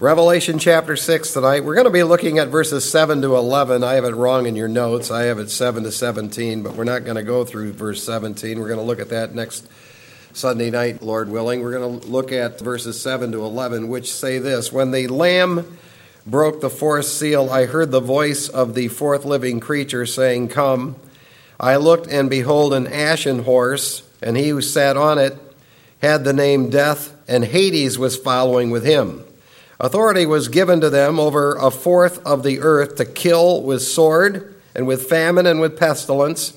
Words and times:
Revelation 0.00 0.58
chapter 0.58 0.96
6 0.96 1.34
tonight. 1.34 1.62
We're 1.62 1.74
going 1.74 1.84
to 1.84 1.90
be 1.90 2.04
looking 2.04 2.38
at 2.38 2.48
verses 2.48 2.90
7 2.90 3.20
to 3.20 3.36
11. 3.36 3.84
I 3.84 3.96
have 3.96 4.06
it 4.06 4.14
wrong 4.14 4.46
in 4.46 4.56
your 4.56 4.66
notes. 4.66 5.10
I 5.10 5.24
have 5.24 5.38
it 5.38 5.50
7 5.50 5.82
to 5.82 5.92
17, 5.92 6.62
but 6.62 6.74
we're 6.74 6.84
not 6.84 7.04
going 7.04 7.18
to 7.18 7.22
go 7.22 7.44
through 7.44 7.74
verse 7.74 8.02
17. 8.02 8.58
We're 8.58 8.68
going 8.68 8.80
to 8.80 8.84
look 8.84 8.98
at 8.98 9.10
that 9.10 9.34
next 9.34 9.68
Sunday 10.32 10.70
night, 10.70 11.02
Lord 11.02 11.28
willing. 11.28 11.60
We're 11.60 11.78
going 11.78 12.00
to 12.00 12.06
look 12.06 12.32
at 12.32 12.58
verses 12.60 12.98
7 12.98 13.30
to 13.32 13.44
11, 13.44 13.88
which 13.88 14.10
say 14.10 14.38
this 14.38 14.72
When 14.72 14.90
the 14.90 15.06
Lamb 15.08 15.76
broke 16.26 16.62
the 16.62 16.70
fourth 16.70 17.04
seal, 17.04 17.50
I 17.50 17.66
heard 17.66 17.90
the 17.90 18.00
voice 18.00 18.48
of 18.48 18.74
the 18.74 18.88
fourth 18.88 19.26
living 19.26 19.60
creature 19.60 20.06
saying, 20.06 20.48
Come. 20.48 20.96
I 21.60 21.76
looked, 21.76 22.06
and 22.06 22.30
behold, 22.30 22.72
an 22.72 22.86
ashen 22.86 23.40
horse, 23.44 24.02
and 24.22 24.38
he 24.38 24.48
who 24.48 24.62
sat 24.62 24.96
on 24.96 25.18
it 25.18 25.36
had 26.00 26.24
the 26.24 26.32
name 26.32 26.70
Death, 26.70 27.14
and 27.28 27.44
Hades 27.44 27.98
was 27.98 28.16
following 28.16 28.70
with 28.70 28.86
him. 28.86 29.26
Authority 29.82 30.26
was 30.26 30.48
given 30.48 30.82
to 30.82 30.90
them 30.90 31.18
over 31.18 31.54
a 31.54 31.70
fourth 31.70 32.24
of 32.26 32.42
the 32.42 32.60
earth 32.60 32.96
to 32.96 33.06
kill 33.06 33.62
with 33.62 33.80
sword, 33.80 34.54
and 34.74 34.86
with 34.86 35.08
famine, 35.08 35.46
and 35.46 35.58
with 35.58 35.78
pestilence, 35.78 36.52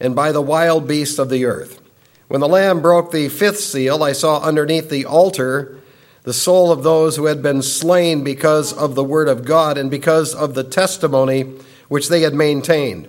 and 0.00 0.16
by 0.16 0.32
the 0.32 0.40
wild 0.40 0.88
beasts 0.88 1.18
of 1.18 1.28
the 1.28 1.44
earth. 1.44 1.82
When 2.28 2.40
the 2.40 2.48
Lamb 2.48 2.80
broke 2.80 3.12
the 3.12 3.28
fifth 3.28 3.60
seal, 3.60 4.02
I 4.02 4.12
saw 4.12 4.40
underneath 4.40 4.88
the 4.88 5.04
altar 5.04 5.78
the 6.22 6.32
soul 6.32 6.72
of 6.72 6.82
those 6.82 7.16
who 7.16 7.26
had 7.26 7.42
been 7.42 7.60
slain 7.60 8.24
because 8.24 8.72
of 8.72 8.94
the 8.94 9.04
word 9.04 9.28
of 9.28 9.44
God 9.44 9.76
and 9.76 9.90
because 9.90 10.34
of 10.34 10.54
the 10.54 10.64
testimony 10.64 11.42
which 11.88 12.08
they 12.08 12.22
had 12.22 12.32
maintained. 12.32 13.06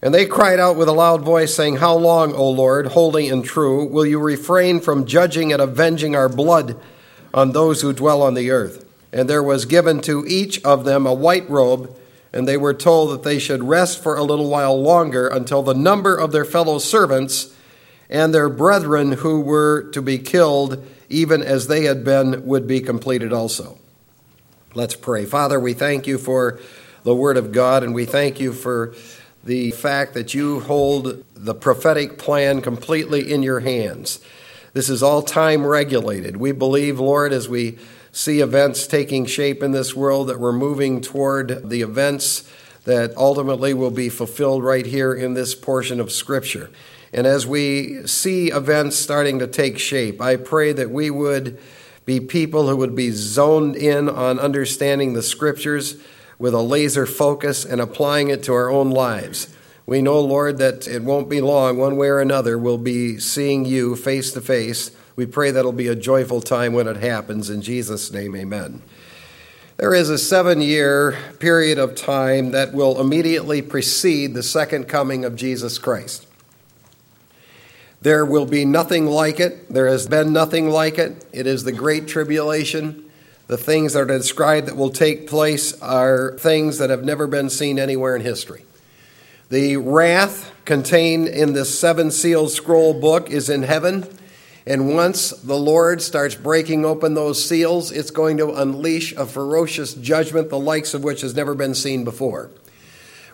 And 0.00 0.14
they 0.14 0.24
cried 0.24 0.60
out 0.60 0.76
with 0.76 0.88
a 0.88 0.92
loud 0.92 1.22
voice, 1.22 1.54
saying, 1.54 1.76
How 1.76 1.94
long, 1.94 2.32
O 2.32 2.48
Lord, 2.48 2.86
holy 2.86 3.28
and 3.28 3.44
true, 3.44 3.84
will 3.84 4.06
you 4.06 4.18
refrain 4.18 4.80
from 4.80 5.04
judging 5.04 5.52
and 5.52 5.60
avenging 5.60 6.16
our 6.16 6.30
blood? 6.30 6.80
on 7.32 7.52
those 7.52 7.82
who 7.82 7.92
dwell 7.92 8.22
on 8.22 8.34
the 8.34 8.50
earth. 8.50 8.84
And 9.12 9.28
there 9.28 9.42
was 9.42 9.64
given 9.64 10.00
to 10.02 10.24
each 10.26 10.62
of 10.64 10.84
them 10.84 11.06
a 11.06 11.14
white 11.14 11.48
robe, 11.48 11.94
and 12.32 12.46
they 12.46 12.56
were 12.56 12.74
told 12.74 13.10
that 13.10 13.22
they 13.22 13.38
should 13.38 13.64
rest 13.64 14.02
for 14.02 14.16
a 14.16 14.22
little 14.22 14.50
while 14.50 14.80
longer 14.80 15.28
until 15.28 15.62
the 15.62 15.74
number 15.74 16.16
of 16.16 16.32
their 16.32 16.44
fellow 16.44 16.78
servants 16.78 17.54
and 18.10 18.34
their 18.34 18.48
brethren 18.48 19.12
who 19.12 19.40
were 19.40 19.90
to 19.92 20.02
be 20.02 20.18
killed, 20.18 20.86
even 21.08 21.42
as 21.42 21.66
they 21.66 21.84
had 21.84 22.04
been, 22.04 22.46
would 22.46 22.66
be 22.66 22.80
completed 22.80 23.32
also. 23.32 23.78
Let's 24.74 24.94
pray. 24.94 25.24
Father, 25.24 25.58
we 25.58 25.72
thank 25.72 26.06
you 26.06 26.18
for 26.18 26.60
the 27.02 27.14
Word 27.14 27.36
of 27.36 27.52
God, 27.52 27.82
and 27.82 27.94
we 27.94 28.04
thank 28.04 28.38
you 28.38 28.52
for 28.52 28.94
the 29.42 29.70
fact 29.70 30.14
that 30.14 30.34
you 30.34 30.60
hold 30.60 31.24
the 31.34 31.54
prophetic 31.54 32.18
plan 32.18 32.60
completely 32.60 33.32
in 33.32 33.42
your 33.42 33.60
hands. 33.60 34.20
This 34.74 34.90
is 34.90 35.02
all 35.02 35.22
time 35.22 35.66
regulated. 35.66 36.36
We 36.36 36.52
believe, 36.52 37.00
Lord, 37.00 37.32
as 37.32 37.48
we 37.48 37.78
see 38.12 38.40
events 38.40 38.86
taking 38.86 39.26
shape 39.26 39.62
in 39.62 39.72
this 39.72 39.94
world, 39.94 40.28
that 40.28 40.40
we're 40.40 40.52
moving 40.52 41.00
toward 41.00 41.68
the 41.68 41.82
events 41.82 42.50
that 42.84 43.16
ultimately 43.16 43.74
will 43.74 43.90
be 43.90 44.08
fulfilled 44.08 44.64
right 44.64 44.86
here 44.86 45.12
in 45.12 45.34
this 45.34 45.54
portion 45.54 46.00
of 46.00 46.10
Scripture. 46.10 46.70
And 47.12 47.26
as 47.26 47.46
we 47.46 48.06
see 48.06 48.48
events 48.48 48.96
starting 48.96 49.38
to 49.38 49.46
take 49.46 49.78
shape, 49.78 50.20
I 50.20 50.36
pray 50.36 50.72
that 50.72 50.90
we 50.90 51.10
would 51.10 51.58
be 52.06 52.20
people 52.20 52.68
who 52.68 52.76
would 52.76 52.94
be 52.94 53.10
zoned 53.10 53.76
in 53.76 54.08
on 54.08 54.38
understanding 54.38 55.12
the 55.12 55.22
Scriptures 55.22 55.96
with 56.38 56.54
a 56.54 56.62
laser 56.62 57.04
focus 57.04 57.64
and 57.64 57.80
applying 57.80 58.28
it 58.28 58.42
to 58.44 58.54
our 58.54 58.70
own 58.70 58.90
lives. 58.90 59.54
We 59.84 60.02
know, 60.02 60.20
Lord, 60.20 60.58
that 60.58 60.86
it 60.86 61.02
won't 61.02 61.28
be 61.28 61.40
long, 61.40 61.78
one 61.78 61.96
way 61.96 62.08
or 62.08 62.20
another, 62.20 62.58
we'll 62.58 62.78
be 62.78 63.18
seeing 63.18 63.64
you 63.64 63.96
face 63.96 64.32
to 64.32 64.40
face. 64.40 64.90
We 65.18 65.26
pray 65.26 65.50
that'll 65.50 65.72
be 65.72 65.88
a 65.88 65.96
joyful 65.96 66.40
time 66.40 66.74
when 66.74 66.86
it 66.86 66.98
happens. 66.98 67.50
In 67.50 67.60
Jesus' 67.60 68.12
name, 68.12 68.36
amen. 68.36 68.82
There 69.76 69.92
is 69.92 70.10
a 70.10 70.16
seven 70.16 70.60
year 70.60 71.18
period 71.40 71.76
of 71.76 71.96
time 71.96 72.52
that 72.52 72.72
will 72.72 73.00
immediately 73.00 73.60
precede 73.60 74.34
the 74.34 74.44
second 74.44 74.84
coming 74.84 75.24
of 75.24 75.34
Jesus 75.34 75.76
Christ. 75.76 76.28
There 78.00 78.24
will 78.24 78.46
be 78.46 78.64
nothing 78.64 79.06
like 79.06 79.40
it. 79.40 79.68
There 79.68 79.88
has 79.88 80.06
been 80.06 80.32
nothing 80.32 80.70
like 80.70 80.98
it. 80.98 81.26
It 81.32 81.48
is 81.48 81.64
the 81.64 81.72
Great 81.72 82.06
Tribulation. 82.06 83.10
The 83.48 83.58
things 83.58 83.94
that 83.94 84.02
are 84.02 84.06
described 84.06 84.68
that 84.68 84.76
will 84.76 84.90
take 84.90 85.26
place 85.26 85.72
are 85.82 86.38
things 86.38 86.78
that 86.78 86.90
have 86.90 87.02
never 87.02 87.26
been 87.26 87.50
seen 87.50 87.80
anywhere 87.80 88.14
in 88.14 88.22
history. 88.22 88.64
The 89.50 89.78
wrath 89.78 90.52
contained 90.64 91.26
in 91.26 91.54
the 91.54 91.64
seven 91.64 92.12
sealed 92.12 92.52
scroll 92.52 92.94
book 92.94 93.30
is 93.30 93.50
in 93.50 93.64
heaven. 93.64 94.06
And 94.68 94.94
once 94.94 95.30
the 95.30 95.56
Lord 95.56 96.02
starts 96.02 96.34
breaking 96.34 96.84
open 96.84 97.14
those 97.14 97.42
seals, 97.42 97.90
it's 97.90 98.10
going 98.10 98.36
to 98.36 98.52
unleash 98.52 99.14
a 99.14 99.24
ferocious 99.24 99.94
judgment, 99.94 100.50
the 100.50 100.58
likes 100.58 100.92
of 100.92 101.02
which 101.02 101.22
has 101.22 101.34
never 101.34 101.54
been 101.54 101.74
seen 101.74 102.04
before. 102.04 102.50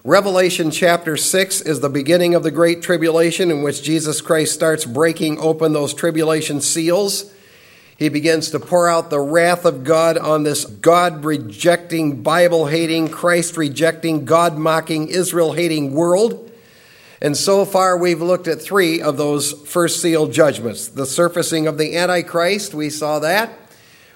Revelation 0.05 0.71
chapter 0.71 1.17
6 1.17 1.63
is 1.63 1.81
the 1.81 1.89
beginning 1.89 2.37
of 2.37 2.45
the 2.45 2.53
Great 2.53 2.83
Tribulation, 2.83 3.51
in 3.51 3.63
which 3.63 3.83
Jesus 3.83 4.21
Christ 4.21 4.55
starts 4.55 4.85
breaking 4.85 5.41
open 5.41 5.73
those 5.73 5.93
tribulation 5.93 6.61
seals. 6.61 7.35
He 7.97 8.09
begins 8.09 8.51
to 8.51 8.61
pour 8.61 8.89
out 8.89 9.11
the 9.11 9.19
wrath 9.19 9.65
of 9.65 9.83
God 9.83 10.17
on 10.17 10.45
this 10.45 10.65
God 10.65 11.25
rejecting, 11.25 12.23
Bible 12.23 12.67
hating, 12.67 13.09
Christ 13.09 13.57
rejecting, 13.57 14.25
God 14.25 14.57
mocking, 14.57 15.09
Israel 15.09 15.55
hating 15.55 15.95
world. 15.95 16.44
And 17.25 17.35
so 17.35 17.65
far, 17.65 17.97
we've 17.97 18.21
looked 18.21 18.49
at 18.49 18.61
three 18.61 19.01
of 19.01 19.17
those 19.17 19.53
first 19.67 20.03
seal 20.03 20.27
judgments. 20.27 20.89
The 20.89 21.07
surfacing 21.07 21.67
of 21.67 21.79
the 21.79 21.97
Antichrist, 21.97 22.75
we 22.75 22.91
saw 22.91 23.21
that. 23.21 23.51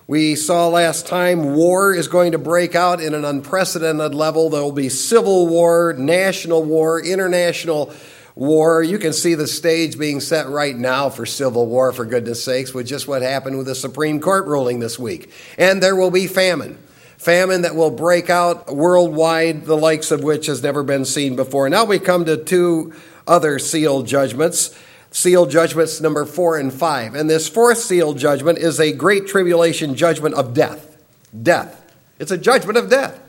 We 0.06 0.34
saw 0.34 0.68
last 0.68 1.06
time 1.06 1.54
war 1.54 1.94
is 1.94 2.06
going 2.06 2.32
to 2.32 2.38
break 2.38 2.74
out 2.74 3.00
in 3.00 3.14
an 3.14 3.24
unprecedented 3.24 4.14
level. 4.14 4.50
There 4.50 4.60
will 4.60 4.72
be 4.72 4.90
civil 4.90 5.46
war, 5.46 5.94
national 5.96 6.64
war, 6.64 7.00
international 7.00 7.94
war. 8.34 8.82
You 8.82 8.98
can 8.98 9.14
see 9.14 9.34
the 9.34 9.46
stage 9.46 9.98
being 9.98 10.20
set 10.20 10.46
right 10.46 10.76
now 10.76 11.08
for 11.08 11.24
civil 11.24 11.66
war, 11.66 11.94
for 11.94 12.04
goodness 12.04 12.44
sakes, 12.44 12.74
with 12.74 12.86
just 12.86 13.08
what 13.08 13.22
happened 13.22 13.56
with 13.56 13.68
the 13.68 13.74
Supreme 13.74 14.20
Court 14.20 14.44
ruling 14.44 14.80
this 14.80 14.98
week. 14.98 15.32
And 15.56 15.82
there 15.82 15.96
will 15.96 16.10
be 16.10 16.26
famine. 16.26 16.78
Famine 17.18 17.62
that 17.62 17.74
will 17.74 17.90
break 17.90 18.30
out 18.30 18.74
worldwide, 18.74 19.64
the 19.64 19.76
likes 19.76 20.12
of 20.12 20.22
which 20.22 20.46
has 20.46 20.62
never 20.62 20.84
been 20.84 21.04
seen 21.04 21.34
before. 21.34 21.68
Now 21.68 21.84
we 21.84 21.98
come 21.98 22.24
to 22.24 22.36
two 22.36 22.94
other 23.26 23.58
seal 23.58 24.02
judgments. 24.02 24.74
Seal 25.10 25.46
judgments 25.46 26.00
number 26.00 26.24
four 26.24 26.56
and 26.56 26.72
five. 26.72 27.14
And 27.16 27.28
this 27.28 27.48
fourth 27.48 27.78
seal 27.78 28.14
judgment 28.14 28.58
is 28.58 28.78
a 28.78 28.92
great 28.92 29.26
tribulation 29.26 29.96
judgment 29.96 30.36
of 30.36 30.54
death. 30.54 30.96
Death. 31.42 31.84
It's 32.20 32.30
a 32.30 32.38
judgment 32.38 32.78
of 32.78 32.88
death. 32.88 33.20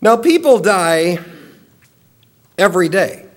Now, 0.00 0.16
people 0.16 0.58
die 0.58 1.18
every 2.56 2.88
day. 2.88 3.27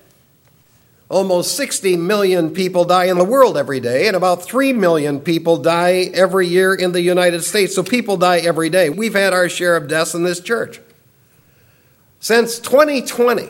Almost 1.12 1.58
60 1.58 1.98
million 1.98 2.54
people 2.54 2.86
die 2.86 3.04
in 3.04 3.18
the 3.18 3.24
world 3.24 3.58
every 3.58 3.80
day, 3.80 4.06
and 4.06 4.16
about 4.16 4.42
3 4.42 4.72
million 4.72 5.20
people 5.20 5.58
die 5.58 6.10
every 6.14 6.46
year 6.46 6.74
in 6.74 6.92
the 6.92 7.02
United 7.02 7.42
States. 7.42 7.74
So 7.74 7.82
people 7.82 8.16
die 8.16 8.38
every 8.38 8.70
day. 8.70 8.88
We've 8.88 9.12
had 9.12 9.34
our 9.34 9.50
share 9.50 9.76
of 9.76 9.88
deaths 9.88 10.14
in 10.14 10.22
this 10.22 10.40
church. 10.40 10.80
Since 12.18 12.60
2020, 12.60 13.46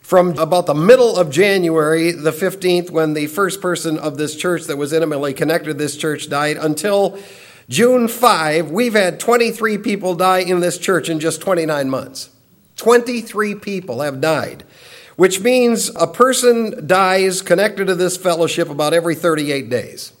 from 0.00 0.38
about 0.38 0.64
the 0.64 0.74
middle 0.74 1.18
of 1.18 1.30
January, 1.30 2.12
the 2.12 2.30
15th, 2.30 2.88
when 2.88 3.12
the 3.12 3.26
first 3.26 3.60
person 3.60 3.98
of 3.98 4.16
this 4.16 4.34
church 4.34 4.64
that 4.64 4.78
was 4.78 4.94
intimately 4.94 5.34
connected 5.34 5.66
to 5.66 5.74
this 5.74 5.98
church 5.98 6.30
died, 6.30 6.56
until 6.56 7.18
June 7.68 8.08
5, 8.08 8.70
we've 8.70 8.94
had 8.94 9.20
23 9.20 9.76
people 9.76 10.14
die 10.14 10.38
in 10.38 10.60
this 10.60 10.78
church 10.78 11.10
in 11.10 11.20
just 11.20 11.42
29 11.42 11.90
months. 11.90 12.30
23 12.76 13.56
people 13.56 14.00
have 14.00 14.22
died 14.22 14.64
which 15.20 15.42
means 15.42 15.90
a 15.96 16.06
person 16.06 16.86
dies 16.86 17.42
connected 17.42 17.88
to 17.88 17.94
this 17.94 18.16
fellowship 18.16 18.70
about 18.70 18.94
every 18.94 19.14
38 19.14 19.68
days. 19.68 20.14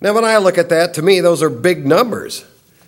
Now, 0.00 0.14
when 0.14 0.24
I 0.24 0.36
look 0.36 0.56
at 0.56 0.68
that, 0.68 0.94
to 0.94 1.02
me, 1.02 1.18
those 1.18 1.42
are 1.42 1.50
big 1.50 1.84
numbers, 1.84 2.44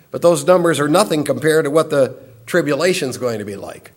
but 0.09 0.21
those 0.21 0.47
numbers 0.47 0.79
are 0.79 0.87
nothing 0.87 1.25
compared 1.25 1.65
to 1.65 1.69
what 1.69 1.89
the 1.89 2.17
tribulation 2.45 3.09
is 3.09 3.17
going 3.17 3.39
to 3.39 3.43
be 3.43 3.57
like. 3.57 3.91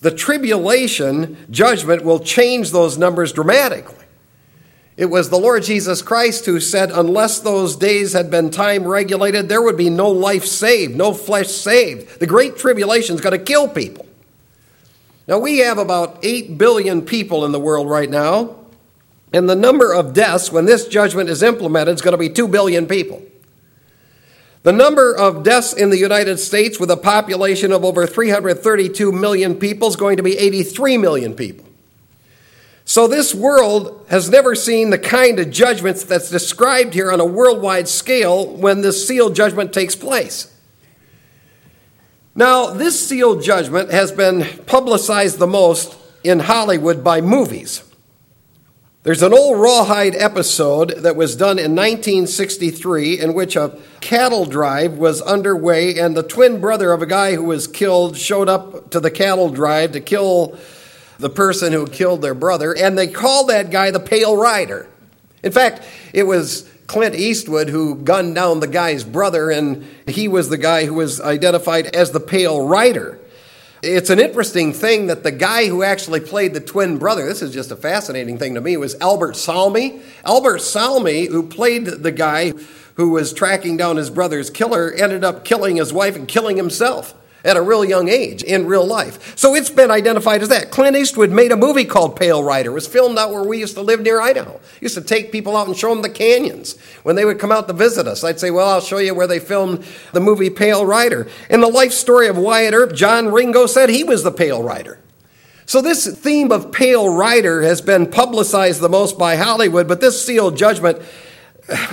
The 0.00 0.10
tribulation 0.10 1.36
judgment 1.52 2.02
will 2.02 2.18
change 2.18 2.72
those 2.72 2.98
numbers 2.98 3.32
dramatically. 3.32 4.04
It 4.96 5.06
was 5.06 5.30
the 5.30 5.38
Lord 5.38 5.62
Jesus 5.62 6.02
Christ 6.02 6.46
who 6.46 6.58
said, 6.58 6.90
unless 6.90 7.38
those 7.38 7.76
days 7.76 8.12
had 8.12 8.28
been 8.28 8.50
time 8.50 8.88
regulated, 8.88 9.48
there 9.48 9.62
would 9.62 9.76
be 9.76 9.88
no 9.88 10.10
life 10.10 10.46
saved, 10.46 10.96
no 10.96 11.14
flesh 11.14 11.46
saved. 11.46 12.18
The 12.18 12.26
great 12.26 12.56
tribulation 12.56 13.14
is 13.14 13.20
going 13.20 13.38
to 13.38 13.44
kill 13.44 13.68
people. 13.68 14.08
Now, 15.30 15.38
we 15.38 15.58
have 15.58 15.78
about 15.78 16.18
8 16.24 16.58
billion 16.58 17.02
people 17.02 17.44
in 17.44 17.52
the 17.52 17.60
world 17.60 17.88
right 17.88 18.10
now, 18.10 18.56
and 19.32 19.48
the 19.48 19.54
number 19.54 19.94
of 19.94 20.12
deaths 20.12 20.50
when 20.50 20.64
this 20.64 20.88
judgment 20.88 21.30
is 21.30 21.40
implemented 21.40 21.94
is 21.94 22.02
going 22.02 22.14
to 22.14 22.18
be 22.18 22.28
2 22.28 22.48
billion 22.48 22.88
people. 22.88 23.22
The 24.64 24.72
number 24.72 25.16
of 25.16 25.44
deaths 25.44 25.72
in 25.72 25.90
the 25.90 25.98
United 25.98 26.38
States 26.38 26.80
with 26.80 26.90
a 26.90 26.96
population 26.96 27.70
of 27.70 27.84
over 27.84 28.08
332 28.08 29.12
million 29.12 29.54
people 29.54 29.86
is 29.86 29.94
going 29.94 30.16
to 30.16 30.24
be 30.24 30.36
83 30.36 30.98
million 30.98 31.34
people. 31.34 31.64
So, 32.84 33.06
this 33.06 33.32
world 33.32 34.04
has 34.10 34.30
never 34.30 34.56
seen 34.56 34.90
the 34.90 34.98
kind 34.98 35.38
of 35.38 35.52
judgments 35.52 36.02
that's 36.02 36.28
described 36.28 36.92
here 36.92 37.12
on 37.12 37.20
a 37.20 37.24
worldwide 37.24 37.86
scale 37.86 38.48
when 38.56 38.80
this 38.80 39.06
seal 39.06 39.30
judgment 39.30 39.72
takes 39.72 39.94
place. 39.94 40.52
Now, 42.40 42.70
this 42.70 43.06
sealed 43.06 43.42
judgment 43.42 43.90
has 43.90 44.12
been 44.12 44.46
publicized 44.64 45.38
the 45.38 45.46
most 45.46 45.94
in 46.24 46.38
Hollywood 46.38 47.04
by 47.04 47.20
movies. 47.20 47.82
There's 49.02 49.22
an 49.22 49.34
old 49.34 49.60
Rawhide 49.60 50.14
episode 50.16 51.02
that 51.02 51.16
was 51.16 51.36
done 51.36 51.58
in 51.58 51.76
1963 51.76 53.20
in 53.20 53.34
which 53.34 53.56
a 53.56 53.78
cattle 54.00 54.46
drive 54.46 54.94
was 54.94 55.20
underway, 55.20 55.98
and 55.98 56.16
the 56.16 56.22
twin 56.22 56.62
brother 56.62 56.92
of 56.92 57.02
a 57.02 57.06
guy 57.06 57.34
who 57.34 57.44
was 57.44 57.66
killed 57.66 58.16
showed 58.16 58.48
up 58.48 58.90
to 58.92 59.00
the 59.00 59.10
cattle 59.10 59.50
drive 59.50 59.92
to 59.92 60.00
kill 60.00 60.58
the 61.18 61.28
person 61.28 61.74
who 61.74 61.86
killed 61.86 62.22
their 62.22 62.32
brother, 62.32 62.74
and 62.74 62.96
they 62.96 63.06
called 63.06 63.50
that 63.50 63.70
guy 63.70 63.90
the 63.90 64.00
Pale 64.00 64.38
Rider. 64.38 64.88
In 65.42 65.52
fact, 65.52 65.82
it 66.14 66.22
was 66.22 66.69
Clint 66.90 67.14
Eastwood 67.14 67.68
who 67.68 67.94
gunned 67.94 68.34
down 68.34 68.58
the 68.58 68.66
guy's 68.66 69.04
brother, 69.04 69.48
and 69.48 69.86
he 70.08 70.26
was 70.26 70.48
the 70.48 70.58
guy 70.58 70.86
who 70.86 70.94
was 70.94 71.20
identified 71.20 71.86
as 71.94 72.10
the 72.10 72.18
Pale 72.18 72.66
Rider. 72.66 73.16
It's 73.80 74.10
an 74.10 74.18
interesting 74.18 74.72
thing 74.72 75.06
that 75.06 75.22
the 75.22 75.30
guy 75.30 75.68
who 75.68 75.84
actually 75.84 76.18
played 76.18 76.52
the 76.52 76.60
twin 76.60 76.98
brother, 76.98 77.26
this 77.26 77.42
is 77.42 77.54
just 77.54 77.70
a 77.70 77.76
fascinating 77.76 78.38
thing 78.38 78.56
to 78.56 78.60
me, 78.60 78.76
was 78.76 78.96
Albert 78.96 79.36
Salmi. 79.36 80.00
Albert 80.24 80.62
Salmi, 80.62 81.26
who 81.26 81.46
played 81.46 81.86
the 81.86 82.10
guy 82.10 82.54
who 82.94 83.10
was 83.10 83.32
tracking 83.32 83.76
down 83.76 83.96
his 83.96 84.10
brother's 84.10 84.50
killer, 84.50 84.90
ended 84.90 85.22
up 85.22 85.44
killing 85.44 85.76
his 85.76 85.92
wife 85.92 86.16
and 86.16 86.26
killing 86.26 86.56
himself 86.56 87.14
at 87.44 87.56
a 87.56 87.62
real 87.62 87.84
young 87.84 88.08
age 88.08 88.42
in 88.42 88.66
real 88.66 88.86
life. 88.86 89.36
So 89.36 89.54
it's 89.54 89.70
been 89.70 89.90
identified 89.90 90.42
as 90.42 90.48
that. 90.48 90.70
Clint 90.70 90.96
Eastwood 90.96 91.30
made 91.30 91.52
a 91.52 91.56
movie 91.56 91.84
called 91.84 92.16
Pale 92.16 92.42
Rider. 92.44 92.70
It 92.70 92.74
was 92.74 92.86
filmed 92.86 93.18
out 93.18 93.32
where 93.32 93.44
we 93.44 93.58
used 93.58 93.74
to 93.74 93.82
live 93.82 94.00
near 94.00 94.20
Idaho. 94.20 94.60
Used 94.80 94.94
to 94.94 95.00
take 95.00 95.32
people 95.32 95.56
out 95.56 95.66
and 95.66 95.76
show 95.76 95.90
them 95.90 96.02
the 96.02 96.10
canyons. 96.10 96.78
When 97.02 97.16
they 97.16 97.24
would 97.24 97.38
come 97.38 97.52
out 97.52 97.68
to 97.68 97.74
visit 97.74 98.06
us, 98.06 98.24
I'd 98.24 98.40
say, 98.40 98.50
Well, 98.50 98.68
I'll 98.68 98.80
show 98.80 98.98
you 98.98 99.14
where 99.14 99.26
they 99.26 99.38
filmed 99.38 99.84
the 100.12 100.20
movie 100.20 100.50
Pale 100.50 100.84
Rider. 100.86 101.28
In 101.48 101.60
the 101.60 101.68
life 101.68 101.92
story 101.92 102.28
of 102.28 102.36
Wyatt 102.36 102.74
Earp, 102.74 102.94
John 102.94 103.28
Ringo 103.28 103.66
said 103.66 103.88
he 103.88 104.04
was 104.04 104.22
the 104.22 104.32
Pale 104.32 104.62
Rider. 104.62 104.98
So, 105.66 105.80
this 105.80 106.04
theme 106.18 106.50
of 106.50 106.72
Pale 106.72 107.14
Rider 107.14 107.62
has 107.62 107.80
been 107.80 108.10
publicized 108.10 108.80
the 108.80 108.88
most 108.88 109.16
by 109.16 109.36
Hollywood, 109.36 109.86
but 109.86 110.00
this 110.00 110.24
sealed 110.24 110.56
judgment 110.56 111.00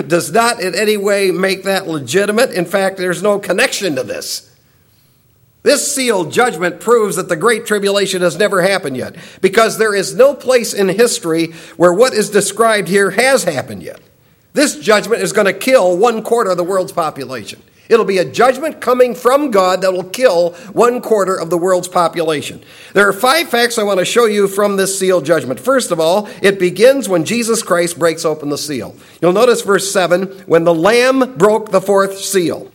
does 0.08 0.32
not 0.32 0.60
in 0.60 0.74
any 0.74 0.98
way 0.98 1.32
make 1.32 1.64
that 1.64 1.88
legitimate. 1.88 2.52
In 2.52 2.66
fact, 2.66 2.98
there's 2.98 3.22
no 3.22 3.38
connection 3.40 3.96
to 3.96 4.04
this. 4.04 4.47
This 5.68 5.94
sealed 5.94 6.32
judgment 6.32 6.80
proves 6.80 7.18
that 7.18 7.28
the 7.28 7.36
Great 7.36 7.66
Tribulation 7.66 8.22
has 8.22 8.38
never 8.38 8.62
happened 8.62 8.96
yet, 8.96 9.18
because 9.42 9.78
there 9.78 9.94
is 9.94 10.16
no 10.16 10.34
place 10.34 10.74
in 10.74 10.88
history 10.88 11.48
where 11.76 11.92
what 11.92 12.14
is 12.14 12.30
described 12.30 12.88
here 12.88 13.10
has 13.12 13.44
happened 13.44 13.84
yet. 13.84 14.00
This 14.54 14.80
judgment 14.80 15.22
is 15.22 15.34
going 15.34 15.46
to 15.46 15.52
kill 15.52 15.98
one 15.98 16.24
quarter 16.24 16.52
of 16.52 16.56
the 16.56 16.64
world's 16.64 16.94
population. 16.94 17.62
It'll 17.90 18.06
be 18.06 18.20
a 18.20 18.24
judgment 18.24 18.80
coming 18.80 19.14
from 19.14 19.52
God 19.52 19.82
that 19.82 19.92
will 19.92 20.06
kill 20.06 20.52
one 20.72 21.02
quarter 21.02 21.36
of 21.38 21.50
the 21.50 21.58
world's 21.58 21.90
population. 21.90 22.64
There 22.94 23.10
are 23.10 23.12
five 23.12 23.50
facts 23.50 23.78
I 23.78 23.84
want 23.84 24.00
to 24.00 24.06
show 24.06 24.24
you 24.24 24.48
from 24.48 24.78
this 24.78 24.98
seal 24.98 25.20
judgment. 25.20 25.60
First 25.60 25.92
of 25.92 26.00
all, 26.00 26.30
it 26.42 26.60
begins 26.60 27.10
when 27.10 27.26
Jesus 27.26 27.62
Christ 27.62 28.00
breaks 28.00 28.24
open 28.24 28.48
the 28.48 28.58
seal. 28.58 28.96
You'll 29.22 29.34
notice 29.34 29.64
verse 29.64 29.92
7 29.92 30.28
when 30.46 30.64
the 30.64 30.74
Lamb 30.74 31.36
broke 31.36 31.72
the 31.72 31.82
fourth 31.82 32.20
seal. 32.20 32.72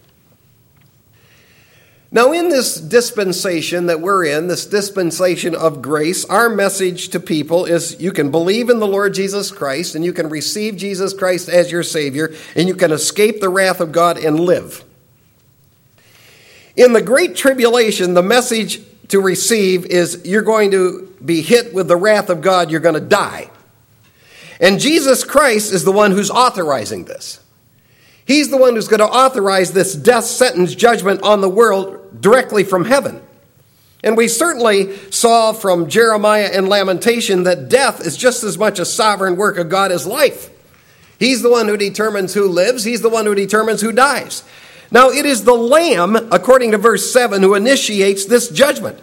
Now, 2.15 2.33
in 2.33 2.51
this 2.51 2.75
dispensation 2.75 3.87
that 3.87 4.03
we're 4.03 4.27
in, 4.27 4.47
this 4.47 4.67
dispensation 4.67 5.55
of 5.55 5.81
grace, 5.81 6.27
our 6.27 6.51
message 6.51 7.09
to 7.09 7.21
people 7.21 7.65
is 7.65 7.99
you 7.99 8.13
can 8.13 8.31
believe 8.31 8.69
in 8.69 8.81
the 8.81 8.87
Lord 8.87 9.15
Jesus 9.15 9.51
Christ 9.51 9.95
and 9.95 10.05
you 10.05 10.13
can 10.13 10.29
receive 10.29 10.77
Jesus 10.77 11.15
Christ 11.15 11.49
as 11.49 11.73
your 11.73 11.83
Savior 11.83 12.35
and 12.55 12.69
you 12.69 12.75
can 12.75 12.93
escape 12.93 13.41
the 13.41 13.49
wrath 13.49 13.81
of 13.81 13.93
God 13.93 14.19
and 14.19 14.39
live. 14.39 14.85
In 16.77 16.93
the 16.93 17.01
Great 17.01 17.35
Tribulation, 17.35 18.13
the 18.13 18.23
message 18.23 18.83
to 19.09 19.19
receive 19.19 19.87
is 19.87 20.21
you're 20.27 20.43
going 20.43 20.71
to 20.73 21.15
be 21.25 21.41
hit 21.41 21.73
with 21.73 21.89
the 21.89 21.97
wrath 21.97 22.29
of 22.29 22.43
God, 22.43 22.71
you're 22.71 22.81
going 22.81 22.95
to 22.95 23.01
die. 23.01 23.51
And 24.61 24.79
Jesus 24.79 25.25
Christ 25.25 25.73
is 25.73 25.85
the 25.85 25.93
one 25.93 26.11
who's 26.11 26.31
authorizing 26.31 27.07
this. 27.07 27.42
He's 28.25 28.51
the 28.51 28.57
one 28.57 28.75
who's 28.75 28.89
going 28.89 29.01
to 29.01 29.07
authorize 29.07 29.73
this 29.73 29.95
death 29.95 30.25
sentence 30.25 30.75
judgment 30.75 31.23
on 31.23 31.41
the 31.41 31.49
world 31.49 32.21
directly 32.21 32.65
from 32.65 32.85
heaven. 32.85 33.23
And 34.05 34.17
we 34.17 34.29
certainly 34.29 34.97
saw 35.11 35.53
from 35.53 35.89
Jeremiah 35.89 36.51
and 36.53 36.69
Lamentation 36.69 37.45
that 37.45 37.69
death 37.69 38.05
is 38.05 38.17
just 38.17 38.43
as 38.43 38.59
much 38.59 38.79
a 38.79 38.85
sovereign 38.85 39.37
work 39.37 39.59
of 39.59 39.69
God 39.69 39.93
as 39.93 40.07
life. 40.07 40.51
He's 41.19 41.43
the 41.43 41.51
one 41.51 41.69
who 41.69 41.77
determines 41.77 42.35
who 42.35 42.49
lives, 42.49 42.85
He's 42.85 43.03
the 43.03 43.09
one 43.09 43.27
who 43.27 43.35
determines 43.35 43.81
who 43.81 43.93
dies. 43.93 44.43
Now, 44.91 45.09
it 45.11 45.25
is 45.25 45.45
the 45.45 45.55
Lamb, 45.55 46.17
according 46.33 46.73
to 46.73 46.79
verse 46.79 47.13
7, 47.13 47.43
who 47.43 47.55
initiates 47.55 48.27
this 48.27 48.51
judgment. 48.51 48.99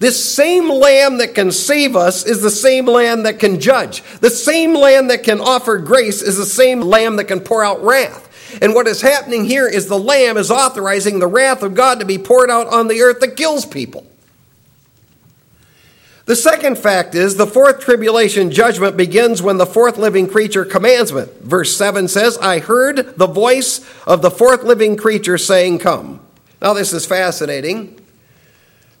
This 0.00 0.24
same 0.24 0.68
lamb 0.68 1.18
that 1.18 1.34
can 1.34 1.50
save 1.50 1.96
us 1.96 2.24
is 2.24 2.40
the 2.40 2.50
same 2.50 2.86
lamb 2.86 3.24
that 3.24 3.40
can 3.40 3.60
judge. 3.60 4.02
The 4.20 4.30
same 4.30 4.74
lamb 4.74 5.08
that 5.08 5.24
can 5.24 5.40
offer 5.40 5.78
grace 5.78 6.22
is 6.22 6.36
the 6.36 6.46
same 6.46 6.80
lamb 6.80 7.16
that 7.16 7.24
can 7.24 7.40
pour 7.40 7.64
out 7.64 7.82
wrath. 7.82 8.27
And 8.60 8.74
what 8.74 8.86
is 8.86 9.00
happening 9.00 9.44
here 9.44 9.66
is 9.66 9.86
the 9.86 9.98
Lamb 9.98 10.36
is 10.36 10.50
authorizing 10.50 11.18
the 11.18 11.26
wrath 11.26 11.62
of 11.62 11.74
God 11.74 12.00
to 12.00 12.06
be 12.06 12.18
poured 12.18 12.50
out 12.50 12.66
on 12.68 12.88
the 12.88 13.00
earth 13.02 13.20
that 13.20 13.36
kills 13.36 13.66
people. 13.66 14.06
The 16.26 16.36
second 16.36 16.76
fact 16.76 17.14
is 17.14 17.36
the 17.36 17.46
fourth 17.46 17.80
tribulation 17.80 18.50
judgment 18.50 18.98
begins 18.98 19.40
when 19.40 19.56
the 19.56 19.64
fourth 19.64 19.96
living 19.96 20.28
creature 20.28 20.66
commands 20.66 21.10
it. 21.10 21.40
Verse 21.40 21.74
7 21.74 22.06
says, 22.06 22.36
I 22.36 22.58
heard 22.58 23.16
the 23.16 23.26
voice 23.26 23.80
of 24.06 24.20
the 24.20 24.30
fourth 24.30 24.62
living 24.62 24.96
creature 24.98 25.38
saying, 25.38 25.78
Come. 25.78 26.20
Now, 26.60 26.74
this 26.74 26.92
is 26.92 27.06
fascinating 27.06 27.98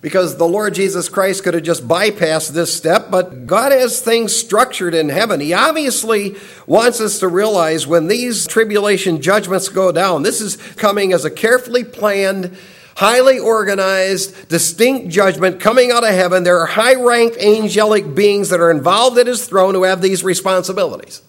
because 0.00 0.36
the 0.36 0.46
Lord 0.46 0.74
Jesus 0.74 1.08
Christ 1.08 1.42
could 1.42 1.54
have 1.54 1.64
just 1.64 1.88
bypassed 1.88 2.50
this 2.50 2.74
step, 2.74 3.10
but 3.10 3.46
God 3.46 3.72
has 3.72 4.00
things 4.00 4.34
structured 4.34 4.94
in 4.94 5.08
heaven. 5.08 5.40
He 5.40 5.52
obviously 5.52 6.36
wants 6.66 7.00
us 7.00 7.18
to 7.18 7.28
realize 7.28 7.86
when 7.86 8.06
these 8.06 8.46
tribulation 8.46 9.20
judgments 9.20 9.68
go 9.68 9.90
down, 9.90 10.22
this 10.22 10.40
is 10.40 10.56
coming 10.76 11.12
as 11.12 11.24
a 11.24 11.30
carefully 11.30 11.82
planned, 11.82 12.56
highly 12.96 13.40
organized, 13.40 14.48
distinct 14.48 15.08
judgment 15.08 15.60
coming 15.60 15.90
out 15.90 16.04
of 16.04 16.10
heaven. 16.10 16.44
There 16.44 16.60
are 16.60 16.66
high 16.66 16.94
ranked 16.94 17.36
angelic 17.38 18.14
beings 18.14 18.50
that 18.50 18.60
are 18.60 18.70
involved 18.70 19.18
at 19.18 19.26
his 19.26 19.46
throne 19.48 19.74
who 19.74 19.82
have 19.82 20.00
these 20.00 20.22
responsibilities. 20.22 21.22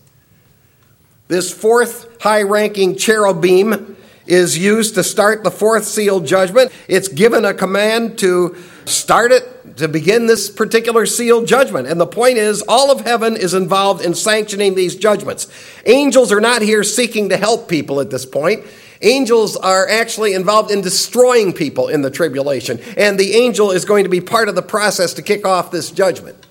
This 1.28 1.52
fourth 1.52 2.22
high 2.22 2.44
ranking 2.44 2.98
cherubim 2.98 3.96
is 4.30 4.58
used 4.58 4.96
to 4.96 5.04
start 5.04 5.44
the 5.44 5.52
fourth 5.52 5.86
seal 5.86 6.20
judgment. 6.20 6.72
It's 6.88 7.08
given 7.08 7.46
a 7.46 7.54
command 7.54 8.18
to 8.20 8.56
start 8.86 9.32
it, 9.32 9.78
to 9.78 9.88
begin 9.88 10.28
this 10.28 10.50
particular 10.50 11.06
seal 11.06 11.46
judgment. 11.46 11.88
And 11.88 12.00
the 12.00 12.08
point 12.08 12.38
is, 12.38 12.62
all 12.68 12.92
of 12.92 13.02
heaven 13.02 13.36
is 13.36 13.54
involved 13.54 14.04
in 14.04 14.14
sanctioning 14.14 14.76
these 14.76 14.96
judgments. 14.96 15.48
Angels 15.86 16.32
are 16.32 16.42
not 16.42 16.62
here 16.62 16.84
seeking 16.84 17.30
to 17.30 17.38
help 17.38 17.68
people 17.68 18.00
at 18.00 18.10
this 18.10 18.26
point. 18.26 18.64
Angels 19.02 19.56
are 19.56 19.88
actually 19.88 20.34
involved 20.34 20.72
in 20.72 20.82
destroying 20.82 21.54
people 21.54 21.88
in 21.88 22.02
the 22.02 22.12
tribulation. 22.12 22.80
And 22.98 23.18
the 23.18 23.34
angel 23.34 23.72
is 23.72 23.86
going 23.86 24.04
to 24.04 24.10
be 24.10 24.22
part 24.22 24.50
of 24.50 24.56
the 24.56 24.62
process 24.62 25.14
to 25.14 25.22
kick 25.22 25.46
off 25.46 25.72
this 25.72 25.92
judgment. 25.92 26.46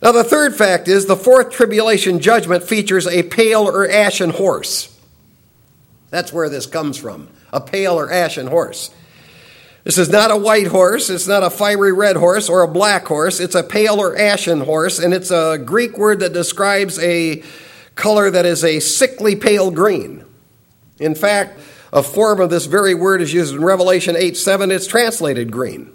Now, 0.00 0.12
the 0.12 0.24
third 0.24 0.54
fact 0.54 0.88
is 0.88 1.06
the 1.06 1.16
fourth 1.16 1.50
tribulation 1.50 2.20
judgment 2.20 2.64
features 2.64 3.06
a 3.06 3.22
pale 3.22 3.68
or 3.68 3.88
ashen 3.88 4.30
horse. 4.30 4.93
That's 6.14 6.32
where 6.32 6.48
this 6.48 6.66
comes 6.66 6.96
from 6.96 7.26
a 7.52 7.60
pale 7.60 7.98
or 7.98 8.08
ashen 8.08 8.46
horse. 8.46 8.92
This 9.82 9.98
is 9.98 10.08
not 10.08 10.30
a 10.30 10.36
white 10.36 10.68
horse, 10.68 11.10
it's 11.10 11.26
not 11.26 11.42
a 11.42 11.50
fiery 11.50 11.92
red 11.92 12.14
horse 12.14 12.48
or 12.48 12.62
a 12.62 12.68
black 12.68 13.04
horse. 13.04 13.40
It's 13.40 13.56
a 13.56 13.64
pale 13.64 14.00
or 14.00 14.16
ashen 14.16 14.60
horse, 14.60 15.00
and 15.00 15.12
it's 15.12 15.32
a 15.32 15.58
Greek 15.58 15.98
word 15.98 16.20
that 16.20 16.32
describes 16.32 17.00
a 17.00 17.42
color 17.96 18.30
that 18.30 18.46
is 18.46 18.62
a 18.62 18.78
sickly 18.78 19.34
pale 19.34 19.72
green. 19.72 20.24
In 21.00 21.16
fact, 21.16 21.58
a 21.92 22.04
form 22.04 22.38
of 22.38 22.48
this 22.48 22.66
very 22.66 22.94
word 22.94 23.20
is 23.20 23.34
used 23.34 23.52
in 23.52 23.64
Revelation 23.64 24.14
8 24.16 24.36
7. 24.36 24.70
It's 24.70 24.86
translated 24.86 25.50
green. 25.50 25.90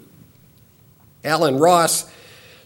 Alan 1.24 1.56
Ross 1.56 2.12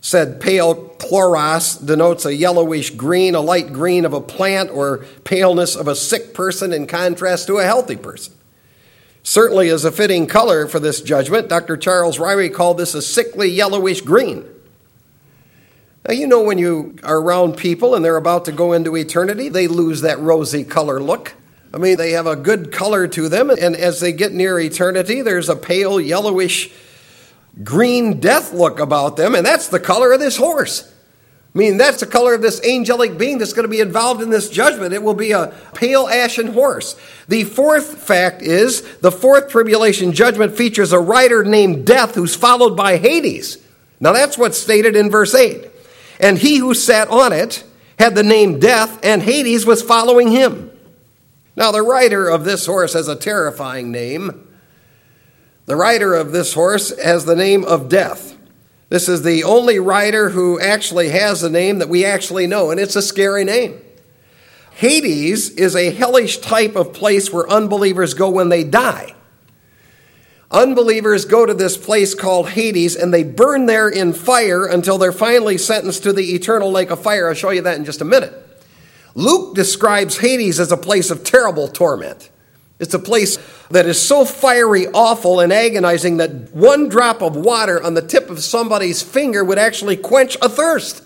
said 0.05 0.39
pale 0.39 0.75
chloros 0.99 1.85
denotes 1.85 2.27
a 2.27 2.35
yellowish 2.35 2.91
green, 2.91 3.35
a 3.35 3.41
light 3.41 3.73
green 3.73 4.05
of 4.05 4.13
a 4.13 4.21
plant, 4.21 4.69
or 4.71 4.99
paleness 5.25 5.75
of 5.75 5.89
a 5.89 5.97
sick 5.97 6.35
person 6.35 6.75
in 6.75 6.87
contrast 6.87 7.47
to 7.47 7.57
a 7.57 7.65
healthy 7.65 7.97
person. 7.97 8.35
Certainly, 9.23 9.71
as 9.71 9.87
a 9.87 9.91
fitting 9.91 10.27
color 10.27 10.67
for 10.67 10.79
this 10.79 11.01
judgment, 11.01 11.49
Dr. 11.49 11.79
Charles 11.79 12.19
Ryrie 12.19 12.53
called 12.53 12.77
this 12.77 12.95
a 12.95 13.01
sickly 13.01 13.49
yellowish 13.49 14.03
green. 14.03 14.45
Now, 16.07 16.13
you 16.13 16.27
know, 16.27 16.43
when 16.43 16.59
you 16.59 16.97
are 17.03 17.19
around 17.19 17.57
people 17.57 17.95
and 17.95 18.05
they're 18.05 18.19
about 18.19 18.45
to 18.45 18.53
go 18.53 18.75
into 18.75 18.95
eternity, 18.99 19.49
they 19.49 19.69
lose 19.69 20.03
that 20.03 20.19
rosy 20.19 20.65
color 20.65 21.01
look. 21.01 21.33
I 21.73 21.79
mean, 21.79 21.97
they 21.97 22.11
have 22.11 22.27
a 22.27 22.37
good 22.37 22.73
color 22.73 23.09
to 23.09 23.31
them, 23.31 23.49
and 23.49 23.75
as 23.75 24.01
they 24.01 24.13
get 24.13 24.35
near 24.35 24.61
eternity, 24.61 25.23
there's 25.23 25.49
a 25.49 25.57
pale 25.57 25.99
yellowish 25.99 26.71
green 27.63 28.21
death 28.21 28.53
look 28.53 28.81
about 28.81 29.17
them, 29.17 29.35
and 29.35 29.47
that's 29.47 29.69
the 29.69 29.81
color 29.81 30.13
of 30.13 30.21
this 30.21 30.37
horse. 30.37 30.91
I 31.55 31.59
mean, 31.59 31.77
that's 31.77 32.01
the 32.01 32.07
color 32.07 32.35
of 32.35 32.43
this 32.43 32.65
angelic 32.65 33.17
being 33.17 33.39
that's 33.39 33.53
going 33.53 33.65
to 33.65 33.69
be 33.69 33.81
involved 33.81 34.21
in 34.21 34.31
this 34.31 34.51
judgment. 34.51 34.93
It 34.93 35.05
will 35.05 35.15
be 35.15 35.31
a 35.31 35.55
pale 35.73 36.09
ashen 36.09 36.49
horse. 36.49 36.97
The 37.29 37.45
fourth 37.45 38.03
fact 38.03 38.43
is 38.43 38.83
the 38.99 39.13
fourth 39.13 39.51
tribulation 39.51 40.13
judgment 40.13 40.57
features 40.57 40.93
a 40.93 40.99
rider 40.99 41.45
named 41.45 41.87
Death 41.87 42.17
who's 42.17 42.35
followed 42.35 42.77
by 42.77 42.97
Hades. 42.97 43.59
Now, 44.01 44.13
that's 44.13 44.37
what's 44.37 44.59
stated 44.59 44.97
in 44.97 45.11
verse 45.11 45.33
8. 45.33 45.71
And 46.19 46.39
he 46.39 46.57
who 46.57 46.75
sat 46.75 47.09
on 47.09 47.33
it 47.33 47.63
had 48.01 48.17
the 48.17 48.25
name 48.25 48.59
Death, 48.59 48.99
and 49.05 49.23
Hades 49.23 49.65
was 49.65 49.81
following 49.81 50.33
him. 50.33 50.73
Now, 51.55 51.71
the 51.71 51.83
rider 51.83 52.29
of 52.29 52.45
this 52.45 52.67
horse 52.67 52.95
has 52.95 53.07
a 53.07 53.15
terrifying 53.15 53.93
name. 53.93 54.49
The 55.67 55.77
rider 55.77 56.15
of 56.15 56.33
this 56.33 56.55
horse 56.55 56.97
has 56.99 57.25
the 57.25 57.37
name 57.37 57.65
of 57.65 57.89
Death. 57.89 58.37
This 58.91 59.09
is 59.09 59.23
the 59.23 59.45
only 59.45 59.79
rider 59.79 60.31
who 60.31 60.61
actually 60.61 61.09
has 61.09 61.43
a 61.43 61.51
name 61.51 61.79
that 61.79 61.89
we 61.89 62.05
actually 62.05 62.47
know, 62.47 62.71
and 62.71 62.79
it's 62.79 62.97
a 62.97 63.03
scary 63.03 63.45
name. 63.45 63.81
Hades 64.73 65.51
is 65.51 65.75
a 65.75 65.91
hellish 65.91 66.39
type 66.39 66.77
of 66.77 66.93
place 66.93 67.33
where 67.33 67.49
unbelievers 67.49 68.13
go 68.13 68.29
when 68.29 68.51
they 68.51 68.65
die. 68.65 69.15
Unbelievers 70.51 71.25
go 71.25 71.47
to 71.47 71.55
this 71.55 71.77
place 71.77 72.15
called 72.15 72.51
Hades 72.51 72.95
and 72.95 73.13
they 73.13 73.25
burn 73.25 73.67
there 73.67 73.89
in 73.89 74.13
fire 74.13 74.67
until 74.67 74.99
they're 74.99 75.13
finally 75.13 75.59
sentenced 75.59 76.03
to 76.03 76.13
the 76.13 76.35
eternal 76.35 76.71
lake 76.71 76.91
of 76.91 77.03
fire. 77.03 77.29
I'll 77.29 77.35
show 77.35 77.51
you 77.51 77.63
that 77.63 77.79
in 77.79 77.85
just 77.85 78.01
a 78.01 78.05
minute. 78.05 78.33
Luke 79.15 79.55
describes 79.55 80.19
Hades 80.19 80.61
as 80.61 80.71
a 80.71 80.77
place 80.77 81.11
of 81.11 81.25
terrible 81.25 81.69
torment. 81.69 82.31
It's 82.81 82.95
a 82.95 82.99
place 82.99 83.39
that 83.71 83.87
is 83.87 84.01
so 84.01 84.25
fiery, 84.25 84.89
awful, 84.89 85.41
and 85.41 85.53
agonizing 85.53 86.17
that 86.17 86.53
one 86.53 86.89
drop 86.89 87.23
of 87.23 87.37
water 87.37 87.83
on 87.83 87.95
the 87.95 88.03
tip 88.03 88.31
of 88.31 88.43
somebody's 88.43 89.01
finger 89.01 89.45
would 89.45 89.59
actually 89.59 89.97
quench 89.97 90.37
a 90.43 90.49
thirst. 90.49 91.03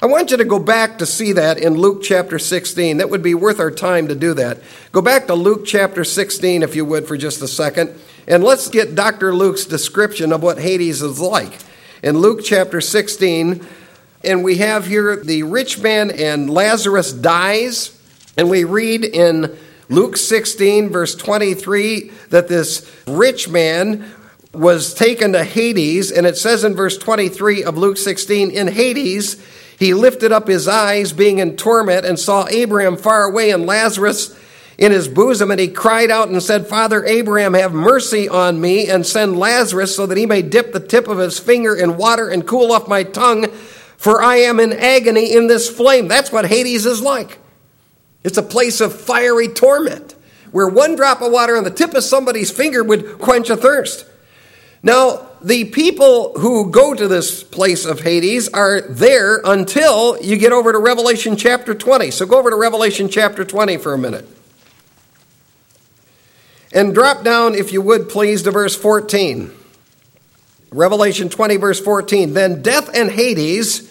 I 0.00 0.06
want 0.06 0.30
you 0.30 0.36
to 0.36 0.44
go 0.44 0.58
back 0.58 0.98
to 0.98 1.06
see 1.06 1.32
that 1.32 1.58
in 1.58 1.74
Luke 1.74 2.02
chapter 2.02 2.38
16. 2.38 2.98
That 2.98 3.10
would 3.10 3.22
be 3.22 3.34
worth 3.34 3.58
our 3.58 3.70
time 3.70 4.08
to 4.08 4.14
do 4.14 4.34
that. 4.34 4.58
Go 4.92 5.00
back 5.00 5.26
to 5.26 5.34
Luke 5.34 5.64
chapter 5.64 6.04
16, 6.04 6.62
if 6.62 6.76
you 6.76 6.84
would, 6.84 7.08
for 7.08 7.16
just 7.16 7.42
a 7.42 7.48
second, 7.48 7.98
and 8.28 8.44
let's 8.44 8.68
get 8.68 8.94
Dr. 8.94 9.34
Luke's 9.34 9.64
description 9.64 10.32
of 10.32 10.42
what 10.42 10.58
Hades 10.58 11.02
is 11.02 11.18
like. 11.18 11.58
In 12.02 12.18
Luke 12.18 12.42
chapter 12.44 12.80
16, 12.80 13.66
and 14.22 14.44
we 14.44 14.58
have 14.58 14.86
here 14.86 15.16
the 15.16 15.42
rich 15.42 15.80
man 15.80 16.10
and 16.10 16.50
Lazarus 16.50 17.12
dies, 17.12 17.98
and 18.36 18.50
we 18.50 18.62
read 18.62 19.04
in 19.04 19.58
Luke 19.88 20.16
16, 20.16 20.90
verse 20.90 21.14
23, 21.14 22.10
that 22.30 22.48
this 22.48 22.90
rich 23.06 23.48
man 23.48 24.04
was 24.52 24.92
taken 24.92 25.32
to 25.32 25.44
Hades, 25.44 26.10
and 26.10 26.26
it 26.26 26.36
says 26.36 26.64
in 26.64 26.74
verse 26.74 26.98
23 26.98 27.64
of 27.64 27.78
Luke 27.78 27.96
16, 27.96 28.50
in 28.50 28.68
Hades, 28.68 29.42
he 29.78 29.94
lifted 29.94 30.32
up 30.32 30.48
his 30.48 30.68
eyes, 30.68 31.12
being 31.12 31.38
in 31.38 31.56
torment, 31.56 32.04
and 32.04 32.18
saw 32.18 32.46
Abraham 32.48 32.96
far 32.96 33.24
away 33.24 33.50
and 33.50 33.64
Lazarus 33.64 34.38
in 34.76 34.92
his 34.92 35.08
bosom, 35.08 35.50
and 35.50 35.60
he 35.60 35.68
cried 35.68 36.10
out 36.10 36.28
and 36.28 36.42
said, 36.42 36.66
Father 36.66 37.04
Abraham, 37.04 37.54
have 37.54 37.72
mercy 37.72 38.28
on 38.28 38.60
me, 38.60 38.88
and 38.88 39.06
send 39.06 39.38
Lazarus 39.38 39.96
so 39.96 40.06
that 40.06 40.18
he 40.18 40.26
may 40.26 40.42
dip 40.42 40.72
the 40.72 40.80
tip 40.80 41.08
of 41.08 41.18
his 41.18 41.38
finger 41.38 41.74
in 41.74 41.96
water 41.96 42.28
and 42.28 42.46
cool 42.46 42.72
off 42.72 42.88
my 42.88 43.02
tongue, 43.02 43.48
for 43.96 44.22
I 44.22 44.36
am 44.36 44.60
in 44.60 44.72
agony 44.72 45.32
in 45.32 45.46
this 45.46 45.68
flame. 45.68 46.08
That's 46.08 46.30
what 46.30 46.46
Hades 46.46 46.86
is 46.86 47.00
like. 47.00 47.38
It's 48.24 48.38
a 48.38 48.42
place 48.42 48.80
of 48.80 48.98
fiery 48.98 49.48
torment 49.48 50.14
where 50.50 50.68
one 50.68 50.96
drop 50.96 51.20
of 51.20 51.30
water 51.30 51.56
on 51.56 51.64
the 51.64 51.70
tip 51.70 51.94
of 51.94 52.02
somebody's 52.02 52.50
finger 52.50 52.82
would 52.82 53.18
quench 53.18 53.50
a 53.50 53.56
thirst. 53.56 54.06
Now, 54.82 55.28
the 55.42 55.66
people 55.66 56.32
who 56.38 56.70
go 56.70 56.94
to 56.94 57.08
this 57.08 57.42
place 57.44 57.84
of 57.84 58.00
Hades 58.00 58.48
are 58.48 58.80
there 58.80 59.40
until 59.44 60.20
you 60.22 60.36
get 60.36 60.52
over 60.52 60.72
to 60.72 60.78
Revelation 60.78 61.36
chapter 61.36 61.74
20. 61.74 62.10
So 62.10 62.26
go 62.26 62.38
over 62.38 62.50
to 62.50 62.56
Revelation 62.56 63.08
chapter 63.08 63.44
20 63.44 63.76
for 63.76 63.92
a 63.92 63.98
minute. 63.98 64.28
And 66.72 66.94
drop 66.94 67.24
down, 67.24 67.54
if 67.54 67.72
you 67.72 67.80
would 67.82 68.08
please, 68.08 68.42
to 68.42 68.50
verse 68.50 68.76
14. 68.76 69.52
Revelation 70.70 71.28
20, 71.28 71.56
verse 71.56 71.80
14. 71.80 72.34
Then 72.34 72.62
death 72.62 72.90
and 72.94 73.10
Hades 73.10 73.87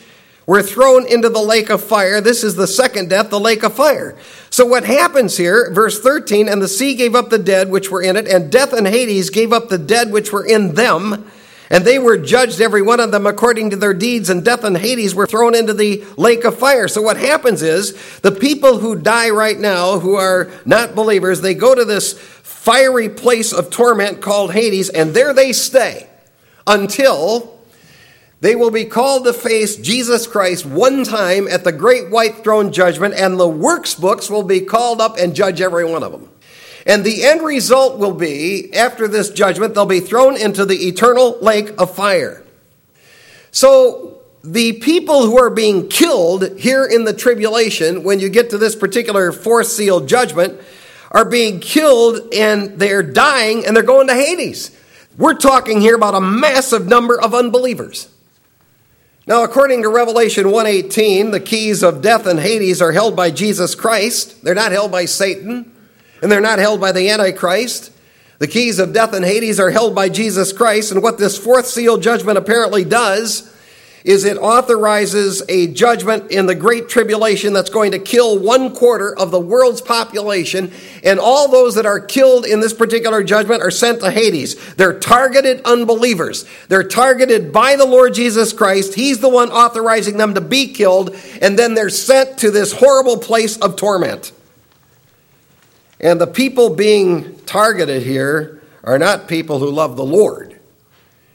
were 0.47 0.63
thrown 0.63 1.05
into 1.05 1.27
the 1.29 1.41
lake 1.41 1.69
of 1.69 1.83
fire. 1.83 2.21
This 2.21 2.43
is 2.43 2.55
the 2.55 2.67
second 2.67 3.09
death, 3.09 3.29
the 3.29 3.39
lake 3.39 3.63
of 3.63 3.75
fire. 3.75 4.17
So 4.49 4.65
what 4.65 4.85
happens 4.85 5.35
here, 5.35 5.69
verse 5.73 5.99
13, 5.99 6.47
and 6.47 6.61
the 6.61 6.69
sea 6.69 6.95
gave 6.95 7.13
up 7.13 7.29
the 7.29 7.37
dead 7.37 7.69
which 7.69 7.91
were 7.91 8.01
in 8.01 8.15
it, 8.15 8.27
and 8.27 8.49
death 8.49 8.71
and 8.71 8.87
Hades 8.87 9.29
gave 9.29 9.51
up 9.51 9.67
the 9.67 9.77
dead 9.77 10.11
which 10.11 10.31
were 10.31 10.45
in 10.45 10.73
them. 10.73 11.29
And 11.69 11.83
they 11.83 11.99
were 11.99 12.17
judged, 12.17 12.61
every 12.61 12.81
one 12.81 13.01
of 13.01 13.11
them, 13.11 13.27
according 13.27 13.71
to 13.71 13.75
their 13.75 13.93
deeds, 13.93 14.29
and 14.29 14.43
death 14.43 14.63
and 14.63 14.77
Hades 14.77 15.13
were 15.13 15.27
thrown 15.27 15.53
into 15.53 15.73
the 15.73 16.05
lake 16.15 16.45
of 16.45 16.57
fire. 16.57 16.87
So, 16.87 17.01
what 17.01 17.17
happens 17.17 17.61
is 17.61 17.93
the 18.21 18.31
people 18.31 18.79
who 18.79 18.95
die 18.95 19.29
right 19.31 19.59
now, 19.59 19.99
who 19.99 20.15
are 20.15 20.49
not 20.65 20.95
believers, 20.95 21.41
they 21.41 21.53
go 21.53 21.75
to 21.75 21.83
this 21.83 22.13
fiery 22.13 23.09
place 23.09 23.51
of 23.51 23.69
torment 23.69 24.21
called 24.21 24.53
Hades, 24.53 24.87
and 24.87 25.13
there 25.13 25.33
they 25.33 25.51
stay 25.51 26.07
until 26.65 27.56
they 28.39 28.55
will 28.55 28.69
be 28.69 28.85
called 28.85 29.25
to 29.25 29.33
face 29.33 29.75
Jesus 29.75 30.27
Christ 30.27 30.65
one 30.65 31.03
time 31.03 31.47
at 31.47 31.63
the 31.63 31.71
great 31.71 32.11
white 32.11 32.43
throne 32.43 32.71
judgment, 32.71 33.15
and 33.15 33.39
the 33.39 33.47
works 33.47 33.95
books 33.95 34.29
will 34.29 34.43
be 34.43 34.61
called 34.61 35.01
up 35.01 35.17
and 35.17 35.35
judge 35.35 35.59
every 35.59 35.85
one 35.85 36.03
of 36.03 36.11
them. 36.11 36.29
And 36.85 37.03
the 37.03 37.25
end 37.25 37.41
result 37.41 37.97
will 37.97 38.13
be, 38.13 38.73
after 38.73 39.07
this 39.07 39.29
judgment, 39.29 39.73
they'll 39.73 39.85
be 39.85 39.99
thrown 39.99 40.37
into 40.37 40.65
the 40.65 40.87
eternal 40.87 41.37
lake 41.41 41.73
of 41.79 41.93
fire. 41.93 42.43
So, 43.51 44.21
the 44.43 44.73
people 44.73 45.25
who 45.25 45.37
are 45.37 45.49
being 45.49 45.89
killed 45.89 46.57
here 46.57 46.85
in 46.85 47.03
the 47.03 47.13
tribulation, 47.13 48.03
when 48.03 48.19
you 48.19 48.29
get 48.29 48.51
to 48.51 48.57
this 48.57 48.75
particular 48.75 49.31
fourth 49.31 49.67
seal 49.67 50.05
judgment, 50.05 50.61
are 51.11 51.25
being 51.25 51.59
killed 51.59 52.33
and 52.33 52.79
they're 52.79 53.03
dying 53.03 53.65
and 53.65 53.75
they're 53.75 53.83
going 53.83 54.07
to 54.07 54.13
Hades. 54.13 54.71
We're 55.17 55.33
talking 55.33 55.81
here 55.81 55.95
about 55.95 56.15
a 56.15 56.21
massive 56.21 56.85
number 56.85 57.19
of 57.19 57.33
unbelievers. 57.33 58.07
Now, 59.27 59.43
according 59.43 59.81
to 59.81 59.89
Revelation 59.89 60.51
1:18, 60.51 61.31
the 61.31 61.41
keys 61.41 61.83
of 61.83 62.01
death 62.01 62.25
and 62.25 62.39
Hades 62.39 62.81
are 62.81 62.93
held 62.93 63.13
by 63.13 63.29
Jesus 63.29 63.75
Christ. 63.75 64.41
They're 64.41 64.55
not 64.55 64.71
held 64.71 64.89
by 64.89 65.03
Satan, 65.03 65.69
and 66.21 66.31
they're 66.31 66.39
not 66.39 66.59
held 66.59 66.79
by 66.79 66.93
the 66.93 67.09
Antichrist. 67.09 67.91
The 68.39 68.47
keys 68.47 68.79
of 68.79 68.93
death 68.93 69.11
and 69.11 69.25
Hades 69.25 69.59
are 69.59 69.71
held 69.71 69.93
by 69.93 70.07
Jesus 70.07 70.53
Christ, 70.53 70.93
and 70.93 71.03
what 71.03 71.17
this 71.17 71.37
fourth 71.37 71.67
seal 71.67 71.97
judgment 71.97 72.37
apparently 72.37 72.85
does 72.85 73.43
is 74.07 74.23
it 74.23 74.37
authorizes 74.37 75.43
a 75.49 75.67
judgment 75.67 76.31
in 76.31 76.45
the 76.45 76.55
Great 76.55 76.87
Tribulation 76.87 77.51
that's 77.51 77.69
going 77.69 77.91
to 77.91 77.99
kill 77.99 78.39
one 78.39 78.73
quarter 78.73 79.13
of 79.19 79.31
the 79.31 79.39
world's 79.39 79.81
population, 79.81 80.71
and 81.03 81.19
all 81.19 81.51
those 81.51 81.75
that 81.75 81.85
are 81.85 81.99
killed 81.99 82.45
in 82.45 82.61
this 82.61 82.71
particular 82.71 83.21
judgment 83.21 83.61
are 83.61 83.69
sent 83.69 83.99
to 83.99 84.09
Hades. 84.09 84.75
They're 84.75 84.97
targeted 84.97 85.61
unbelievers. 85.65 86.45
They're 86.69 86.87
targeted 86.87 87.51
by 87.51 87.75
the 87.75 87.85
Lord 87.85 88.13
Jesus 88.13 88.53
Christ. 88.53 88.93
He's 88.93 89.19
the 89.19 89.27
one 89.27 89.51
authorizing 89.51 90.15
them 90.15 90.35
to 90.35 90.41
be 90.41 90.71
killed, 90.71 91.13
and 91.41 91.59
then 91.59 91.73
they're 91.73 91.89
sent 91.89 92.37
to 92.39 92.49
this 92.49 92.71
horrible 92.71 93.17
place 93.17 93.57
of 93.57 93.75
torment. 93.75 94.31
And 95.99 96.21
the 96.21 96.27
people 96.27 96.73
being 96.73 97.39
targeted 97.39 98.03
here 98.03 98.61
are 98.85 98.97
not 98.97 99.27
people 99.27 99.59
who 99.59 99.69
love 99.69 99.97
the 99.97 100.05
Lord, 100.05 100.57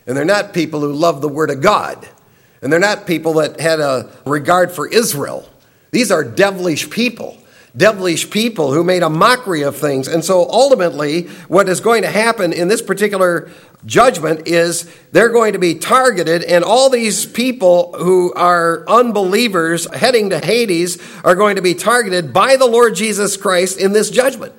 and 0.07 0.17
they're 0.17 0.25
not 0.25 0.55
people 0.55 0.81
who 0.81 0.95
love 0.95 1.21
the 1.21 1.29
Word 1.29 1.51
of 1.51 1.61
God. 1.61 2.09
And 2.63 2.73
they're 2.73 2.81
not 2.81 3.07
people 3.07 3.35
that 3.35 3.61
had 3.61 3.81
a 3.81 4.11
regard 4.25 4.71
for 4.73 4.89
Israel. 4.89 5.49
These 5.91 6.11
are 6.11 6.25
devilish 6.25 6.89
people, 6.89 7.37
devilish 7.77 8.31
people 8.31 8.73
who 8.73 8.85
made 8.85 9.03
a 9.03 9.11
mockery 9.11 9.63
of 9.63 9.77
things. 9.77 10.09
And 10.09 10.25
so 10.25 10.49
ultimately, 10.49 11.25
what 11.49 11.69
is 11.69 11.81
going 11.81 12.03
to 12.03 12.09
happen 12.09 12.53
in 12.53 12.69
this 12.69 12.81
particular 12.81 13.51
judgment 13.85 14.47
is 14.47 14.89
they're 15.11 15.29
going 15.29 15.55
to 15.55 15.59
be 15.59 15.75
targeted, 15.75 16.45
and 16.45 16.63
all 16.63 16.89
these 16.89 17.27
people 17.27 17.93
who 17.99 18.33
are 18.35 18.89
unbelievers 18.89 19.93
heading 19.93 20.31
to 20.31 20.39
Hades 20.39 21.03
are 21.25 21.35
going 21.35 21.57
to 21.57 21.63
be 21.63 21.75
targeted 21.75 22.33
by 22.33 22.55
the 22.57 22.67
Lord 22.67 22.95
Jesus 22.95 23.37
Christ 23.37 23.81
in 23.81 23.93
this 23.93 24.09
judgment. 24.09 24.55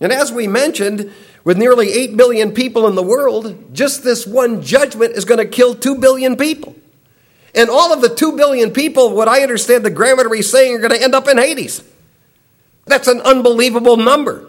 And 0.00 0.12
as 0.12 0.30
we 0.30 0.46
mentioned, 0.46 1.12
with 1.46 1.56
nearly 1.56 1.92
8 1.92 2.16
billion 2.16 2.50
people 2.50 2.88
in 2.88 2.96
the 2.96 3.04
world, 3.04 3.72
just 3.72 4.02
this 4.02 4.26
one 4.26 4.62
judgment 4.62 5.12
is 5.12 5.24
going 5.24 5.38
to 5.38 5.46
kill 5.46 5.76
2 5.76 5.94
billion 5.94 6.34
people. 6.36 6.74
And 7.54 7.70
all 7.70 7.92
of 7.92 8.00
the 8.00 8.08
2 8.08 8.36
billion 8.36 8.72
people, 8.72 9.14
what 9.14 9.28
I 9.28 9.42
understand 9.42 9.84
the 9.84 9.90
grammar 9.90 10.34
is 10.34 10.50
saying, 10.50 10.74
are 10.74 10.80
going 10.80 10.90
to 10.90 11.00
end 11.00 11.14
up 11.14 11.28
in 11.28 11.38
Hades. 11.38 11.84
That's 12.86 13.06
an 13.06 13.20
unbelievable 13.20 13.96
number. 13.96 14.48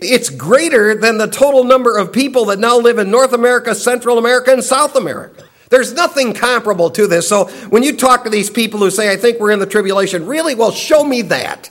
It's 0.00 0.30
greater 0.30 0.94
than 0.94 1.18
the 1.18 1.26
total 1.26 1.64
number 1.64 1.98
of 1.98 2.14
people 2.14 2.46
that 2.46 2.58
now 2.58 2.78
live 2.78 2.96
in 2.96 3.10
North 3.10 3.34
America, 3.34 3.74
Central 3.74 4.16
America, 4.16 4.50
and 4.50 4.64
South 4.64 4.96
America. 4.96 5.44
There's 5.68 5.92
nothing 5.92 6.32
comparable 6.32 6.88
to 6.92 7.06
this. 7.06 7.28
So 7.28 7.48
when 7.68 7.82
you 7.82 7.94
talk 7.94 8.24
to 8.24 8.30
these 8.30 8.48
people 8.48 8.80
who 8.80 8.90
say, 8.90 9.12
I 9.12 9.18
think 9.18 9.38
we're 9.38 9.50
in 9.50 9.58
the 9.58 9.66
tribulation, 9.66 10.24
really? 10.24 10.54
Well, 10.54 10.70
show 10.70 11.04
me 11.04 11.20
that. 11.22 11.70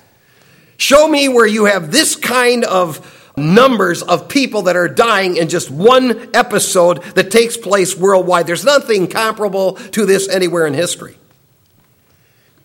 Show 0.78 1.08
me 1.08 1.30
where 1.30 1.48
you 1.48 1.66
have 1.66 1.92
this 1.92 2.16
kind 2.16 2.64
of 2.64 3.17
numbers 3.38 4.02
of 4.02 4.28
people 4.28 4.64
that 4.64 4.76
are 4.76 4.88
dying 4.88 5.38
in 5.38 5.48
just 5.48 5.70
one 5.70 6.30
episode 6.34 7.04
that 7.14 7.32
takes 7.32 7.56
place 7.56 7.96
worldwide. 7.96 8.48
There's 8.48 8.66
nothing 8.66 9.08
comparable 9.08 9.74
to 9.74 10.06
this 10.06 10.28
anywhere 10.28 10.66
in 10.66 10.74
history. 10.74 11.18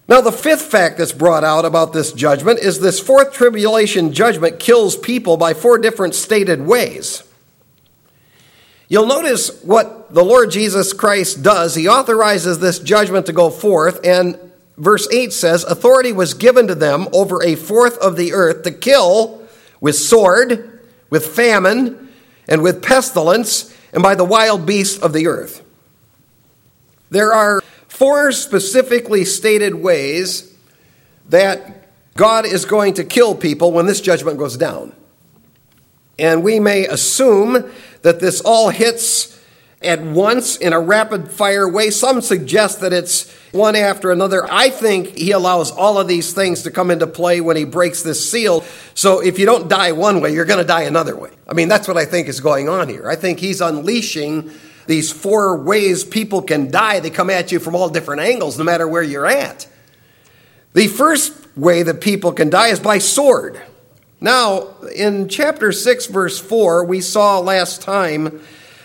Now, 0.08 0.20
the 0.20 0.32
fifth 0.32 0.62
fact 0.62 0.98
that's 0.98 1.12
brought 1.12 1.44
out 1.44 1.64
about 1.64 1.92
this 1.92 2.12
judgment 2.12 2.58
is 2.58 2.80
this 2.80 2.98
fourth 2.98 3.32
tribulation 3.32 4.12
judgment 4.12 4.58
kills 4.58 4.96
people 4.96 5.36
by 5.36 5.54
four 5.54 5.78
different 5.78 6.14
stated 6.14 6.60
ways. 6.62 7.22
You'll 8.88 9.06
notice 9.06 9.62
what 9.62 10.12
the 10.12 10.24
Lord 10.24 10.50
Jesus 10.50 10.92
Christ 10.92 11.42
does. 11.42 11.74
He 11.74 11.88
authorizes 11.88 12.58
this 12.58 12.78
judgment 12.78 13.26
to 13.26 13.32
go 13.32 13.48
forth, 13.48 14.04
and 14.04 14.38
verse 14.76 15.08
8 15.10 15.32
says, 15.32 15.64
Authority 15.64 16.12
was 16.12 16.34
given 16.34 16.66
to 16.66 16.74
them 16.74 17.08
over 17.12 17.42
a 17.42 17.54
fourth 17.54 17.96
of 17.98 18.16
the 18.16 18.32
earth 18.34 18.64
to 18.64 18.70
kill 18.70 19.41
with 19.82 19.96
sword, 19.96 20.80
with 21.10 21.26
famine, 21.26 22.08
and 22.48 22.62
with 22.62 22.80
pestilence, 22.80 23.76
and 23.92 24.02
by 24.02 24.14
the 24.14 24.24
wild 24.24 24.64
beasts 24.64 24.96
of 24.98 25.12
the 25.12 25.26
earth. 25.26 25.62
There 27.10 27.34
are 27.34 27.60
four 27.88 28.32
specifically 28.32 29.24
stated 29.26 29.74
ways 29.74 30.56
that 31.28 31.88
God 32.14 32.46
is 32.46 32.64
going 32.64 32.94
to 32.94 33.04
kill 33.04 33.34
people 33.34 33.72
when 33.72 33.86
this 33.86 34.00
judgment 34.00 34.38
goes 34.38 34.56
down. 34.56 34.94
And 36.16 36.44
we 36.44 36.60
may 36.60 36.86
assume 36.86 37.68
that 38.02 38.20
this 38.20 38.40
all 38.40 38.70
hits 38.70 39.38
at 39.84 40.00
once 40.00 40.56
in 40.56 40.72
a 40.72 40.80
rapid 40.80 41.30
fire 41.30 41.68
way. 41.68 41.90
Some 41.90 42.20
suggest 42.20 42.80
that 42.80 42.92
it's 42.92 43.30
one 43.52 43.76
after 43.76 44.10
another. 44.10 44.46
I 44.50 44.70
think 44.70 45.16
he 45.16 45.32
allows 45.32 45.70
all 45.70 45.98
of 45.98 46.08
these 46.08 46.32
things 46.32 46.62
to 46.62 46.70
come 46.70 46.90
into 46.90 47.06
play 47.06 47.40
when 47.40 47.56
he 47.56 47.64
breaks 47.64 48.02
this 48.02 48.30
seal. 48.30 48.64
So 48.94 49.20
if 49.20 49.38
you 49.38 49.46
don't 49.46 49.68
die 49.68 49.92
one 49.92 50.20
way, 50.20 50.32
you're 50.32 50.44
going 50.44 50.60
to 50.60 50.66
die 50.66 50.82
another 50.82 51.16
way. 51.16 51.30
I 51.48 51.54
mean, 51.54 51.68
that's 51.68 51.86
what 51.86 51.96
I 51.96 52.04
think 52.04 52.28
is 52.28 52.40
going 52.40 52.68
on 52.68 52.88
here. 52.88 53.08
I 53.08 53.16
think 53.16 53.38
he's 53.38 53.60
unleashing 53.60 54.50
these 54.86 55.12
four 55.12 55.56
ways 55.62 56.04
people 56.04 56.42
can 56.42 56.70
die. 56.70 57.00
They 57.00 57.10
come 57.10 57.30
at 57.30 57.52
you 57.52 57.60
from 57.60 57.76
all 57.76 57.88
different 57.88 58.22
angles, 58.22 58.58
no 58.58 58.64
matter 58.64 58.88
where 58.88 59.02
you're 59.02 59.26
at. 59.26 59.66
The 60.74 60.88
first 60.88 61.34
way 61.56 61.82
that 61.82 62.00
people 62.00 62.32
can 62.32 62.50
die 62.50 62.68
is 62.68 62.80
by 62.80 62.98
sword. 62.98 63.60
Now, 64.20 64.68
in 64.94 65.28
chapter 65.28 65.72
6, 65.72 66.06
verse 66.06 66.38
4, 66.38 66.84
we 66.84 67.00
saw 67.00 67.40
last 67.40 67.82
time 67.82 68.40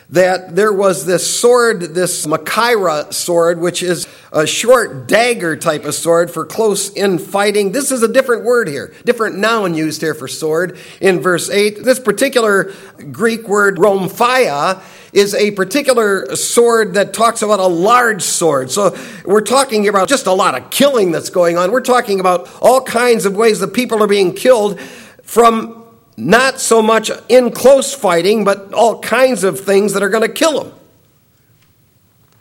that 0.09 0.55
there 0.55 0.71
was 0.71 1.05
this 1.05 1.39
sword, 1.39 1.81
this 1.81 2.25
Machaira 2.25 3.13
sword, 3.13 3.59
which 3.59 3.83
is 3.83 4.07
a 4.31 4.47
short 4.47 5.07
dagger 5.07 5.57
type 5.57 5.83
of 5.83 5.93
sword 5.93 6.31
for 6.31 6.45
close 6.45 6.89
in 6.89 7.19
fighting. 7.19 7.73
This 7.73 7.91
is 7.91 8.03
a 8.03 8.07
different 8.07 8.45
word 8.45 8.69
here, 8.69 8.93
different 9.03 9.37
noun 9.37 9.73
used 9.73 9.99
here 9.99 10.13
for 10.13 10.29
sword 10.29 10.77
in 11.01 11.19
verse 11.19 11.49
8. 11.49 11.83
This 11.83 11.99
particular 11.99 12.71
Greek 13.11 13.49
word, 13.49 13.77
romphia, 13.77 14.81
is 15.11 15.35
a 15.35 15.51
particular 15.51 16.35
sword 16.35 16.93
that 16.93 17.13
talks 17.13 17.41
about 17.41 17.59
a 17.59 17.67
large 17.67 18.21
sword. 18.21 18.71
So 18.71 18.95
we're 19.25 19.41
talking 19.41 19.89
about 19.89 20.07
just 20.07 20.27
a 20.27 20.33
lot 20.33 20.55
of 20.55 20.69
killing 20.69 21.11
that's 21.11 21.29
going 21.29 21.57
on. 21.57 21.71
We're 21.71 21.81
talking 21.81 22.21
about 22.21 22.49
all 22.61 22.81
kinds 22.81 23.25
of 23.25 23.35
ways 23.35 23.59
that 23.59 23.73
people 23.73 24.01
are 24.01 24.07
being 24.07 24.33
killed 24.33 24.79
from 25.23 25.87
not 26.17 26.59
so 26.59 26.81
much 26.81 27.12
in 27.29 27.51
close 27.51 27.93
fighting, 27.93 28.43
but 28.43 28.74
all 28.74 29.00
kinds 29.00 29.43
of 29.43 29.59
things 29.59 29.93
that 29.93 30.01
are 30.01 30.09
going 30.09 30.27
to 30.27 30.33
kill 30.33 30.63
them. 30.63 30.74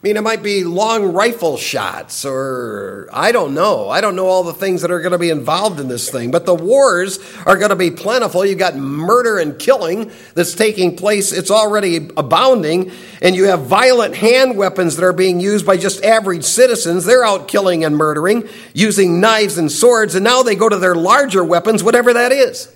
I 0.02 0.08
mean, 0.08 0.16
it 0.16 0.22
might 0.22 0.42
be 0.42 0.62
long 0.62 1.12
rifle 1.12 1.56
shots, 1.56 2.24
or 2.24 3.08
I 3.12 3.32
don't 3.32 3.54
know. 3.54 3.88
I 3.88 4.00
don't 4.00 4.14
know 4.14 4.26
all 4.26 4.44
the 4.44 4.52
things 4.52 4.82
that 4.82 4.90
are 4.90 5.00
going 5.00 5.12
to 5.12 5.18
be 5.18 5.30
involved 5.30 5.80
in 5.80 5.88
this 5.88 6.10
thing, 6.10 6.30
but 6.30 6.46
the 6.46 6.54
wars 6.54 7.18
are 7.44 7.56
going 7.56 7.70
to 7.70 7.76
be 7.76 7.90
plentiful. 7.90 8.46
You've 8.46 8.58
got 8.58 8.76
murder 8.76 9.38
and 9.38 9.58
killing 9.58 10.12
that's 10.34 10.54
taking 10.54 10.96
place, 10.96 11.32
it's 11.32 11.50
already 11.50 12.08
abounding, 12.16 12.92
and 13.20 13.34
you 13.34 13.44
have 13.44 13.62
violent 13.62 14.14
hand 14.14 14.56
weapons 14.56 14.96
that 14.96 15.04
are 15.04 15.14
being 15.14 15.40
used 15.40 15.66
by 15.66 15.76
just 15.76 16.04
average 16.04 16.44
citizens. 16.44 17.04
They're 17.04 17.24
out 17.24 17.48
killing 17.48 17.82
and 17.84 17.96
murdering, 17.96 18.48
using 18.74 19.20
knives 19.20 19.58
and 19.58 19.72
swords, 19.72 20.14
and 20.14 20.22
now 20.22 20.42
they 20.42 20.54
go 20.54 20.68
to 20.68 20.78
their 20.78 20.94
larger 20.94 21.42
weapons, 21.42 21.82
whatever 21.82 22.12
that 22.12 22.32
is. 22.32 22.72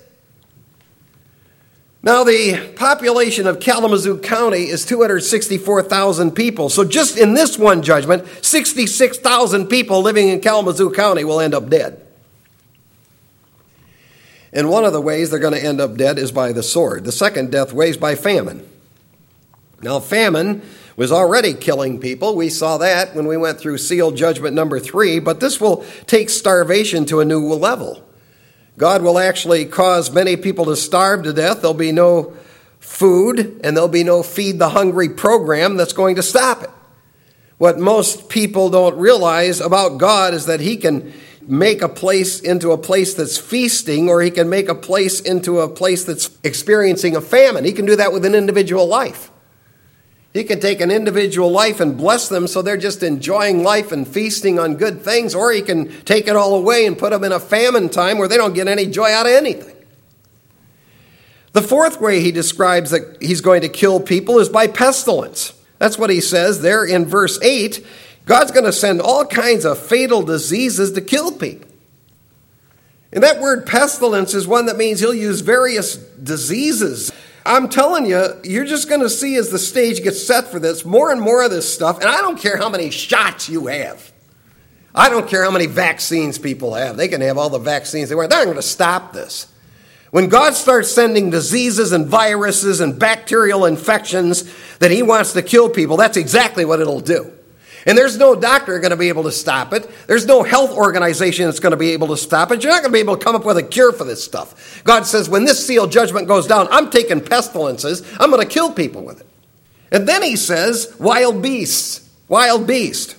Now, 2.03 2.25
the 2.25 2.73
population 2.77 3.47
of 3.47 3.61
Kalamazoo 3.61 4.19
County 4.19 4.69
is 4.69 4.87
264,000 4.87 6.33
people. 6.33 6.71
So, 6.71 6.83
just 6.83 7.19
in 7.19 7.35
this 7.35 7.59
one 7.59 7.83
judgment, 7.83 8.27
66,000 8.43 9.67
people 9.67 10.01
living 10.01 10.29
in 10.29 10.41
Kalamazoo 10.41 10.93
County 10.93 11.25
will 11.25 11.41
end 11.41 11.55
up 11.55 11.69
dead. 11.69 12.01
And 14.53 14.71
one 14.71 14.85
of 14.85 14.95
the 14.95 15.01
ways 15.01 15.31
they're 15.31 15.39
going 15.39 15.55
to 15.55 15.65
end 15.65 15.81
up 15.81 15.97
dead 15.97 16.19
is 16.19 16.33
by 16.33 16.53
the 16.53 16.63
sword. 16.63 17.05
The 17.05 17.13
second 17.13 17.53
death 17.53 17.73
way 17.73 17.91
is 17.91 17.99
by 17.99 18.15
famine. 18.15 18.67
Now, 19.83 20.01
famine 20.01 20.63
was 20.97 21.13
already 21.13 21.53
killing 21.53 22.01
people. 22.01 22.35
We 22.35 22.49
saw 22.49 22.79
that 22.79 23.15
when 23.15 23.27
we 23.27 23.37
went 23.37 23.59
through 23.59 23.79
seal 23.79 24.11
judgment 24.11 24.55
number 24.55 24.81
three, 24.81 25.19
but 25.19 25.41
this 25.41 25.61
will 25.61 25.85
take 26.07 26.31
starvation 26.31 27.05
to 27.07 27.21
a 27.21 27.25
new 27.27 27.47
level. 27.53 28.05
God 28.77 29.03
will 29.03 29.19
actually 29.19 29.67
cause 29.67 30.11
many 30.11 30.37
people 30.37 30.65
to 30.67 30.77
starve 30.77 31.25
to 31.25 31.33
death. 31.33 31.61
There'll 31.61 31.75
be 31.75 31.93
no 31.93 32.35
food, 32.79 33.61
and 33.63 33.77
there'll 33.77 33.89
be 33.89 34.05
no 34.05 34.23
feed 34.23 34.59
the 34.59 34.71
hungry 34.71 35.09
program 35.09 35.77
that's 35.77 35.93
going 35.93 36.17
to 36.17 36.23
stop 36.23 36.63
it. 36.63 36.71
What 37.59 37.79
most 37.79 38.29
people 38.29 38.71
don't 38.71 38.97
realize 38.97 39.61
about 39.61 39.99
God 39.99 40.33
is 40.33 40.47
that 40.47 40.61
He 40.61 40.77
can 40.77 41.13
make 41.43 41.83
a 41.83 41.89
place 41.89 42.41
into 42.41 42.73
a 42.73 42.79
place 42.79 43.15
that's 43.15 43.37
feasting, 43.37 44.09
or 44.09 44.23
He 44.23 44.31
can 44.31 44.49
make 44.49 44.69
a 44.69 44.75
place 44.75 45.21
into 45.21 45.61
a 45.61 45.69
place 45.69 46.05
that's 46.05 46.31
experiencing 46.43 47.17
a 47.17 47.21
famine. 47.21 47.65
He 47.65 47.73
can 47.73 47.87
do 47.87 47.97
that 47.97 48.13
with 48.13 48.25
an 48.25 48.35
individual 48.35 48.87
life. 48.87 49.31
He 50.33 50.45
can 50.45 50.61
take 50.61 50.81
an 50.81 50.93
individual 50.93 51.51
life 51.51 51.81
and 51.81 51.97
bless 51.97 52.29
them 52.29 52.47
so 52.47 52.63
they're 52.63 52.77
just 52.77 53.03
enjoying 53.03 53.65
life 53.65 53.91
and 53.91 54.07
feasting 54.07 54.61
on 54.61 54.77
good 54.77 55.03
things, 55.03 55.35
or 55.35 55.51
he 55.51 55.61
can 55.61 55.91
take 56.05 56.29
it 56.29 56.37
all 56.37 56.55
away 56.55 56.87
and 56.87 56.97
put 56.97 57.11
them 57.11 57.25
in 57.25 57.33
a 57.33 57.41
famine 57.41 57.89
time 57.89 58.17
where 58.17 58.29
they 58.29 58.37
don't 58.37 58.55
get 58.55 58.69
any 58.69 58.87
joy 58.87 59.11
out 59.13 59.27
of 59.27 59.33
anything. 59.33 59.77
The 61.53 61.63
fourth 61.63 62.01
way 62.01 62.21
he 62.21 62.31
describes 62.31 62.91
that 62.91 63.21
he's 63.21 63.41
going 63.41 63.63
to 63.63 63.69
kill 63.69 63.99
people 63.99 64.39
is 64.39 64.49
by 64.49 64.69
pestilence. 64.69 65.53
That's 65.79 65.99
what 65.99 66.11
he 66.11 66.21
says 66.21 66.63
there 66.63 66.85
in 66.85 67.07
verse 67.07 67.43
8. 67.43 67.85
God's 68.25 68.53
going 68.53 68.67
to 68.67 68.73
send 68.73 69.01
all 69.01 69.27
kinds 69.27 69.65
of 69.65 69.79
fatal 69.79 70.23
diseases 70.23 70.93
to 70.93 71.01
kill 71.01 71.33
people. 71.33 71.69
And 73.13 73.25
that 73.25 73.41
word 73.41 73.67
pestilence 73.67 74.35
is 74.35 74.47
one 74.47 74.67
that 74.67 74.77
means 74.77 75.01
he'll 75.01 75.13
use 75.13 75.41
various 75.41 75.97
diseases 75.97 77.11
I'm 77.45 77.69
telling 77.69 78.07
you, 78.07 78.39
you're 78.45 78.67
just 78.67 78.89
going 78.89 79.01
to 79.01 79.09
see 79.09 79.37
as 79.37 79.51
the 79.51 79.59
stage 79.59 80.03
gets 80.03 80.23
set 80.25 80.49
for 80.49 80.59
this, 80.59 80.85
more 80.85 81.11
and 81.11 81.21
more 81.21 81.43
of 81.43 81.51
this 81.51 81.73
stuff. 81.73 82.01
And 82.01 82.09
I 82.09 82.19
don't 82.19 82.39
care 82.39 82.57
how 82.57 82.69
many 82.69 82.91
shots 82.91 83.49
you 83.49 83.67
have. 83.67 84.13
I 84.95 85.09
don't 85.09 85.29
care 85.29 85.45
how 85.45 85.51
many 85.51 85.67
vaccines 85.67 86.39
people 86.39 86.75
have. 86.75 86.97
They 86.97 87.09
can 87.09 87.21
have 87.21 87.39
all 87.39 87.49
the 87.49 87.59
vaccines 87.59 88.09
they 88.09 88.15
want. 88.15 88.31
They're 88.31 88.41
not 88.41 88.47
going 88.47 88.57
to 88.57 88.63
stop 88.63 89.13
this. 89.13 89.47
When 90.11 90.29
God 90.29 90.55
starts 90.55 90.91
sending 90.91 91.31
diseases 91.31 91.93
and 91.93 92.07
viruses 92.07 92.81
and 92.81 92.99
bacterial 92.99 93.65
infections 93.65 94.53
that 94.79 94.91
He 94.91 95.03
wants 95.03 95.33
to 95.35 95.43
kill 95.43 95.71
people, 95.71 95.97
that's 95.97 96.17
exactly 96.17 96.65
what 96.65 96.81
it'll 96.81 97.01
do. 97.01 97.33
And 97.87 97.97
there's 97.97 98.19
no 98.19 98.35
doctor 98.35 98.79
going 98.79 98.91
to 98.91 98.97
be 98.97 99.09
able 99.09 99.23
to 99.23 99.33
stop 99.33 99.73
it. 99.73 99.91
There's 100.07 100.27
no 100.27 100.43
health 100.43 100.71
organization 100.71 101.47
that's 101.47 101.61
going 101.61 101.71
to 101.71 101.77
be 101.77 101.91
able 101.91 102.09
to 102.09 102.17
stop 102.17 102.53
it. 102.53 102.63
You're 102.63 102.73
not 102.73 102.83
going 102.83 102.93
to 102.93 102.97
be 102.97 103.01
able 103.01 103.17
to 103.17 103.25
come 103.25 103.35
up 103.35 103.45
with 103.45 103.57
a 103.57 103.63
cure 103.63 103.93
for 103.93 104.05
this 104.05 104.23
stuff. 104.23 104.83
God 104.85 105.07
says, 105.07 105.29
when 105.29 105.45
this 105.45 105.67
seal 105.67 105.87
judgment 105.87 106.29
goes 106.29 106.47
down, 106.47 106.69
I'm 106.71 106.91
taking 106.91 107.21
pestilences. 107.21 108.03
I'm 108.21 108.31
going 108.31 108.47
to 108.47 108.53
kill 108.53 108.73
people 108.73 109.03
with 109.03 109.21
it. 109.21 109.27
And 109.93 110.09
then 110.09 110.23
he 110.23 110.37
says, 110.37 110.95
wild 110.99 111.43
beasts. 111.43 112.09
Wild 112.29 112.67
beast. 112.67 113.17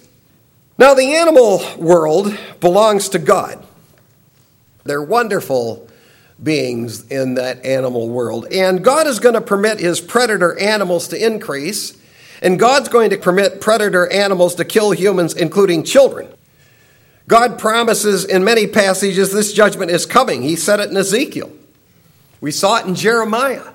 Now, 0.77 0.93
the 0.93 1.15
animal 1.15 1.61
world 1.77 2.37
belongs 2.59 3.09
to 3.09 3.19
God. 3.19 3.65
They're 4.83 5.03
wonderful 5.03 5.87
beings 6.41 7.05
in 7.11 7.35
that 7.35 7.65
animal 7.65 8.09
world. 8.09 8.47
And 8.51 8.83
God 8.83 9.05
is 9.05 9.19
going 9.19 9.35
to 9.35 9.41
permit 9.41 9.79
his 9.79 10.01
predator 10.01 10.57
animals 10.57 11.09
to 11.09 11.23
increase 11.23 12.00
and 12.41 12.59
God's 12.59 12.89
going 12.89 13.11
to 13.11 13.17
permit 13.17 13.61
predator 13.61 14.11
animals 14.11 14.55
to 14.55 14.65
kill 14.65 14.91
humans, 14.91 15.33
including 15.33 15.83
children. 15.83 16.27
God 17.27 17.59
promises 17.59 18.25
in 18.25 18.43
many 18.43 18.67
passages 18.67 19.31
this 19.31 19.53
judgment 19.53 19.91
is 19.91 20.05
coming. 20.05 20.41
He 20.41 20.55
said 20.55 20.79
it 20.79 20.89
in 20.89 20.97
Ezekiel. 20.97 21.51
We 22.41 22.51
saw 22.51 22.77
it 22.77 22.87
in 22.87 22.95
Jeremiah. 22.95 23.69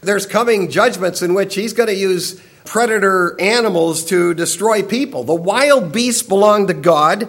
There's 0.00 0.26
coming 0.26 0.70
judgments 0.70 1.22
in 1.22 1.34
which 1.34 1.54
he's 1.54 1.72
going 1.72 1.88
to 1.88 1.94
use 1.94 2.40
predator 2.64 3.40
animals 3.40 4.04
to 4.06 4.34
destroy 4.34 4.82
people. 4.82 5.24
The 5.24 5.34
wild 5.34 5.92
beasts 5.92 6.22
belong 6.22 6.66
to 6.66 6.74
God. 6.74 7.28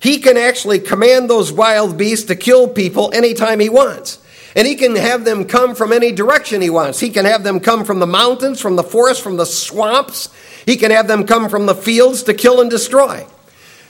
He 0.00 0.18
can 0.18 0.36
actually 0.36 0.78
command 0.78 1.28
those 1.28 1.52
wild 1.52 1.98
beasts 1.98 2.26
to 2.26 2.36
kill 2.36 2.68
people 2.68 3.12
anytime 3.12 3.60
he 3.60 3.68
wants. 3.68 4.23
And 4.56 4.66
he 4.66 4.76
can 4.76 4.94
have 4.96 5.24
them 5.24 5.46
come 5.46 5.74
from 5.74 5.92
any 5.92 6.12
direction 6.12 6.62
he 6.62 6.70
wants. 6.70 7.00
He 7.00 7.10
can 7.10 7.24
have 7.24 7.42
them 7.42 7.58
come 7.60 7.84
from 7.84 7.98
the 7.98 8.06
mountains, 8.06 8.60
from 8.60 8.76
the 8.76 8.84
forests, 8.84 9.22
from 9.22 9.36
the 9.36 9.46
swamps. 9.46 10.28
He 10.64 10.76
can 10.76 10.90
have 10.90 11.08
them 11.08 11.26
come 11.26 11.48
from 11.48 11.66
the 11.66 11.74
fields 11.74 12.22
to 12.24 12.34
kill 12.34 12.60
and 12.60 12.70
destroy. 12.70 13.26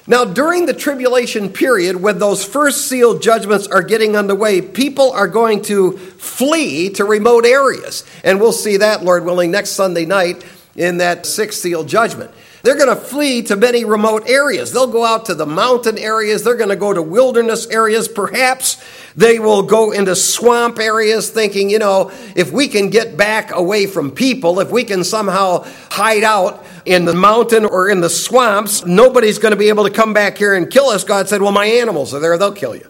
Now, 0.07 0.25
during 0.27 0.67
the 0.67 0.75
tribulation 0.75 1.49
period, 1.49 1.97
when 1.97 2.19
those 2.19 2.45
first 2.45 2.89
seal 2.89 3.19
judgments 3.19 3.67
are 3.67 3.83
getting 3.83 4.17
underway, 4.17 4.61
people 4.61 5.13
are 5.13 5.29
going 5.29 5.63
to 5.63 5.93
flee 5.97 6.91
to 6.91 7.05
remote 7.05 7.47
areas. 7.47 8.05
And 8.23 8.39
we'll 8.39 8.53
see 8.53 8.79
that, 8.79 9.03
Lord 9.03 9.25
willing, 9.25 9.51
next 9.51 9.71
Sunday 9.71 10.05
night 10.05 10.45
in 10.77 10.99
that 10.99 11.25
sixth 11.25 11.61
seal 11.61 11.85
judgment. 11.85 12.31
They're 12.65 12.79
going 12.79 12.89
to 12.89 12.97
flee 12.97 13.43
to 13.43 13.57
many 13.57 13.85
remote 13.85 14.27
areas. 14.27 14.73
They'll 14.73 14.87
go 14.87 15.05
out 15.05 15.27
to 15.27 15.35
the 15.35 15.45
mountain 15.45 15.99
areas. 15.99 16.43
They're 16.43 16.57
going 16.57 16.71
to 16.71 16.77
go 16.77 16.95
to 16.95 17.03
wilderness 17.03 17.67
areas. 17.67 18.09
Perhaps 18.09 18.83
they 19.15 19.39
will 19.39 19.63
go 19.63 19.91
into 19.91 20.17
swamp 20.17 20.79
areas 20.79 21.29
thinking, 21.29 21.69
you 21.69 21.79
know, 21.79 22.11
if 22.35 22.53
we 22.53 22.69
can 22.69 22.89
get 22.89 23.19
back 23.19 23.55
away 23.55 23.85
from 23.85 24.11
people, 24.11 24.61
if 24.61 24.71
we 24.71 24.83
can 24.83 25.05
somehow 25.05 25.67
hide 25.91 26.25
out 26.25 26.65
in 26.87 27.05
the 27.05 27.13
mountain 27.13 27.67
or 27.67 27.91
in 27.91 28.01
the 28.01 28.09
swamps, 28.09 28.87
nobody's 28.87 29.39
going 29.39 29.53
to 29.53 29.59
be 29.59 29.69
able 29.69 29.85
to 29.85 29.91
come 29.91 30.15
back 30.15 30.39
here 30.39 30.55
and 30.55 30.71
kill 30.71 30.87
us. 30.87 31.05
God 31.05 31.29
said, 31.29 31.43
well, 31.43 31.53
my 31.53 31.67
animals 31.67 32.15
are 32.15 32.21
there. 32.21 32.39
They'll 32.39 32.51
kill 32.51 32.75
you. 32.75 32.89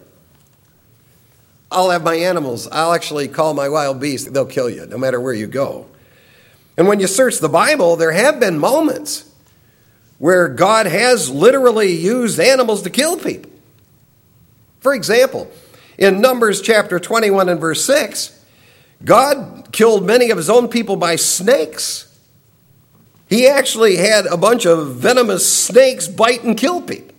I'll 1.69 1.89
have 1.89 2.01
my 2.01 2.15
animals. 2.15 2.69
I'll 2.71 2.93
actually 2.93 3.27
call 3.27 3.53
my 3.53 3.67
wild 3.67 3.99
beasts. 3.99 4.29
They'll 4.29 4.45
kill 4.45 4.69
you 4.69 4.85
no 4.85 4.97
matter 4.97 5.19
where 5.19 5.33
you 5.33 5.47
go. 5.47 5.87
And 6.77 6.87
when 6.87 7.01
you 7.01 7.07
search 7.07 7.39
the 7.39 7.49
Bible, 7.49 7.97
there 7.97 8.13
have 8.13 8.39
been 8.39 8.57
moments 8.57 9.24
where 10.17 10.47
God 10.47 10.85
has 10.85 11.29
literally 11.29 11.91
used 11.91 12.39
animals 12.39 12.81
to 12.83 12.89
kill 12.89 13.17
people. 13.17 13.51
For 14.79 14.93
example, 14.93 15.51
in 15.97 16.21
Numbers 16.21 16.61
chapter 16.61 16.99
21 16.99 17.49
and 17.49 17.59
verse 17.59 17.83
6, 17.85 18.43
God 19.03 19.69
killed 19.71 20.05
many 20.05 20.29
of 20.29 20.37
his 20.37 20.49
own 20.49 20.67
people 20.67 20.95
by 20.95 21.15
snakes. 21.15 22.05
He 23.27 23.47
actually 23.47 23.97
had 23.97 24.25
a 24.25 24.37
bunch 24.37 24.65
of 24.65 24.95
venomous 24.95 25.51
snakes 25.51 26.07
bite 26.07 26.43
and 26.43 26.57
kill 26.57 26.81
people. 26.81 27.15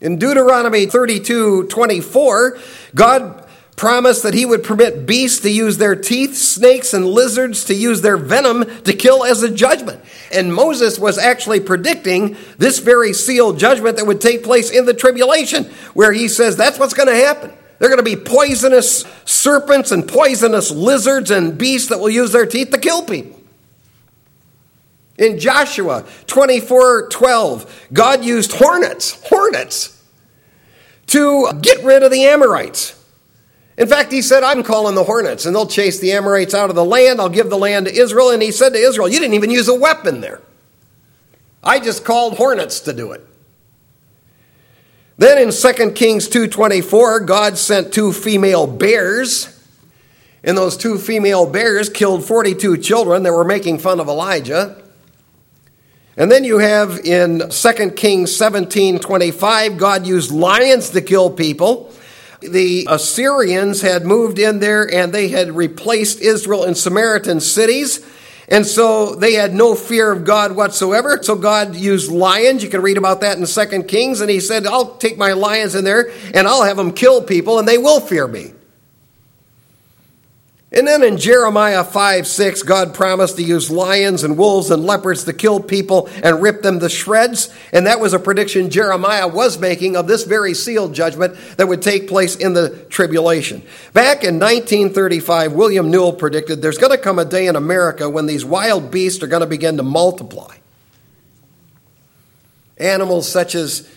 In 0.00 0.18
Deuteronomy 0.18 0.86
32 0.86 1.66
24, 1.66 2.58
God 2.94 3.46
promised 3.80 4.24
that 4.24 4.34
he 4.34 4.44
would 4.44 4.62
permit 4.62 5.06
beasts 5.06 5.40
to 5.40 5.50
use 5.50 5.78
their 5.78 5.96
teeth, 5.96 6.36
snakes 6.36 6.92
and 6.92 7.06
lizards 7.06 7.64
to 7.64 7.72
use 7.72 8.02
their 8.02 8.18
venom 8.18 8.62
to 8.82 8.92
kill 8.92 9.24
as 9.24 9.42
a 9.42 9.50
judgment. 9.50 9.98
And 10.30 10.54
Moses 10.54 10.98
was 10.98 11.16
actually 11.16 11.60
predicting 11.60 12.36
this 12.58 12.78
very 12.78 13.14
sealed 13.14 13.58
judgment 13.58 13.96
that 13.96 14.06
would 14.06 14.20
take 14.20 14.44
place 14.44 14.70
in 14.70 14.84
the 14.84 14.92
tribulation, 14.92 15.64
where 15.94 16.12
he 16.12 16.28
says 16.28 16.58
that's 16.58 16.78
what's 16.78 16.92
going 16.92 17.08
to 17.08 17.14
happen. 17.14 17.54
They're 17.78 17.88
going 17.88 17.96
to 17.96 18.02
be 18.02 18.16
poisonous 18.16 19.06
serpents 19.24 19.92
and 19.92 20.06
poisonous 20.06 20.70
lizards 20.70 21.30
and 21.30 21.56
beasts 21.56 21.88
that 21.88 22.00
will 22.00 22.10
use 22.10 22.32
their 22.32 22.44
teeth 22.44 22.72
to 22.72 22.78
kill 22.78 23.02
people. 23.02 23.40
In 25.16 25.38
Joshua 25.38 26.04
24 26.26 27.08
12, 27.08 27.88
God 27.94 28.26
used 28.26 28.52
hornets, 28.52 29.26
hornets, 29.26 30.04
to 31.06 31.50
get 31.62 31.82
rid 31.82 32.02
of 32.02 32.10
the 32.10 32.26
Amorites. 32.26 32.99
In 33.80 33.88
fact, 33.88 34.12
he 34.12 34.20
said, 34.20 34.42
I'm 34.42 34.62
calling 34.62 34.94
the 34.94 35.04
hornets, 35.04 35.46
and 35.46 35.56
they'll 35.56 35.66
chase 35.66 36.00
the 36.00 36.12
Amorites 36.12 36.52
out 36.52 36.68
of 36.68 36.76
the 36.76 36.84
land. 36.84 37.18
I'll 37.18 37.30
give 37.30 37.48
the 37.48 37.56
land 37.56 37.86
to 37.86 37.92
Israel. 37.92 38.28
And 38.28 38.42
he 38.42 38.52
said 38.52 38.74
to 38.74 38.78
Israel, 38.78 39.08
You 39.08 39.18
didn't 39.18 39.32
even 39.32 39.50
use 39.50 39.68
a 39.68 39.74
weapon 39.74 40.20
there. 40.20 40.42
I 41.64 41.80
just 41.80 42.04
called 42.04 42.36
hornets 42.36 42.80
to 42.80 42.92
do 42.92 43.12
it. 43.12 43.26
Then 45.16 45.38
in 45.38 45.50
2 45.50 45.94
Kings 45.94 46.28
2:24, 46.28 47.20
God 47.20 47.56
sent 47.56 47.90
two 47.90 48.12
female 48.12 48.66
bears, 48.66 49.48
and 50.44 50.58
those 50.58 50.76
two 50.76 50.98
female 50.98 51.46
bears 51.46 51.88
killed 51.88 52.22
42 52.22 52.76
children 52.78 53.22
that 53.22 53.32
were 53.32 53.44
making 53.44 53.78
fun 53.78 53.98
of 53.98 54.08
Elijah. 54.08 54.76
And 56.18 56.30
then 56.30 56.44
you 56.44 56.58
have 56.58 57.00
in 57.00 57.48
2 57.48 57.90
Kings 57.96 58.36
17 58.36 58.98
25, 58.98 59.78
God 59.78 60.06
used 60.06 60.30
lions 60.30 60.90
to 60.90 61.00
kill 61.00 61.30
people. 61.30 61.94
The 62.40 62.86
Assyrians 62.88 63.82
had 63.82 64.04
moved 64.04 64.38
in 64.38 64.60
there 64.60 64.92
and 64.92 65.12
they 65.12 65.28
had 65.28 65.52
replaced 65.52 66.20
Israel 66.20 66.64
in 66.64 66.74
Samaritan 66.74 67.40
cities. 67.40 68.04
And 68.48 68.66
so 68.66 69.14
they 69.14 69.34
had 69.34 69.54
no 69.54 69.74
fear 69.74 70.10
of 70.10 70.24
God 70.24 70.56
whatsoever. 70.56 71.22
So 71.22 71.36
God 71.36 71.76
used 71.76 72.10
lions. 72.10 72.64
You 72.64 72.70
can 72.70 72.82
read 72.82 72.98
about 72.98 73.20
that 73.20 73.38
in 73.38 73.46
2 73.46 73.82
Kings. 73.84 74.20
And 74.20 74.30
he 74.30 74.40
said, 74.40 74.66
I'll 74.66 74.96
take 74.96 75.16
my 75.16 75.32
lions 75.32 75.74
in 75.74 75.84
there 75.84 76.10
and 76.34 76.48
I'll 76.48 76.64
have 76.64 76.76
them 76.76 76.92
kill 76.92 77.22
people 77.22 77.58
and 77.58 77.68
they 77.68 77.78
will 77.78 78.00
fear 78.00 78.26
me. 78.26 78.52
And 80.72 80.86
then 80.86 81.02
in 81.02 81.16
Jeremiah 81.16 81.82
5 81.82 82.28
6, 82.28 82.62
God 82.62 82.94
promised 82.94 83.36
to 83.36 83.42
use 83.42 83.72
lions 83.72 84.22
and 84.22 84.38
wolves 84.38 84.70
and 84.70 84.84
leopards 84.84 85.24
to 85.24 85.32
kill 85.32 85.58
people 85.58 86.08
and 86.22 86.40
rip 86.40 86.62
them 86.62 86.78
to 86.78 86.88
shreds. 86.88 87.52
And 87.72 87.88
that 87.88 87.98
was 87.98 88.12
a 88.12 88.20
prediction 88.20 88.70
Jeremiah 88.70 89.26
was 89.26 89.58
making 89.58 89.96
of 89.96 90.06
this 90.06 90.22
very 90.22 90.54
sealed 90.54 90.94
judgment 90.94 91.36
that 91.56 91.66
would 91.66 91.82
take 91.82 92.06
place 92.06 92.36
in 92.36 92.54
the 92.54 92.84
tribulation. 92.88 93.62
Back 93.92 94.22
in 94.22 94.38
1935, 94.38 95.54
William 95.54 95.90
Newell 95.90 96.12
predicted 96.12 96.62
there's 96.62 96.78
going 96.78 96.96
to 96.96 97.02
come 97.02 97.18
a 97.18 97.24
day 97.24 97.48
in 97.48 97.56
America 97.56 98.08
when 98.08 98.26
these 98.26 98.44
wild 98.44 98.92
beasts 98.92 99.24
are 99.24 99.28
going 99.28 99.40
to 99.40 99.48
begin 99.48 99.76
to 99.78 99.82
multiply. 99.82 100.54
Animals 102.78 103.28
such 103.28 103.56
as 103.56 103.90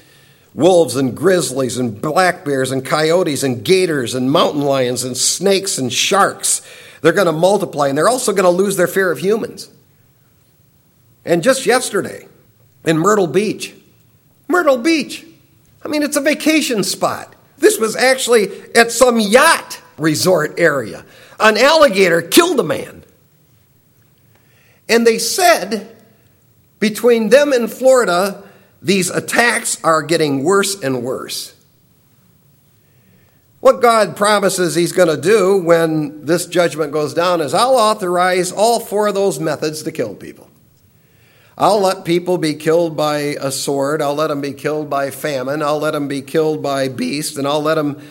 wolves 0.54 0.96
and 0.96 1.16
grizzlies 1.16 1.78
and 1.78 2.02
black 2.02 2.46
bears 2.46 2.72
and 2.72 2.86
coyotes 2.86 3.44
and 3.44 3.64
gators 3.66 4.14
and 4.14 4.32
mountain 4.32 4.62
lions 4.62 5.04
and 5.04 5.18
snakes 5.18 5.78
and 5.78 5.92
sharks. 5.92 6.62
They're 7.02 7.12
going 7.14 7.28
to 7.28 7.34
multiply 7.34 7.88
and 7.88 7.98
they're 7.98 8.10
also 8.10 8.32
going 8.32 8.44
to 8.44 8.50
lose 8.50 8.78
their 8.78 8.88
fear 8.88 9.12
of 9.12 9.20
humans. 9.20 9.70
And 11.26 11.42
just 11.42 11.66
yesterday 11.66 12.28
in 12.86 12.98
Myrtle 12.98 13.28
Beach, 13.28 13.74
Myrtle 14.48 14.78
Beach, 14.78 15.26
I 15.84 15.88
mean, 15.88 16.04
it's 16.04 16.18
a 16.18 16.22
vacation 16.22 16.84
spot. 16.84 17.34
This 17.58 17.80
was 17.80 17.96
actually 17.96 18.50
at 18.74 18.92
some 18.92 19.20
yacht 19.20 19.82
resort 19.98 20.60
area. 20.60 21.06
An 21.40 21.58
alligator 21.58 22.22
killed 22.22 22.60
a 22.60 22.64
man. 22.64 23.04
And 24.88 25.08
they 25.08 25.18
said 25.18 25.96
between 26.80 27.30
them 27.30 27.54
and 27.54 27.72
Florida, 27.72 28.43
these 28.84 29.10
attacks 29.10 29.84
are 29.84 30.04
getting 30.04 30.44
worse 30.44 30.80
and 30.84 31.04
worse. 31.04 31.56
What 33.62 33.82
God 33.82 34.18
promises 34.18 34.76
He's 34.76 34.92
going 34.92 35.08
to 35.08 35.20
do 35.20 35.58
when 35.64 36.26
this 36.26 36.46
judgment 36.46 36.92
goes 36.92 37.14
down 37.14 37.40
is 37.40 37.54
I'll 37.54 37.76
authorize 37.76 38.52
all 38.52 38.82
four 38.82 39.08
of 39.08 39.16
those 39.16 39.40
methods 39.40 39.84
to 39.84 39.92
kill 39.94 40.16
people. 40.16 40.50
I'll 41.58 41.80
let 41.80 42.04
people 42.04 42.38
be 42.38 42.56
killed 42.56 42.98
by 42.98 43.20
a 43.40 43.52
sword. 43.52 44.02
I'll 44.02 44.16
let 44.16 44.28
them 44.28 44.42
be 44.42 44.54
killed 44.54 44.90
by 44.90 45.12
famine. 45.12 45.62
I'll 45.62 45.80
let 45.80 45.92
them 45.92 46.10
be 46.10 46.22
killed 46.22 46.62
by 46.62 46.90
beast. 46.90 47.38
And 47.38 47.48
I'll 47.48 47.62
let 47.62 47.76
them 47.76 48.02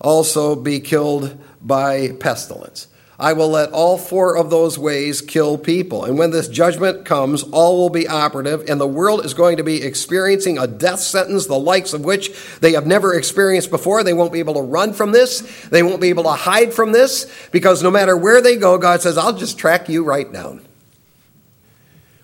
also 0.00 0.56
be 0.56 0.80
killed 0.80 1.38
by 1.60 2.12
pestilence. 2.12 2.86
I 3.18 3.34
will 3.34 3.50
let 3.50 3.70
all 3.70 3.98
four 3.98 4.36
of 4.36 4.50
those 4.50 4.78
ways 4.78 5.20
kill 5.20 5.58
people. 5.58 6.04
And 6.04 6.18
when 6.18 6.30
this 6.30 6.48
judgment 6.48 7.04
comes, 7.04 7.42
all 7.42 7.76
will 7.76 7.90
be 7.90 8.08
operative, 8.08 8.68
and 8.68 8.80
the 8.80 8.86
world 8.86 9.24
is 9.24 9.34
going 9.34 9.58
to 9.58 9.62
be 9.62 9.82
experiencing 9.82 10.58
a 10.58 10.66
death 10.66 11.00
sentence, 11.00 11.46
the 11.46 11.58
likes 11.58 11.92
of 11.92 12.04
which 12.04 12.32
they 12.60 12.72
have 12.72 12.86
never 12.86 13.14
experienced 13.14 13.70
before. 13.70 14.02
They 14.02 14.14
won't 14.14 14.32
be 14.32 14.38
able 14.40 14.54
to 14.54 14.62
run 14.62 14.92
from 14.92 15.12
this, 15.12 15.40
they 15.68 15.82
won't 15.82 16.00
be 16.00 16.08
able 16.08 16.24
to 16.24 16.30
hide 16.30 16.72
from 16.72 16.92
this, 16.92 17.30
because 17.52 17.82
no 17.82 17.90
matter 17.90 18.16
where 18.16 18.40
they 18.40 18.56
go, 18.56 18.78
God 18.78 19.02
says, 19.02 19.18
I'll 19.18 19.36
just 19.36 19.58
track 19.58 19.88
you 19.88 20.04
right 20.04 20.32
down. 20.32 20.64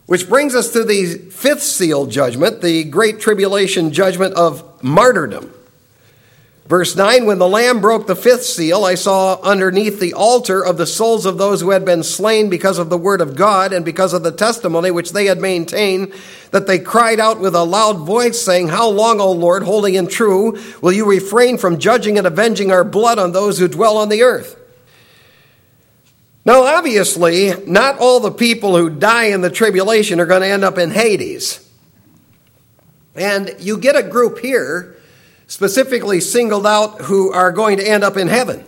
Which 0.06 0.26
brings 0.26 0.54
us 0.54 0.72
to 0.72 0.84
the 0.84 1.18
fifth 1.30 1.62
seal 1.62 2.06
judgment, 2.06 2.62
the 2.62 2.84
great 2.84 3.20
tribulation 3.20 3.92
judgment 3.92 4.34
of 4.34 4.82
martyrdom. 4.82 5.52
Verse 6.68 6.94
9 6.94 7.24
When 7.24 7.38
the 7.38 7.48
Lamb 7.48 7.80
broke 7.80 8.06
the 8.06 8.14
fifth 8.14 8.44
seal, 8.44 8.84
I 8.84 8.94
saw 8.94 9.40
underneath 9.40 9.98
the 9.98 10.12
altar 10.12 10.64
of 10.64 10.76
the 10.76 10.86
souls 10.86 11.24
of 11.24 11.38
those 11.38 11.62
who 11.62 11.70
had 11.70 11.84
been 11.84 12.02
slain 12.02 12.50
because 12.50 12.78
of 12.78 12.90
the 12.90 12.98
word 12.98 13.22
of 13.22 13.36
God 13.36 13.72
and 13.72 13.84
because 13.84 14.12
of 14.12 14.22
the 14.22 14.32
testimony 14.32 14.90
which 14.90 15.12
they 15.12 15.24
had 15.24 15.40
maintained, 15.40 16.12
that 16.50 16.66
they 16.66 16.78
cried 16.78 17.20
out 17.20 17.40
with 17.40 17.54
a 17.54 17.64
loud 17.64 17.98
voice, 17.98 18.40
saying, 18.40 18.68
How 18.68 18.88
long, 18.88 19.18
O 19.18 19.32
Lord, 19.32 19.62
holy 19.62 19.96
and 19.96 20.10
true, 20.10 20.58
will 20.82 20.92
you 20.92 21.06
refrain 21.06 21.56
from 21.56 21.78
judging 21.78 22.18
and 22.18 22.26
avenging 22.26 22.70
our 22.70 22.84
blood 22.84 23.18
on 23.18 23.32
those 23.32 23.58
who 23.58 23.66
dwell 23.66 23.96
on 23.96 24.10
the 24.10 24.22
earth? 24.22 24.56
Now, 26.44 26.64
obviously, 26.64 27.52
not 27.66 27.98
all 27.98 28.20
the 28.20 28.30
people 28.30 28.76
who 28.76 28.90
die 28.90 29.26
in 29.26 29.40
the 29.40 29.50
tribulation 29.50 30.20
are 30.20 30.26
going 30.26 30.42
to 30.42 30.48
end 30.48 30.64
up 30.64 30.78
in 30.78 30.90
Hades. 30.90 31.66
And 33.14 33.54
you 33.58 33.78
get 33.78 33.96
a 33.96 34.02
group 34.02 34.38
here 34.38 34.97
specifically 35.48 36.20
singled 36.20 36.66
out 36.66 37.00
who 37.02 37.32
are 37.32 37.50
going 37.50 37.78
to 37.78 37.88
end 37.88 38.04
up 38.04 38.16
in 38.16 38.28
heaven. 38.28 38.64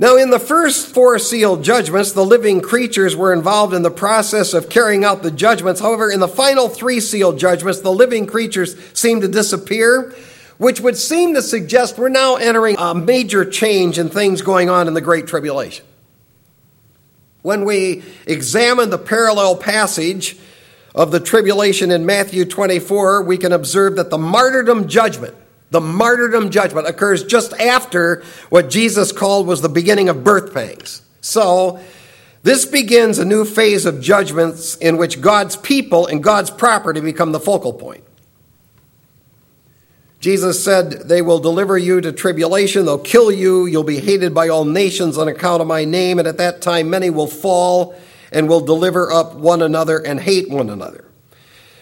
Now, 0.00 0.16
in 0.16 0.30
the 0.30 0.38
first 0.38 0.94
four 0.94 1.18
sealed 1.18 1.64
judgments, 1.64 2.12
the 2.12 2.24
living 2.24 2.60
creatures 2.60 3.16
were 3.16 3.32
involved 3.32 3.74
in 3.74 3.82
the 3.82 3.90
process 3.90 4.54
of 4.54 4.68
carrying 4.68 5.04
out 5.04 5.22
the 5.22 5.30
judgments. 5.30 5.80
However, 5.80 6.10
in 6.10 6.20
the 6.20 6.28
final 6.28 6.68
three 6.68 7.00
sealed 7.00 7.38
judgments, 7.38 7.80
the 7.80 7.92
living 7.92 8.26
creatures 8.26 8.76
seem 8.94 9.20
to 9.20 9.28
disappear, 9.28 10.14
which 10.56 10.80
would 10.80 10.96
seem 10.96 11.34
to 11.34 11.42
suggest 11.42 11.98
we're 11.98 12.08
now 12.08 12.36
entering 12.36 12.76
a 12.78 12.94
major 12.94 13.44
change 13.44 13.98
in 13.98 14.08
things 14.08 14.40
going 14.40 14.70
on 14.70 14.86
in 14.86 14.94
the 14.94 15.00
Great 15.00 15.26
Tribulation. 15.26 15.84
When 17.42 17.64
we 17.64 18.04
examine 18.24 18.90
the 18.90 18.98
parallel 18.98 19.56
passage 19.56 20.36
of 20.94 21.10
the 21.10 21.20
tribulation 21.20 21.90
in 21.90 22.06
Matthew 22.06 22.44
24, 22.44 23.22
we 23.22 23.38
can 23.38 23.52
observe 23.52 23.96
that 23.96 24.10
the 24.10 24.18
martyrdom 24.18 24.88
judgment, 24.88 25.34
the 25.70 25.80
martyrdom 25.80 26.50
judgment 26.50 26.86
occurs 26.86 27.24
just 27.24 27.52
after 27.54 28.22
what 28.48 28.70
Jesus 28.70 29.12
called 29.12 29.46
was 29.46 29.60
the 29.60 29.68
beginning 29.68 30.08
of 30.08 30.24
birth 30.24 30.54
pangs. 30.54 31.02
So, 31.20 31.80
This 32.42 32.64
begins 32.64 33.18
a 33.18 33.24
new 33.24 33.44
phase 33.44 33.84
of 33.84 34.00
judgments 34.00 34.76
in 34.76 34.96
which 34.96 35.20
God's 35.20 35.56
people 35.56 36.06
and 36.06 36.22
God's 36.22 36.50
property 36.50 37.00
become 37.00 37.32
the 37.32 37.40
focal 37.40 37.72
point. 37.72 38.04
Jesus 40.20 40.62
said, 40.62 40.90
They 41.08 41.20
will 41.20 41.40
deliver 41.40 41.76
you 41.76 42.00
to 42.00 42.12
tribulation, 42.12 42.86
they'll 42.86 42.98
kill 42.98 43.30
you, 43.30 43.66
you'll 43.66 43.84
be 43.84 44.00
hated 44.00 44.34
by 44.34 44.48
all 44.48 44.64
nations 44.64 45.18
on 45.18 45.28
account 45.28 45.60
of 45.60 45.68
my 45.68 45.84
name, 45.84 46.18
and 46.18 46.26
at 46.26 46.38
that 46.38 46.60
time 46.60 46.90
many 46.90 47.10
will 47.10 47.26
fall 47.26 47.94
and 48.32 48.48
will 48.48 48.60
deliver 48.60 49.12
up 49.12 49.34
one 49.34 49.62
another 49.62 49.98
and 49.98 50.20
hate 50.20 50.50
one 50.50 50.70
another. 50.70 51.04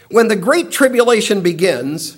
When 0.09 0.27
the 0.27 0.35
Great 0.35 0.71
Tribulation 0.71 1.41
begins, 1.41 2.17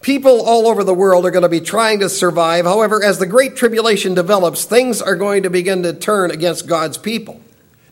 people 0.00 0.40
all 0.40 0.66
over 0.66 0.82
the 0.84 0.94
world 0.94 1.26
are 1.26 1.30
going 1.30 1.42
to 1.42 1.48
be 1.48 1.60
trying 1.60 2.00
to 2.00 2.08
survive. 2.08 2.64
However, 2.64 3.02
as 3.02 3.18
the 3.18 3.26
Great 3.26 3.56
Tribulation 3.56 4.14
develops, 4.14 4.64
things 4.64 5.02
are 5.02 5.16
going 5.16 5.42
to 5.42 5.50
begin 5.50 5.82
to 5.82 5.92
turn 5.92 6.30
against 6.30 6.66
God's 6.66 6.96
people. 6.96 7.40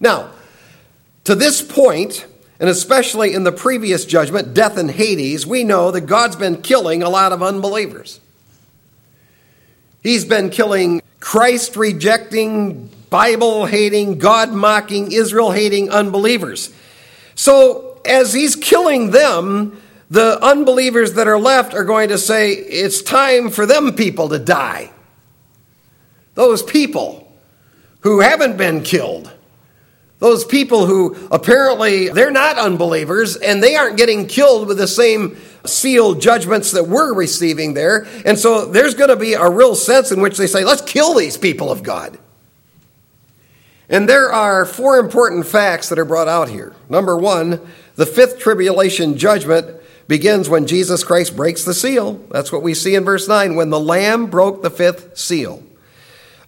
Now, 0.01 0.31
to 1.25 1.35
this 1.35 1.61
point, 1.61 2.27
and 2.59 2.71
especially 2.71 3.35
in 3.35 3.45
the 3.45 3.53
previous 3.53 4.05
judgment, 4.05 4.55
death 4.55 4.79
in 4.79 4.89
Hades, 4.89 5.47
we 5.47 5.65
know 5.65 5.91
that 5.91 6.03
God's 6.03 6.37
been 6.37 6.63
killing 6.63 7.03
a 7.03 7.11
lot 7.11 7.33
of 7.33 7.43
unbelievers. 7.43 8.21
He's 10.03 10.25
been 10.25 10.51
killing 10.51 11.03
Christ 11.21 11.77
rejecting, 11.77 12.91
Bible 13.11 13.67
hating, 13.67 14.19
God 14.19 14.53
mocking, 14.53 15.13
Israel 15.13 15.51
hating 15.51 15.91
unbelievers. 15.91 16.73
So, 17.35 18.01
as 18.05 18.33
he's 18.33 18.57
killing 18.57 19.11
them, 19.11 19.81
the 20.11 20.39
unbelievers 20.43 21.15
that 21.15 21.27
are 21.27 21.39
left 21.39 21.75
are 21.75 21.85
going 21.85 22.11
to 22.11 22.19
say, 22.19 22.53
It's 22.53 23.03
time 23.03 23.51
for 23.51 23.67
them 23.67 23.95
people 23.95 24.29
to 24.29 24.39
die. 24.39 24.93
Those 26.35 26.63
people 26.63 27.33
who 28.01 28.21
haven't 28.21 28.57
been 28.57 28.83
killed 28.83 29.33
those 30.19 30.45
people 30.45 30.87
who 30.87 31.15
apparently 31.31 32.09
they're 32.09 32.31
not 32.31 32.59
unbelievers 32.59 33.37
and 33.37 33.63
they 33.63 33.77
aren't 33.77 33.99
getting 33.99 34.27
killed 34.27 34.67
with 34.67 34.79
the 34.79 34.89
same 34.89 35.37
sealed 35.67 36.21
judgments 36.21 36.73
that 36.73 36.89
we're 36.89 37.15
receiving 37.15 37.75
there. 37.75 38.07
And 38.25 38.39
so 38.39 38.67
there's 38.67 38.95
going 38.95 39.11
to 39.11 39.17
be 39.17 39.35
a 39.35 39.49
real 39.49 39.75
sense 39.75 40.13
in 40.13 40.21
which 40.21 40.37
they 40.37 40.47
say, 40.47 40.65
let's 40.65 40.83
kill 40.83 41.15
these 41.15 41.37
people 41.37 41.71
of 41.71 41.83
God. 41.83 42.19
And 43.89 44.09
there 44.09 44.33
are 44.33 44.65
four 44.65 44.99
important 44.99 45.47
facts 45.47 45.89
that 45.89 45.99
are 45.99 46.05
brought 46.05 46.29
out 46.29 46.49
here. 46.49 46.75
Number 46.89 47.17
one, 47.17 47.61
the 47.95 48.07
fifth 48.07 48.39
tribulation 48.39 49.17
judgment 49.17 49.81
begins 50.09 50.49
when 50.49 50.67
Jesus 50.67 51.05
Christ 51.05 51.37
breaks 51.37 51.65
the 51.65 51.75
seal. 51.75 52.15
That's 52.31 52.53
what 52.53 52.63
we 52.63 52.75
see 52.75 52.95
in 52.95 53.05
verse 53.05 53.29
9, 53.29 53.55
when 53.55 53.71
the 53.71 53.81
Lamb 53.81 54.27
broke 54.27 54.63
the 54.63 54.71
fifth 54.71 55.17
seal. 55.17 55.63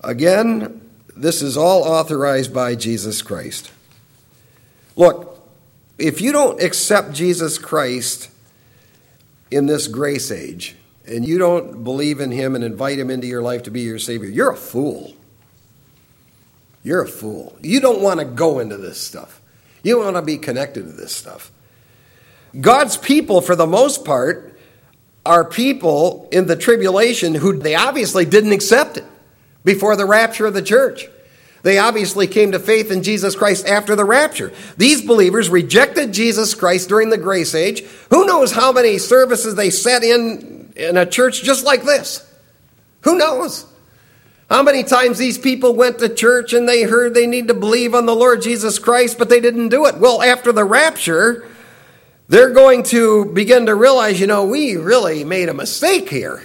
Again, 0.03 0.81
this 1.17 1.43
is 1.43 1.57
all 1.57 1.83
authorized 1.83 2.55
by 2.55 2.75
Jesus 2.75 3.23
Christ. 3.23 3.73
Look, 4.95 5.41
if 5.99 6.21
you 6.21 6.33
don't 6.33 6.63
accept 6.63 7.13
Jesus 7.13 7.59
Christ 7.59 8.31
in 9.51 9.67
this 9.67 9.87
grace 9.87 10.31
age, 10.31 10.77
and 11.07 11.27
you 11.27 11.39
don't 11.39 11.85
believe 11.85 12.21
in 12.21 12.31
him 12.31 12.55
and 12.55 12.63
invite 12.63 12.99
him 12.99 13.11
into 13.11 13.27
your 13.27 13.43
life 13.43 13.63
to 13.65 13.71
be 13.71 13.81
your 13.81 13.99
Savior, 13.99 14.29
you're 14.29 14.53
a 14.53 14.57
fool. 14.57 15.15
You're 16.83 17.03
a 17.03 17.09
fool. 17.09 17.57
You 17.63 17.81
don't 17.81 18.01
want 18.01 18.21
to 18.21 18.27
go 18.27 18.59
into 18.59 18.77
this 18.77 19.01
stuff. 19.01 19.41
You 19.83 19.99
want 19.99 20.17
to 20.17 20.23
be 20.23 20.39
connected 20.39 20.83
to 20.83 20.93
this 20.93 21.15
stuff. 21.15 21.51
God's 22.59 22.97
people, 22.97 23.41
for 23.41 23.57
the 23.57 23.67
most 23.67 24.05
part, 24.05 24.59
are 25.27 25.45
people 25.45 26.29
in 26.33 26.47
the 26.47 26.57
tribulation 26.57 27.35
who 27.35 27.59
they 27.59 27.75
obviously 27.75 28.25
didn't 28.25 28.53
accept 28.53 28.97
it 28.97 29.05
before 29.65 29.97
the 29.97 30.07
rapture 30.07 30.47
of 30.47 30.55
the 30.55 30.63
church. 30.63 31.09
They 31.63 31.79
obviously 31.79 32.27
came 32.27 32.53
to 32.53 32.59
faith 32.59 32.91
in 32.91 33.03
Jesus 33.03 33.35
Christ 33.35 33.67
after 33.67 33.97
the 33.97 34.05
rapture. 34.05 34.53
These 34.77 35.03
believers 35.03 35.49
rejected 35.49 36.13
Jesus 36.13 36.55
Christ 36.55 36.89
during 36.89 37.11
the 37.11 37.19
grace 37.19 37.55
age. 37.55 37.83
Who 38.11 38.27
knows 38.27 38.53
how 38.53 38.73
many 38.73 38.99
services 38.99 39.55
they 39.55 39.71
sat 39.71 40.05
in 40.05 40.73
in 40.77 40.97
a 40.97 41.05
church 41.05 41.43
just 41.43 41.65
like 41.65 41.83
this? 41.83 42.25
Who 43.03 43.19
knows? 43.19 43.67
How 44.49 44.63
many 44.63 44.83
times 44.83 45.19
these 45.19 45.37
people 45.37 45.75
went 45.75 45.99
to 45.99 46.09
church 46.09 46.55
and 46.55 46.67
they 46.67 46.85
heard 46.85 47.13
they 47.13 47.27
need 47.27 47.49
to 47.49 47.55
believe 47.55 47.95
on 47.95 48.07
the 48.07 48.15
Lord 48.15 48.41
Jesus 48.41 48.79
Christ, 48.79 49.19
but 49.19 49.29
they 49.29 49.41
didn't 49.41 49.69
do 49.69 49.87
it? 49.87 49.99
Well, 49.99 50.23
after 50.23 50.53
the 50.53 50.65
rapture, 50.65 51.47
they're 52.29 52.55
going 52.55 52.85
to 52.85 53.27
begin 53.27 53.67
to 53.67 53.75
realize, 53.75 54.19
you 54.21 54.27
know, 54.27 54.47
we 54.47 54.77
really 54.77 55.25
made 55.25 55.51
a 55.51 55.55
mistake 55.55 56.09
here. 56.09 56.43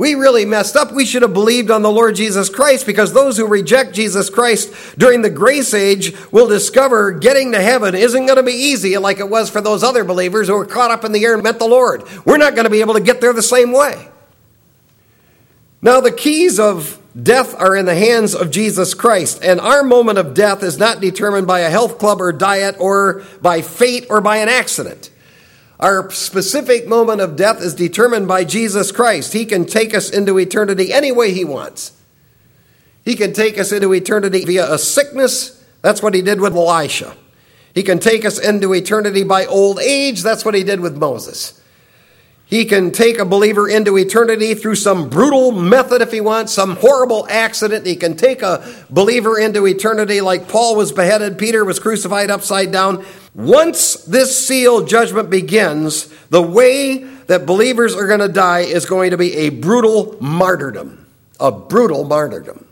We 0.00 0.14
really 0.14 0.46
messed 0.46 0.76
up. 0.76 0.92
We 0.92 1.04
should 1.04 1.20
have 1.20 1.34
believed 1.34 1.70
on 1.70 1.82
the 1.82 1.90
Lord 1.90 2.14
Jesus 2.14 2.48
Christ 2.48 2.86
because 2.86 3.12
those 3.12 3.36
who 3.36 3.46
reject 3.46 3.92
Jesus 3.92 4.30
Christ 4.30 4.72
during 4.96 5.20
the 5.20 5.28
grace 5.28 5.74
age 5.74 6.14
will 6.32 6.48
discover 6.48 7.12
getting 7.12 7.52
to 7.52 7.60
heaven 7.60 7.94
isn't 7.94 8.24
going 8.24 8.38
to 8.38 8.42
be 8.42 8.54
easy 8.54 8.96
like 8.96 9.18
it 9.18 9.28
was 9.28 9.50
for 9.50 9.60
those 9.60 9.82
other 9.82 10.02
believers 10.02 10.48
who 10.48 10.54
were 10.54 10.64
caught 10.64 10.90
up 10.90 11.04
in 11.04 11.12
the 11.12 11.22
air 11.22 11.34
and 11.34 11.42
met 11.42 11.58
the 11.58 11.68
Lord. 11.68 12.02
We're 12.24 12.38
not 12.38 12.54
going 12.54 12.64
to 12.64 12.70
be 12.70 12.80
able 12.80 12.94
to 12.94 13.00
get 13.00 13.20
there 13.20 13.34
the 13.34 13.42
same 13.42 13.72
way. 13.72 14.08
Now, 15.82 16.00
the 16.00 16.12
keys 16.12 16.58
of 16.58 16.98
death 17.22 17.54
are 17.60 17.76
in 17.76 17.84
the 17.84 17.94
hands 17.94 18.34
of 18.34 18.50
Jesus 18.50 18.94
Christ, 18.94 19.44
and 19.44 19.60
our 19.60 19.82
moment 19.82 20.16
of 20.16 20.32
death 20.32 20.62
is 20.62 20.78
not 20.78 21.02
determined 21.02 21.46
by 21.46 21.60
a 21.60 21.68
health 21.68 21.98
club 21.98 22.22
or 22.22 22.32
diet 22.32 22.76
or 22.78 23.22
by 23.42 23.60
fate 23.60 24.06
or 24.08 24.22
by 24.22 24.38
an 24.38 24.48
accident. 24.48 25.10
Our 25.80 26.10
specific 26.10 26.86
moment 26.86 27.22
of 27.22 27.36
death 27.36 27.62
is 27.62 27.74
determined 27.74 28.28
by 28.28 28.44
Jesus 28.44 28.92
Christ. 28.92 29.32
He 29.32 29.46
can 29.46 29.64
take 29.64 29.94
us 29.94 30.10
into 30.10 30.38
eternity 30.38 30.92
any 30.92 31.10
way 31.10 31.32
He 31.32 31.44
wants. 31.44 31.98
He 33.02 33.16
can 33.16 33.32
take 33.32 33.58
us 33.58 33.72
into 33.72 33.94
eternity 33.94 34.44
via 34.44 34.70
a 34.70 34.78
sickness. 34.78 35.64
That's 35.80 36.02
what 36.02 36.14
He 36.14 36.20
did 36.20 36.38
with 36.38 36.54
Elisha. 36.54 37.16
He 37.74 37.82
can 37.82 37.98
take 37.98 38.26
us 38.26 38.38
into 38.38 38.74
eternity 38.74 39.24
by 39.24 39.46
old 39.46 39.80
age. 39.80 40.22
That's 40.22 40.44
what 40.44 40.54
He 40.54 40.64
did 40.64 40.80
with 40.80 40.98
Moses. 40.98 41.60
He 42.44 42.64
can 42.64 42.90
take 42.90 43.18
a 43.18 43.24
believer 43.24 43.68
into 43.68 43.96
eternity 43.96 44.54
through 44.54 44.74
some 44.74 45.08
brutal 45.08 45.52
method 45.52 46.02
if 46.02 46.10
he 46.10 46.20
wants, 46.20 46.52
some 46.52 46.74
horrible 46.74 47.24
accident. 47.30 47.86
He 47.86 47.94
can 47.94 48.16
take 48.16 48.42
a 48.42 48.84
believer 48.90 49.38
into 49.38 49.68
eternity 49.68 50.20
like 50.20 50.48
Paul 50.48 50.74
was 50.74 50.90
beheaded, 50.90 51.38
Peter 51.38 51.64
was 51.64 51.78
crucified 51.78 52.28
upside 52.28 52.72
down. 52.72 53.06
Once 53.34 53.94
this 54.04 54.46
seal 54.46 54.84
judgment 54.84 55.30
begins, 55.30 56.06
the 56.30 56.42
way 56.42 56.98
that 56.98 57.46
believers 57.46 57.94
are 57.94 58.06
going 58.06 58.20
to 58.20 58.28
die 58.28 58.60
is 58.60 58.86
going 58.86 59.12
to 59.12 59.16
be 59.16 59.34
a 59.36 59.50
brutal 59.50 60.16
martyrdom. 60.20 61.06
A 61.38 61.52
brutal 61.52 62.04
martyrdom. 62.04 62.66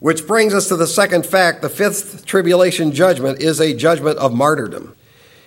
Which 0.00 0.26
brings 0.26 0.52
us 0.52 0.68
to 0.68 0.76
the 0.76 0.86
second 0.86 1.24
fact 1.24 1.62
the 1.62 1.68
fifth 1.68 2.26
tribulation 2.26 2.92
judgment 2.92 3.40
is 3.40 3.60
a 3.60 3.74
judgment 3.74 4.18
of 4.18 4.34
martyrdom. 4.34 4.94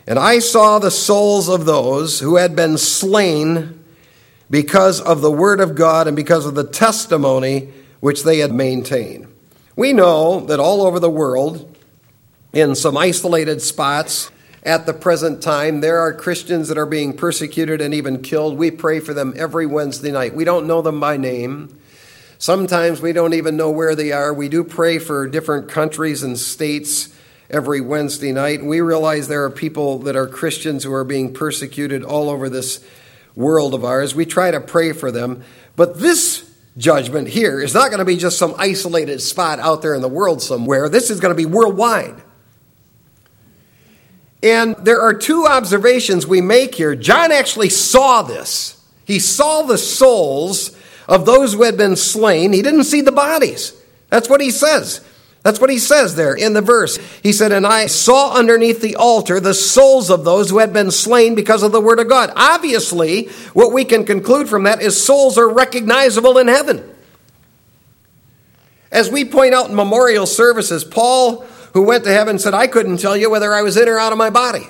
And 0.07 0.17
I 0.17 0.39
saw 0.39 0.79
the 0.79 0.89
souls 0.89 1.49
of 1.49 1.65
those 1.65 2.19
who 2.19 2.37
had 2.37 2.55
been 2.55 2.77
slain 2.77 3.83
because 4.49 4.99
of 5.01 5.21
the 5.21 5.31
word 5.31 5.59
of 5.59 5.75
God 5.75 6.07
and 6.07 6.15
because 6.15 6.45
of 6.45 6.55
the 6.55 6.63
testimony 6.63 7.69
which 7.99 8.23
they 8.23 8.39
had 8.39 8.51
maintained. 8.51 9.27
We 9.75 9.93
know 9.93 10.39
that 10.47 10.59
all 10.59 10.81
over 10.81 10.99
the 10.99 11.09
world, 11.09 11.77
in 12.53 12.75
some 12.75 12.97
isolated 12.97 13.62
spots 13.62 14.31
at 14.63 14.85
the 14.85 14.93
present 14.93 15.41
time. 15.41 15.81
There 15.81 15.99
are 15.99 16.13
Christians 16.13 16.67
that 16.67 16.77
are 16.77 16.85
being 16.85 17.15
persecuted 17.15 17.81
and 17.81 17.93
even 17.93 18.21
killed. 18.21 18.57
We 18.57 18.71
pray 18.71 18.99
for 18.99 19.13
them 19.13 19.33
every 19.38 19.65
Wednesday 19.65 20.12
night. 20.12 20.35
We 20.35 20.43
don't 20.45 20.67
know 20.67 20.81
them 20.81 20.99
by 20.99 21.17
name. 21.17 21.79
Sometimes 22.38 23.01
we 23.01 23.13
don't 23.13 23.33
even 23.33 23.57
know 23.57 23.69
where 23.69 23.95
they 23.95 24.12
are. 24.12 24.33
We 24.33 24.49
do 24.49 24.63
pray 24.63 24.97
for 24.97 25.27
different 25.27 25.69
countries 25.69 26.23
and 26.23 26.38
states 26.38 27.15
every 27.49 27.81
Wednesday 27.81 28.31
night. 28.31 28.63
We 28.63 28.81
realize 28.81 29.27
there 29.27 29.43
are 29.43 29.49
people 29.49 29.99
that 29.99 30.15
are 30.15 30.27
Christians 30.27 30.83
who 30.83 30.93
are 30.93 31.03
being 31.03 31.33
persecuted 31.33 32.03
all 32.03 32.29
over 32.29 32.49
this 32.49 32.83
world 33.35 33.73
of 33.73 33.83
ours. 33.83 34.15
We 34.15 34.25
try 34.25 34.51
to 34.51 34.62
pray 34.62 34.93
for 34.93 35.12
them. 35.12 35.43
But 35.75 35.99
this 35.99 36.49
judgment 36.77 37.27
here 37.27 37.62
is 37.62 37.73
not 37.73 37.89
going 37.89 37.99
to 37.99 38.05
be 38.05 38.15
just 38.15 38.38
some 38.38 38.55
isolated 38.57 39.21
spot 39.21 39.59
out 39.59 39.81
there 39.81 39.93
in 39.93 40.01
the 40.01 40.07
world 40.07 40.41
somewhere. 40.41 40.88
This 40.89 41.09
is 41.09 41.19
going 41.19 41.35
to 41.35 41.38
be 41.38 41.45
worldwide. 41.45 42.21
And 44.41 44.75
there 44.78 45.02
are 45.02 45.13
two 45.13 45.45
observations 45.45 46.25
we 46.25 46.41
make 46.41 46.75
here. 46.75 46.95
John 46.95 47.32
actually 47.32 47.69
saw 47.69 48.21
this. 48.21 48.82
He 49.06 49.19
saw 49.19 49.63
the 49.63 49.78
souls 49.78 50.75
of 51.08 51.25
those 51.25 51.54
who 51.54 51.63
had 51.63 51.78
been 51.78 51.95
slain. 51.95 52.54
He 52.54 52.62
didn't 52.62 52.86
see 52.86 53.02
the 53.02 53.12
bodies. 53.12 53.73
That's 54.10 54.30
what 54.30 54.41
he 54.41 54.52
says. 54.52 55.04
That's 55.41 55.60
what 55.60 55.69
he 55.69 55.80
says 55.80 56.15
there 56.15 56.34
in 56.34 56.54
the 56.54 56.62
verse. 56.62 56.97
He 57.23 57.32
said, 57.32 57.52
And 57.52 57.65
I 57.65 57.88
saw 57.88 58.34
underneath 58.34 58.82
the 58.82 58.97
altar 58.97 59.39
the 59.39 59.54
souls 59.54 60.10
of 60.10 60.25
those 60.25 60.49
who 60.49 60.60
had 60.60 60.73
been 60.73 60.91
slain 60.91 61.34
because 61.34 61.63
of 61.63 61.71
the 61.71 61.82
word 61.82 61.99
of 61.99 62.10
God. 62.10 62.32
Obviously, 62.36 63.28
what 63.54 63.71
we 63.71 63.86
can 63.86 64.06
conclude 64.06 64.49
from 64.49 64.63
that 64.63 64.82
is 64.82 65.02
souls 65.02 65.38
are 65.38 65.49
recognizable 65.49 66.38
in 66.38 66.47
heaven. 66.47 66.84
As 68.91 69.10
we 69.10 69.23
point 69.23 69.54
out 69.54 69.69
in 69.69 69.75
memorial 69.75 70.25
services, 70.25 70.84
Paul 70.84 71.45
who 71.73 71.84
went 71.84 72.03
to 72.05 72.12
heaven 72.12 72.39
said, 72.39 72.53
I 72.53 72.67
couldn't 72.67 72.97
tell 72.97 73.15
you 73.15 73.29
whether 73.29 73.53
I 73.53 73.62
was 73.62 73.77
in 73.77 73.88
or 73.88 73.99
out 73.99 74.12
of 74.12 74.17
my 74.17 74.29
body. 74.29 74.67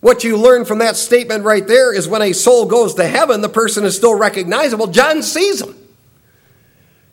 What 0.00 0.24
you 0.24 0.38
learn 0.38 0.64
from 0.64 0.78
that 0.78 0.96
statement 0.96 1.44
right 1.44 1.66
there 1.66 1.94
is 1.94 2.08
when 2.08 2.22
a 2.22 2.32
soul 2.32 2.66
goes 2.66 2.94
to 2.94 3.06
heaven, 3.06 3.42
the 3.42 3.48
person 3.48 3.84
is 3.84 3.96
still 3.96 4.14
recognizable. 4.14 4.86
John 4.86 5.22
sees 5.22 5.60
them. 5.60 5.76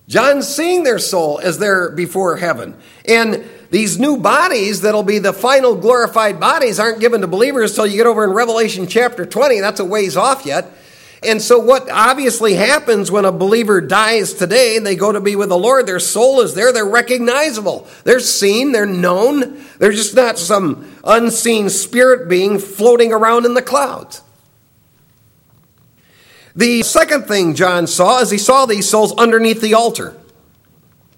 John's 0.08 0.48
seeing 0.48 0.84
their 0.84 1.00
soul 1.00 1.40
as 1.40 1.60
they're 1.60 1.92
before 1.92 2.38
heaven. 2.38 2.78
And 3.06 3.44
these 3.72 4.00
new 4.00 4.18
bodies 4.18 4.82
that'll 4.82 5.04
be 5.04 5.20
the 5.20 5.34
final 5.34 5.76
glorified 5.76 6.40
bodies 6.40 6.80
aren't 6.80 7.02
given 7.02 7.20
to 7.22 7.28
believers 7.28 7.76
till 7.76 7.86
you 7.86 7.98
get 7.98 8.06
over 8.06 8.24
in 8.24 8.32
Revelation 8.32 8.88
chapter 8.88 9.26
20. 9.26 9.60
That's 9.60 9.82
a 9.82 9.86
ways 9.86 10.16
off 10.16 10.46
yet. 10.46 10.72
And 11.24 11.42
so, 11.42 11.58
what 11.58 11.90
obviously 11.90 12.54
happens 12.54 13.10
when 13.12 13.26
a 13.26 13.32
believer 13.32 13.82
dies 13.82 14.34
today 14.34 14.78
and 14.78 14.86
they 14.86 14.96
go 14.96 15.12
to 15.12 15.20
be 15.20 15.36
with 15.36 15.50
the 15.50 15.58
Lord, 15.58 15.88
their 15.88 16.00
soul 16.00 16.42
is 16.42 16.54
there, 16.54 16.72
they're 16.72 16.86
recognizable. 16.86 17.88
They're 18.04 18.20
seen, 18.20 18.72
they're 18.72 18.86
known. 18.86 19.64
They're 19.80 19.92
just 19.92 20.16
not 20.16 20.38
some 20.38 20.96
unseen 21.04 21.70
spirit 21.70 22.30
being 22.30 22.60
floating 22.60 23.12
around 23.12 23.46
in 23.46 23.56
the 23.56 23.62
clouds. 23.64 24.22
The 26.56 26.84
second 26.84 27.26
thing 27.26 27.56
John 27.56 27.88
saw 27.88 28.20
is 28.22 28.30
he 28.30 28.38
saw 28.38 28.66
these 28.66 28.90
souls 28.90 29.14
underneath 29.14 29.62
the 29.62 29.76
altar. 29.76 30.16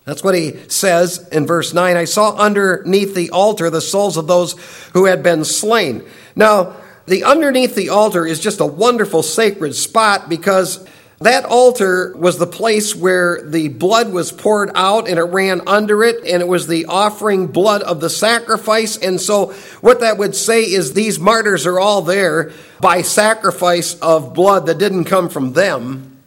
That's 0.06 0.24
what 0.24 0.36
he 0.36 0.58
says 0.70 1.28
in 1.30 1.46
verse 1.46 1.74
9. 1.74 1.96
I 1.96 2.06
saw 2.06 2.36
underneath 2.36 3.16
the 3.16 3.30
altar 3.32 3.70
the 3.70 3.80
souls 3.80 4.18
of 4.18 4.28
those 4.28 4.54
who 4.94 5.06
had 5.06 5.24
been 5.24 5.46
slain. 5.46 6.04
Now, 6.36 6.76
the 7.10 7.24
underneath 7.24 7.76
the 7.76 7.90
altar 7.90 8.26
is 8.26 8.40
just 8.40 8.60
a 8.60 8.66
wonderful 8.66 9.24
sacred 9.24 9.76
spot 9.76 10.30
because 10.30 10.88
that 11.22 11.44
altar 11.44 12.16
was 12.16 12.38
the 12.38 12.48
place 12.48 12.96
where 12.96 13.42
the 13.42 13.68
blood 13.68 14.14
was 14.14 14.32
poured 14.32 14.72
out 14.74 15.10
and 15.10 15.20
it 15.20 15.24
ran 15.24 15.68
under 15.68 16.02
it, 16.04 16.24
and 16.26 16.42
it 16.42 16.48
was 16.48 16.68
the 16.68 16.86
offering 16.86 17.48
blood 17.48 17.82
of 17.82 18.00
the 18.00 18.10
sacrifice. 18.10 18.96
And 18.96 19.20
so, 19.20 19.48
what 19.82 20.00
that 20.00 20.18
would 20.18 20.34
say 20.34 20.64
is 20.64 20.94
these 20.94 21.20
martyrs 21.20 21.66
are 21.66 21.80
all 21.80 22.02
there 22.02 22.54
by 22.80 23.02
sacrifice 23.02 23.96
of 23.96 24.34
blood 24.34 24.68
that 24.68 24.78
didn't 24.78 25.06
come 25.06 25.28
from 25.28 25.52
them. 25.52 26.20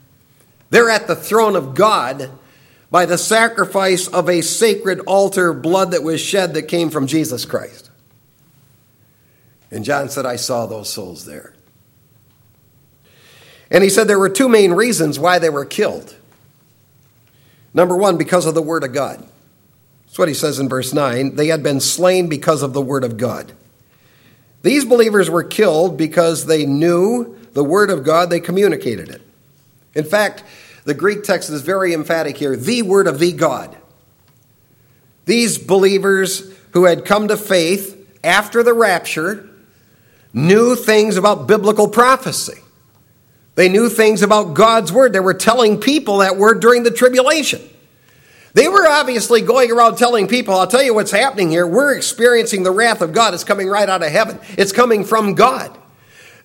They're 0.69 0.91
at 0.91 1.07
the 1.07 1.17
throne 1.17 1.57
of 1.57 1.75
God 1.75 2.31
by 2.91 3.07
the 3.07 3.19
sacrifice 3.19 4.09
of 4.09 4.29
a 4.29 4.43
sacred 4.43 5.01
altar 5.01 5.55
blood 5.55 5.93
that 5.93 6.03
was 6.03 6.21
shed 6.21 6.53
that 6.53 6.63
came 6.65 6.91
from 6.91 7.07
Jesus 7.07 7.47
Christ. 7.47 7.89
And 9.73 9.87
John 9.87 10.11
said, 10.11 10.27
I 10.27 10.37
saw 10.37 10.67
those 10.67 10.93
souls 10.93 11.25
there. 11.25 11.55
And 13.71 13.83
he 13.83 13.89
said 13.89 14.07
there 14.07 14.19
were 14.19 14.29
two 14.29 14.51
main 14.51 14.75
reasons 14.75 15.19
why 15.19 15.39
they 15.39 15.49
were 15.49 15.65
killed. 15.65 16.15
Number 17.73 17.97
one, 17.97 18.19
because 18.19 18.45
of 18.45 18.55
the 18.55 18.61
Word 18.61 18.85
of 18.85 18.93
God. 18.93 19.27
That's 20.05 20.19
what 20.19 20.29
he 20.29 20.35
says 20.35 20.59
in 20.59 20.69
verse 20.69 20.93
9. 20.93 21.37
They 21.37 21.47
had 21.47 21.63
been 21.63 21.81
slain 21.81 22.29
because 22.29 22.63
of 22.63 22.75
the 22.75 22.83
Word 22.83 23.03
of 23.03 23.17
God. 23.17 23.53
These 24.61 24.85
believers 24.85 25.31
were 25.31 25.43
killed 25.43 25.97
because 25.97 26.45
they 26.45 26.67
knew 26.67 27.39
the 27.55 27.65
Word 27.65 27.89
of 27.89 28.05
God, 28.05 28.29
they 28.29 28.41
communicated 28.41 29.09
it. 29.09 29.23
In 29.95 30.05
fact, 30.05 30.45
the 30.85 30.93
Greek 30.93 31.23
text 31.23 31.49
is 31.49 31.63
very 31.63 31.95
emphatic 31.95 32.37
here 32.37 32.57
the 32.57 32.83
Word 32.83 33.07
of 33.07 33.19
the 33.19 33.33
God. 33.33 33.75
These 35.25 35.57
believers 35.57 36.53
who 36.73 36.85
had 36.85 37.07
come 37.07 37.29
to 37.29 37.39
faith 37.39 37.99
after 38.23 38.63
the 38.63 38.75
rapture 38.75 39.49
knew 40.33 40.75
things 40.75 41.17
about 41.17 41.47
biblical 41.47 41.89
prophecy. 41.89 42.61
They 43.55 43.69
knew 43.69 43.89
things 43.89 44.23
about 44.23 44.55
God's 44.55 44.93
word. 44.93 45.13
They 45.13 45.21
were 45.21 45.35
telling 45.35 45.79
people 45.79 46.19
that 46.19 46.37
word 46.37 46.61
during 46.61 46.85
the 46.85 46.91
tribulation. 46.91 47.61
They 48.55 48.69
were 48.69 48.87
obviously 48.87 49.41
going 49.41 49.71
around 49.71 49.97
telling 49.97 50.29
people, 50.29 50.55
I'll 50.55 50.67
tell 50.67 50.83
you 50.83 50.95
what's 50.95 51.11
happening 51.11 51.51
here. 51.51 51.67
We're 51.67 51.95
experiencing 51.95 52.63
the 52.63 52.71
wrath 52.71 53.01
of 53.01 53.13
God. 53.13 53.35
It's 53.35 53.45
coming 53.45 53.69
right 53.69 53.89
out 53.89 54.03
of 54.03 54.11
heaven, 54.11 54.39
it's 54.59 54.73
coming 54.73 55.05
from 55.05 55.35
God. 55.35 55.79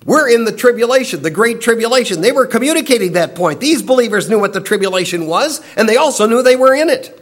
We're 0.05 0.29
in 0.29 0.45
the 0.45 0.55
tribulation, 0.55 1.21
the 1.21 1.31
great 1.31 1.59
tribulation. 1.59 2.21
They 2.21 2.31
were 2.31 2.45
communicating 2.45 3.13
that 3.13 3.35
point. 3.35 3.59
These 3.59 3.81
believers 3.81 4.29
knew 4.29 4.39
what 4.39 4.53
the 4.53 4.61
tribulation 4.61 5.27
was, 5.27 5.59
and 5.75 5.89
they 5.89 5.97
also 5.97 6.27
knew 6.27 6.41
they 6.41 6.55
were 6.55 6.73
in 6.73 6.89
it. 6.89 7.13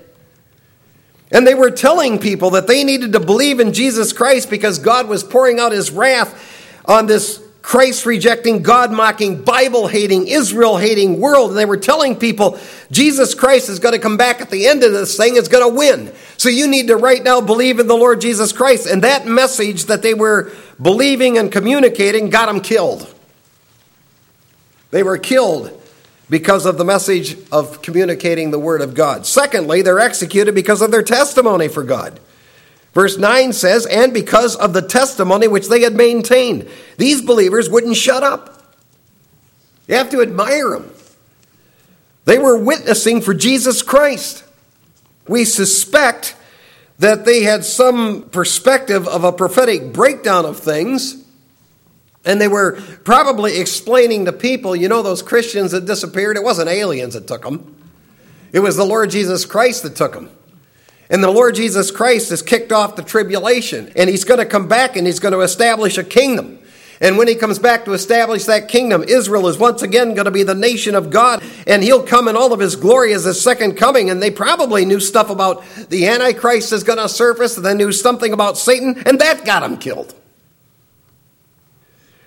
And 1.31 1.47
they 1.47 1.55
were 1.55 1.71
telling 1.71 2.19
people 2.19 2.51
that 2.51 2.67
they 2.67 2.83
needed 2.83 3.13
to 3.13 3.19
believe 3.19 3.59
in 3.59 3.73
Jesus 3.73 4.13
Christ 4.13 4.51
because 4.51 4.77
God 4.77 5.07
was 5.07 5.23
pouring 5.23 5.59
out 5.59 5.71
his 5.71 5.89
wrath 5.89 6.44
on 6.87 7.07
this 7.07 7.41
Christ 7.65 8.05
rejecting, 8.05 8.61
God 8.61 8.91
mocking, 8.91 9.41
Bible 9.41 9.87
hating, 9.87 10.27
Israel 10.27 10.77
hating 10.77 11.19
world. 11.19 11.49
And 11.49 11.57
they 11.57 11.65
were 11.65 11.77
telling 11.77 12.15
people 12.15 12.59
Jesus 12.91 13.33
Christ 13.33 13.69
is 13.69 13.79
going 13.79 13.93
to 13.93 13.99
come 13.99 14.17
back 14.17 14.39
at 14.39 14.51
the 14.51 14.67
end 14.67 14.83
of 14.83 14.91
this 14.91 15.17
thing, 15.17 15.35
is 15.35 15.47
going 15.47 15.67
to 15.67 15.75
win. 15.75 16.13
So 16.37 16.47
you 16.47 16.67
need 16.67 16.89
to 16.89 16.95
right 16.95 17.23
now 17.23 17.41
believe 17.41 17.79
in 17.79 17.87
the 17.87 17.95
Lord 17.95 18.21
Jesus 18.21 18.51
Christ. 18.51 18.85
And 18.85 19.03
that 19.03 19.25
message 19.25 19.85
that 19.85 20.03
they 20.03 20.13
were 20.13 20.51
believing 20.79 21.39
and 21.39 21.51
communicating 21.51 22.29
got 22.29 22.45
them 22.45 22.61
killed. 22.61 23.11
They 24.91 25.01
were 25.01 25.17
killed 25.17 25.71
because 26.29 26.67
of 26.67 26.77
the 26.77 26.85
message 26.85 27.35
of 27.51 27.81
communicating 27.81 28.51
the 28.51 28.59
Word 28.59 28.81
of 28.81 28.93
God. 28.93 29.25
Secondly, 29.25 29.81
they're 29.81 29.99
executed 29.99 30.53
because 30.53 30.83
of 30.83 30.91
their 30.91 31.03
testimony 31.03 31.67
for 31.67 31.81
God. 31.81 32.19
Verse 32.95 33.17
9 33.17 33.51
says, 33.51 33.85
And 33.85 34.13
because 34.13 34.55
of 34.55 34.73
the 34.73 34.81
testimony 34.81 35.49
which 35.49 35.67
they 35.67 35.81
had 35.81 35.93
maintained, 35.93 36.67
these 36.97 37.21
believers 37.21 37.69
wouldn't 37.69 37.97
shut 37.97 38.23
up. 38.23 38.63
You 39.87 39.95
have 39.95 40.09
to 40.11 40.21
admire 40.21 40.71
them. 40.71 40.89
They 42.23 42.39
were 42.39 42.57
witnessing 42.57 43.21
for 43.21 43.33
Jesus 43.33 43.83
Christ. 43.83 44.43
We 45.27 45.43
suspect 45.43 46.37
that 46.97 47.25
they 47.25 47.43
had 47.43 47.65
some 47.65 48.29
perspective 48.29 49.07
of 49.09 49.25
a 49.25 49.33
prophetic 49.33 49.91
breakdown 49.91 50.45
of 50.45 50.57
things. 50.57 51.21
And 52.23 52.39
they 52.39 52.47
were 52.47 52.81
probably 53.03 53.57
explaining 53.57 54.25
to 54.25 54.31
people, 54.31 54.73
you 54.73 54.87
know, 54.87 55.03
those 55.03 55.21
Christians 55.21 55.71
that 55.71 55.85
disappeared, 55.85 56.37
it 56.37 56.43
wasn't 56.43 56.69
aliens 56.69 57.13
that 57.13 57.27
took 57.27 57.43
them, 57.43 57.75
it 58.53 58.59
was 58.59 58.77
the 58.77 58.85
Lord 58.85 59.09
Jesus 59.09 59.45
Christ 59.45 59.83
that 59.83 59.97
took 59.97 60.13
them. 60.13 60.31
And 61.09 61.23
the 61.23 61.31
Lord 61.31 61.55
Jesus 61.55 61.91
Christ 61.91 62.29
has 62.29 62.41
kicked 62.41 62.71
off 62.71 62.95
the 62.95 63.03
tribulation, 63.03 63.91
and 63.95 64.09
he's 64.09 64.23
going 64.23 64.39
to 64.39 64.45
come 64.45 64.67
back 64.67 64.95
and 64.95 65.05
he's 65.05 65.19
going 65.19 65.33
to 65.33 65.41
establish 65.41 65.97
a 65.97 66.03
kingdom. 66.03 66.59
And 67.01 67.17
when 67.17 67.27
he 67.27 67.35
comes 67.35 67.59
back 67.59 67.85
to 67.85 67.93
establish 67.93 68.45
that 68.45 68.69
kingdom, 68.69 69.03
Israel 69.03 69.47
is 69.47 69.57
once 69.57 69.81
again 69.81 70.13
going 70.13 70.25
to 70.25 70.31
be 70.31 70.43
the 70.43 70.55
nation 70.55 70.95
of 70.95 71.09
God, 71.09 71.43
and 71.67 71.83
he'll 71.83 72.03
come 72.03 72.27
in 72.27 72.35
all 72.35 72.53
of 72.53 72.59
his 72.59 72.75
glory 72.75 73.13
as 73.13 73.25
his 73.25 73.41
second 73.41 73.75
coming. 73.75 74.09
And 74.09 74.21
they 74.21 74.31
probably 74.31 74.85
knew 74.85 74.99
stuff 74.99 75.29
about 75.29 75.63
the 75.89 76.07
Antichrist 76.07 76.71
is 76.71 76.83
going 76.83 76.99
to 76.99 77.09
surface, 77.09 77.57
and 77.57 77.65
they 77.65 77.73
knew 77.73 77.91
something 77.91 78.31
about 78.31 78.57
Satan, 78.57 79.03
and 79.05 79.19
that 79.19 79.45
got 79.45 79.63
him 79.63 79.77
killed. 79.77 80.15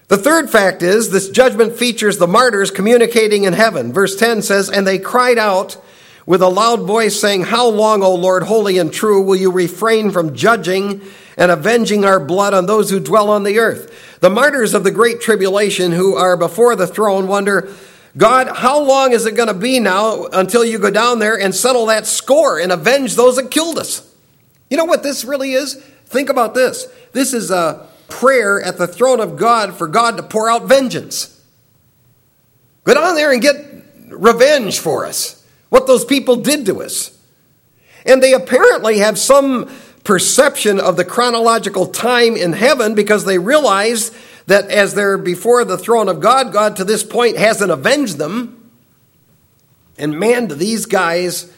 The 0.08 0.18
third 0.18 0.50
fact 0.50 0.82
is 0.82 1.10
this 1.10 1.28
judgment 1.28 1.74
features 1.74 2.18
the 2.18 2.26
martyrs 2.26 2.70
communicating 2.70 3.44
in 3.44 3.52
heaven. 3.52 3.92
Verse 3.92 4.16
10 4.16 4.42
says, 4.42 4.70
And 4.70 4.86
they 4.86 4.98
cried 4.98 5.38
out 5.38 5.82
with 6.28 6.42
a 6.42 6.48
loud 6.48 6.82
voice, 6.82 7.18
saying, 7.18 7.44
How 7.44 7.66
long, 7.66 8.02
O 8.02 8.14
Lord, 8.14 8.42
holy 8.42 8.76
and 8.76 8.92
true, 8.92 9.22
will 9.22 9.34
you 9.34 9.50
refrain 9.50 10.10
from 10.10 10.34
judging 10.34 11.00
and 11.38 11.50
avenging 11.50 12.04
our 12.04 12.20
blood 12.20 12.52
on 12.52 12.66
those 12.66 12.90
who 12.90 13.00
dwell 13.00 13.30
on 13.30 13.44
the 13.44 13.58
earth? 13.58 14.18
The 14.20 14.28
martyrs 14.28 14.74
of 14.74 14.84
the 14.84 14.90
great 14.90 15.22
tribulation 15.22 15.92
who 15.92 16.16
are 16.16 16.36
before 16.36 16.76
the 16.76 16.86
throne 16.86 17.28
wonder, 17.28 17.72
God, 18.14 18.58
how 18.58 18.78
long 18.78 19.12
is 19.12 19.24
it 19.24 19.36
going 19.36 19.48
to 19.48 19.54
be 19.54 19.80
now 19.80 20.26
until 20.26 20.66
you 20.66 20.78
go 20.78 20.90
down 20.90 21.18
there 21.18 21.40
and 21.40 21.54
settle 21.54 21.86
that 21.86 22.04
score 22.06 22.60
and 22.60 22.72
avenge 22.72 23.16
those 23.16 23.36
that 23.36 23.50
killed 23.50 23.78
us? 23.78 24.06
You 24.68 24.76
know 24.76 24.84
what 24.84 25.02
this 25.02 25.24
really 25.24 25.54
is? 25.54 25.76
Think 26.04 26.28
about 26.28 26.52
this. 26.52 26.88
This 27.12 27.32
is 27.32 27.50
a 27.50 27.88
prayer 28.08 28.60
at 28.60 28.76
the 28.76 28.86
throne 28.86 29.20
of 29.20 29.38
God 29.38 29.78
for 29.78 29.88
God 29.88 30.18
to 30.18 30.22
pour 30.22 30.50
out 30.50 30.64
vengeance. 30.64 31.42
Go 32.84 32.92
down 32.92 33.14
there 33.14 33.32
and 33.32 33.40
get 33.40 33.64
revenge 34.10 34.78
for 34.78 35.06
us 35.06 35.37
what 35.68 35.86
those 35.86 36.04
people 36.04 36.36
did 36.36 36.66
to 36.66 36.82
us. 36.82 37.16
And 38.06 38.22
they 38.22 38.32
apparently 38.32 38.98
have 38.98 39.18
some 39.18 39.70
perception 40.04 40.80
of 40.80 40.96
the 40.96 41.04
chronological 41.04 41.86
time 41.86 42.36
in 42.36 42.52
heaven 42.52 42.94
because 42.94 43.24
they 43.24 43.38
realize 43.38 44.10
that 44.46 44.70
as 44.70 44.94
they're 44.94 45.18
before 45.18 45.64
the 45.64 45.76
throne 45.76 46.08
of 46.08 46.20
God, 46.20 46.52
God 46.52 46.76
to 46.76 46.84
this 46.84 47.04
point 47.04 47.36
hasn't 47.36 47.70
avenged 47.70 48.16
them. 48.16 48.70
And 49.98 50.18
man, 50.18 50.46
do 50.46 50.54
these 50.54 50.86
guys 50.86 51.52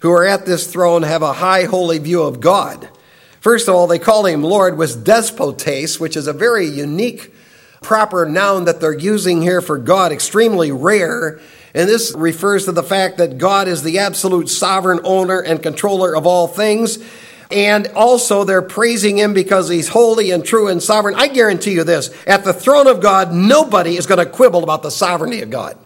who 0.00 0.10
are 0.10 0.26
at 0.26 0.44
this 0.44 0.66
throne 0.66 1.02
have 1.02 1.22
a 1.22 1.34
high 1.34 1.64
holy 1.64 1.98
view 1.98 2.22
of 2.22 2.40
God. 2.40 2.88
First 3.40 3.68
of 3.68 3.74
all, 3.74 3.86
they 3.86 3.98
call 3.98 4.26
him 4.26 4.42
Lord 4.42 4.76
with 4.76 5.04
despotes, 5.04 6.00
which 6.00 6.16
is 6.16 6.26
a 6.26 6.32
very 6.32 6.66
unique 6.66 7.32
proper 7.82 8.26
noun 8.26 8.64
that 8.64 8.80
they're 8.80 8.98
using 8.98 9.42
here 9.42 9.60
for 9.60 9.78
God, 9.78 10.10
extremely 10.10 10.72
rare. 10.72 11.40
And 11.74 11.88
this 11.88 12.14
refers 12.16 12.66
to 12.66 12.72
the 12.72 12.84
fact 12.84 13.18
that 13.18 13.36
God 13.36 13.66
is 13.66 13.82
the 13.82 13.98
absolute 13.98 14.48
sovereign 14.48 15.00
owner 15.02 15.40
and 15.40 15.62
controller 15.62 16.16
of 16.16 16.26
all 16.26 16.46
things. 16.46 16.98
And 17.50 17.88
also, 17.88 18.44
they're 18.44 18.62
praising 18.62 19.18
him 19.18 19.34
because 19.34 19.68
he's 19.68 19.88
holy 19.88 20.30
and 20.30 20.44
true 20.44 20.68
and 20.68 20.82
sovereign. 20.82 21.14
I 21.16 21.28
guarantee 21.28 21.72
you 21.72 21.84
this 21.84 22.10
at 22.26 22.44
the 22.44 22.52
throne 22.52 22.86
of 22.86 23.00
God, 23.00 23.32
nobody 23.32 23.96
is 23.96 24.06
going 24.06 24.24
to 24.24 24.30
quibble 24.30 24.62
about 24.62 24.82
the 24.82 24.90
sovereignty 24.90 25.42
of 25.42 25.50
God. 25.50 25.76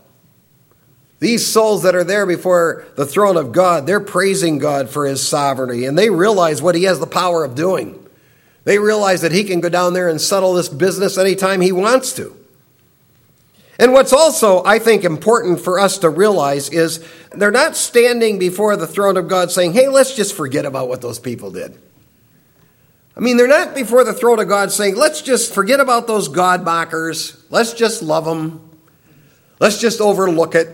These 1.20 1.46
souls 1.46 1.82
that 1.82 1.96
are 1.96 2.04
there 2.04 2.26
before 2.26 2.86
the 2.94 3.06
throne 3.06 3.36
of 3.36 3.50
God, 3.50 3.86
they're 3.86 3.98
praising 3.98 4.58
God 4.58 4.88
for 4.88 5.04
his 5.04 5.26
sovereignty, 5.26 5.84
and 5.84 5.98
they 5.98 6.10
realize 6.10 6.62
what 6.62 6.76
he 6.76 6.84
has 6.84 7.00
the 7.00 7.06
power 7.06 7.44
of 7.44 7.56
doing. 7.56 8.06
They 8.62 8.78
realize 8.78 9.22
that 9.22 9.32
he 9.32 9.42
can 9.42 9.60
go 9.60 9.68
down 9.68 9.94
there 9.94 10.08
and 10.08 10.20
settle 10.20 10.54
this 10.54 10.68
business 10.68 11.18
anytime 11.18 11.60
he 11.60 11.72
wants 11.72 12.12
to. 12.14 12.37
And 13.78 13.92
what's 13.92 14.12
also, 14.12 14.64
I 14.64 14.80
think, 14.80 15.04
important 15.04 15.60
for 15.60 15.78
us 15.78 15.98
to 15.98 16.10
realize 16.10 16.68
is 16.70 17.04
they're 17.32 17.52
not 17.52 17.76
standing 17.76 18.38
before 18.38 18.76
the 18.76 18.88
throne 18.88 19.16
of 19.16 19.28
God 19.28 19.52
saying, 19.52 19.72
hey, 19.72 19.88
let's 19.88 20.14
just 20.14 20.34
forget 20.34 20.64
about 20.64 20.88
what 20.88 21.00
those 21.00 21.20
people 21.20 21.52
did. 21.52 21.78
I 23.16 23.20
mean, 23.20 23.36
they're 23.36 23.48
not 23.48 23.74
before 23.74 24.04
the 24.04 24.12
throne 24.12 24.40
of 24.40 24.48
God 24.48 24.72
saying, 24.72 24.96
let's 24.96 25.22
just 25.22 25.54
forget 25.54 25.80
about 25.80 26.06
those 26.06 26.28
God 26.28 26.64
mockers. 26.64 27.44
Let's 27.50 27.72
just 27.72 28.02
love 28.02 28.24
them. 28.24 28.68
Let's 29.60 29.80
just 29.80 30.00
overlook 30.00 30.54
it. 30.54 30.68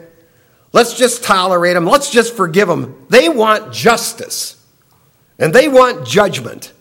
Let's 0.72 0.94
just 0.94 1.24
tolerate 1.24 1.74
them. 1.74 1.86
Let's 1.86 2.10
just 2.10 2.34
forgive 2.34 2.68
them. 2.68 3.06
They 3.08 3.28
want 3.28 3.72
justice 3.72 4.62
and 5.38 5.54
they 5.54 5.68
want 5.68 6.06
judgment. 6.06 6.72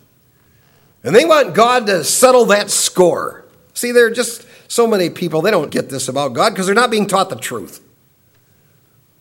And 1.02 1.14
they 1.14 1.24
want 1.26 1.54
God 1.54 1.86
to 1.86 2.02
settle 2.02 2.46
that 2.46 2.70
score. 2.70 3.44
See, 3.74 3.92
they're 3.92 4.10
just 4.10 4.46
so 4.68 4.86
many 4.86 5.10
people, 5.10 5.42
they 5.42 5.50
don't 5.50 5.70
get 5.70 5.90
this 5.90 6.08
about 6.08 6.32
God 6.32 6.50
because 6.50 6.66
they're 6.66 6.74
not 6.74 6.90
being 6.90 7.06
taught 7.06 7.30
the 7.30 7.36
truth. 7.36 7.80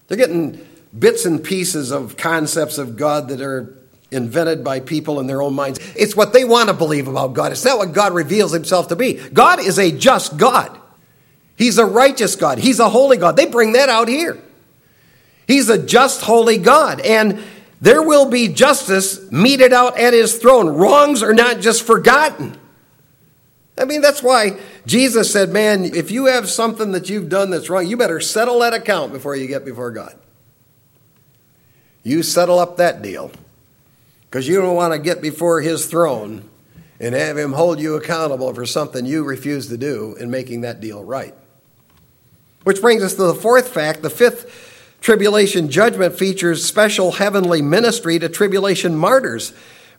They're 0.07 0.17
getting 0.17 0.65
bits 0.97 1.25
and 1.25 1.43
pieces 1.43 1.91
of 1.91 2.17
concepts 2.17 2.77
of 2.77 2.95
God 2.97 3.29
that 3.29 3.41
are 3.41 3.75
invented 4.11 4.63
by 4.63 4.79
people 4.79 5.19
in 5.19 5.27
their 5.27 5.41
own 5.41 5.53
minds. 5.53 5.79
It's 5.95 6.15
what 6.15 6.33
they 6.33 6.45
want 6.45 6.69
to 6.69 6.73
believe 6.73 7.07
about 7.07 7.33
God. 7.33 7.51
It's 7.51 7.65
not 7.65 7.77
what 7.77 7.93
God 7.93 8.13
reveals 8.13 8.51
himself 8.51 8.89
to 8.89 8.95
be. 8.95 9.13
God 9.13 9.59
is 9.59 9.79
a 9.79 9.91
just 9.91 10.37
God. 10.37 10.79
He's 11.55 11.77
a 11.77 11.85
righteous 11.85 12.35
God. 12.35 12.59
He's 12.59 12.79
a 12.79 12.89
holy 12.89 13.17
God. 13.17 13.35
They 13.35 13.45
bring 13.45 13.73
that 13.73 13.89
out 13.89 14.07
here. 14.07 14.37
He's 15.47 15.69
a 15.69 15.83
just, 15.83 16.21
holy 16.21 16.57
God. 16.57 17.01
And 17.01 17.43
there 17.81 18.01
will 18.01 18.29
be 18.29 18.47
justice 18.47 19.29
meted 19.31 19.73
out 19.73 19.99
at 19.99 20.13
his 20.13 20.37
throne. 20.37 20.69
Wrongs 20.69 21.21
are 21.21 21.33
not 21.33 21.59
just 21.59 21.83
forgotten. 21.83 22.57
I 23.77 23.85
mean, 23.85 24.01
that's 24.01 24.23
why 24.23 24.57
Jesus 24.85 25.31
said, 25.31 25.49
Man, 25.49 25.85
if 25.85 26.11
you 26.11 26.25
have 26.25 26.49
something 26.49 26.91
that 26.91 27.09
you've 27.09 27.29
done 27.29 27.49
that's 27.49 27.69
wrong, 27.69 27.87
you 27.87 27.97
better 27.97 28.19
settle 28.19 28.59
that 28.59 28.73
account 28.73 29.13
before 29.13 29.35
you 29.35 29.47
get 29.47 29.65
before 29.65 29.91
God. 29.91 30.17
You 32.03 32.21
settle 32.21 32.59
up 32.59 32.77
that 32.77 33.01
deal 33.01 33.31
because 34.29 34.47
you 34.47 34.61
don't 34.61 34.75
want 34.75 34.93
to 34.93 34.99
get 34.99 35.21
before 35.21 35.61
his 35.61 35.85
throne 35.85 36.49
and 36.99 37.15
have 37.15 37.37
him 37.37 37.53
hold 37.53 37.79
you 37.79 37.95
accountable 37.95 38.53
for 38.53 38.65
something 38.65 39.05
you 39.05 39.23
refuse 39.23 39.67
to 39.69 39.77
do 39.77 40.15
in 40.19 40.29
making 40.29 40.61
that 40.61 40.81
deal 40.81 41.03
right. 41.03 41.33
Which 42.63 42.81
brings 42.81 43.03
us 43.03 43.15
to 43.15 43.23
the 43.23 43.33
fourth 43.33 43.69
fact. 43.69 44.01
The 44.01 44.09
fifth 44.09 44.97
tribulation 45.01 45.69
judgment 45.69 46.17
features 46.17 46.65
special 46.65 47.13
heavenly 47.13 47.61
ministry 47.61 48.19
to 48.19 48.29
tribulation 48.29 48.95
martyrs. 48.95 49.53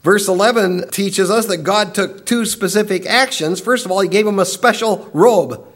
Verse 0.05 0.28
11 0.28 0.90
teaches 0.90 1.30
us 1.30 1.46
that 1.46 1.64
God 1.64 1.94
took 1.94 2.26
two 2.26 2.44
specific 2.44 3.07
actions. 3.07 3.59
First 3.59 3.86
of 3.86 3.90
all, 3.90 4.00
he 4.00 4.09
gave 4.09 4.26
them 4.26 4.38
a 4.38 4.44
special 4.44 5.11
robe, 5.14 5.66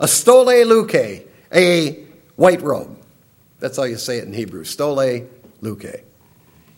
a 0.00 0.08
stole 0.08 0.46
leuke, 0.46 1.26
a 1.54 2.04
white 2.36 2.62
robe. 2.62 2.96
That's 3.60 3.76
how 3.76 3.82
you 3.82 3.98
say 3.98 4.18
it 4.18 4.24
in 4.24 4.32
Hebrew, 4.32 4.64
stole 4.64 4.96
leuke. 4.96 6.02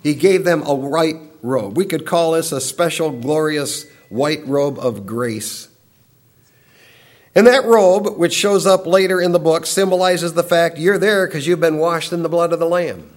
He 0.02 0.14
gave 0.14 0.44
them 0.44 0.64
a 0.66 0.74
white 0.74 1.20
robe. 1.42 1.76
We 1.76 1.84
could 1.84 2.06
call 2.06 2.32
this 2.32 2.50
a 2.50 2.60
special, 2.60 3.12
glorious 3.12 3.86
white 4.08 4.44
robe 4.44 4.76
of 4.80 5.06
grace. 5.06 5.68
And 7.36 7.46
that 7.46 7.66
robe, 7.66 8.18
which 8.18 8.34
shows 8.34 8.66
up 8.66 8.84
later 8.84 9.20
in 9.20 9.30
the 9.30 9.38
book, 9.38 9.64
symbolizes 9.64 10.32
the 10.32 10.42
fact 10.42 10.78
you're 10.78 10.98
there 10.98 11.28
because 11.28 11.46
you've 11.46 11.60
been 11.60 11.78
washed 11.78 12.12
in 12.12 12.24
the 12.24 12.28
blood 12.28 12.52
of 12.52 12.58
the 12.58 12.66
Lamb. 12.66 13.15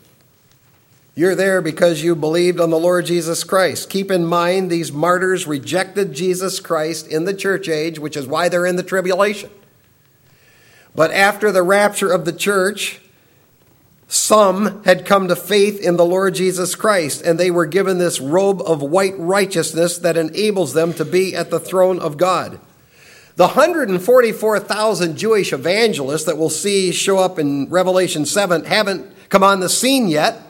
You're 1.20 1.36
there 1.36 1.62
because 1.62 2.02
you 2.02 2.16
believed 2.16 2.62
on 2.62 2.70
the 2.70 2.80
Lord 2.80 3.06
Jesus 3.06 3.44
Christ. 3.44 3.90
Keep 3.90 4.10
in 4.10 4.26
mind, 4.26 4.72
these 4.72 4.94
martyrs 4.94 5.46
rejected 5.46 6.14
Jesus 6.14 6.62
Christ 6.62 7.10
in 7.10 7.26
the 7.26 7.34
church 7.34 7.68
age, 7.68 8.00
which 8.00 8.16
is 8.16 8.26
why 8.26 8.48
they're 8.48 8.66
in 8.66 8.78
the 8.78 8.84
tribulation. 8.84 9.50
But 10.96 11.12
after 11.12 11.52
the 11.52 11.62
rapture 11.62 12.10
of 12.10 12.24
the 12.24 12.32
church, 12.32 13.02
some 14.08 14.82
had 14.86 15.06
come 15.06 15.28
to 15.28 15.36
faith 15.36 15.82
in 15.82 15.98
the 15.98 16.06
Lord 16.06 16.36
Jesus 16.36 16.74
Christ, 16.74 17.22
and 17.22 17.38
they 17.38 17.52
were 17.52 17.66
given 17.66 17.98
this 17.98 18.22
robe 18.22 18.62
of 18.62 18.82
white 18.82 19.20
righteousness 19.20 19.98
that 19.98 20.16
enables 20.16 20.72
them 20.72 20.94
to 20.94 21.04
be 21.04 21.36
at 21.36 21.50
the 21.50 21.60
throne 21.60 22.00
of 22.00 22.16
God. 22.16 22.62
The 23.36 23.48
144,000 23.48 25.18
Jewish 25.18 25.52
evangelists 25.52 26.24
that 26.24 26.38
we'll 26.38 26.50
see 26.50 26.94
show 26.94 27.18
up 27.18 27.38
in 27.38 27.70
Revelation 27.70 28.26
7 28.26 28.64
haven't 28.64 29.28
come 29.28 29.44
on 29.44 29.60
the 29.60 29.68
scene 29.68 30.08
yet. 30.08 30.46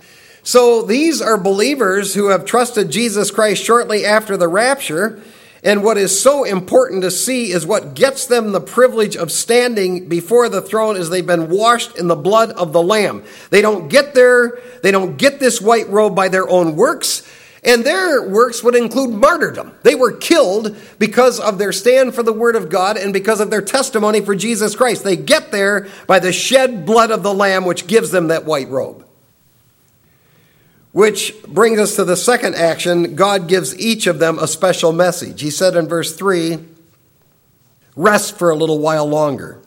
So 0.49 0.81
these 0.81 1.21
are 1.21 1.37
believers 1.37 2.15
who 2.15 2.29
have 2.29 2.43
trusted 2.43 2.89
Jesus 2.89 3.29
Christ 3.29 3.63
shortly 3.63 4.03
after 4.03 4.35
the 4.35 4.47
rapture. 4.47 5.21
And 5.63 5.83
what 5.83 5.99
is 5.99 6.19
so 6.19 6.43
important 6.43 7.03
to 7.03 7.11
see 7.11 7.51
is 7.51 7.67
what 7.67 7.93
gets 7.93 8.25
them 8.25 8.51
the 8.51 8.59
privilege 8.59 9.15
of 9.15 9.31
standing 9.31 10.09
before 10.09 10.49
the 10.49 10.63
throne 10.63 10.97
is 10.97 11.11
they've 11.11 11.23
been 11.23 11.51
washed 11.51 11.99
in 11.99 12.07
the 12.07 12.15
blood 12.15 12.49
of 12.53 12.73
the 12.73 12.81
Lamb. 12.81 13.23
They 13.51 13.61
don't 13.61 13.89
get 13.89 14.15
there, 14.15 14.59
they 14.81 14.89
don't 14.89 15.19
get 15.19 15.39
this 15.39 15.61
white 15.61 15.87
robe 15.87 16.15
by 16.15 16.29
their 16.29 16.49
own 16.49 16.75
works. 16.75 17.31
And 17.63 17.83
their 17.83 18.27
works 18.27 18.63
would 18.63 18.73
include 18.73 19.11
martyrdom. 19.11 19.75
They 19.83 19.93
were 19.93 20.13
killed 20.13 20.75
because 20.97 21.39
of 21.39 21.59
their 21.59 21.71
stand 21.71 22.15
for 22.15 22.23
the 22.23 22.33
Word 22.33 22.55
of 22.55 22.71
God 22.71 22.97
and 22.97 23.13
because 23.13 23.39
of 23.39 23.51
their 23.51 23.61
testimony 23.61 24.21
for 24.21 24.33
Jesus 24.33 24.75
Christ. 24.75 25.03
They 25.03 25.15
get 25.15 25.51
there 25.51 25.87
by 26.07 26.17
the 26.17 26.33
shed 26.33 26.87
blood 26.87 27.11
of 27.11 27.21
the 27.21 27.35
Lamb, 27.35 27.65
which 27.65 27.85
gives 27.85 28.09
them 28.09 28.29
that 28.29 28.45
white 28.45 28.69
robe. 28.69 29.05
Which 30.99 31.41
brings 31.43 31.79
us 31.79 31.95
to 31.95 32.03
the 32.03 32.17
second 32.17 32.55
action. 32.55 33.15
God 33.15 33.47
gives 33.47 33.73
each 33.79 34.05
of 34.05 34.19
them 34.19 34.37
a 34.37 34.45
special 34.45 34.91
message. 34.91 35.39
He 35.39 35.49
said 35.49 35.77
in 35.77 35.87
verse 35.87 36.13
3 36.13 36.57
Rest 37.95 38.37
for 38.37 38.49
a 38.49 38.55
little 38.55 38.79
while 38.79 39.05
longer, 39.05 39.61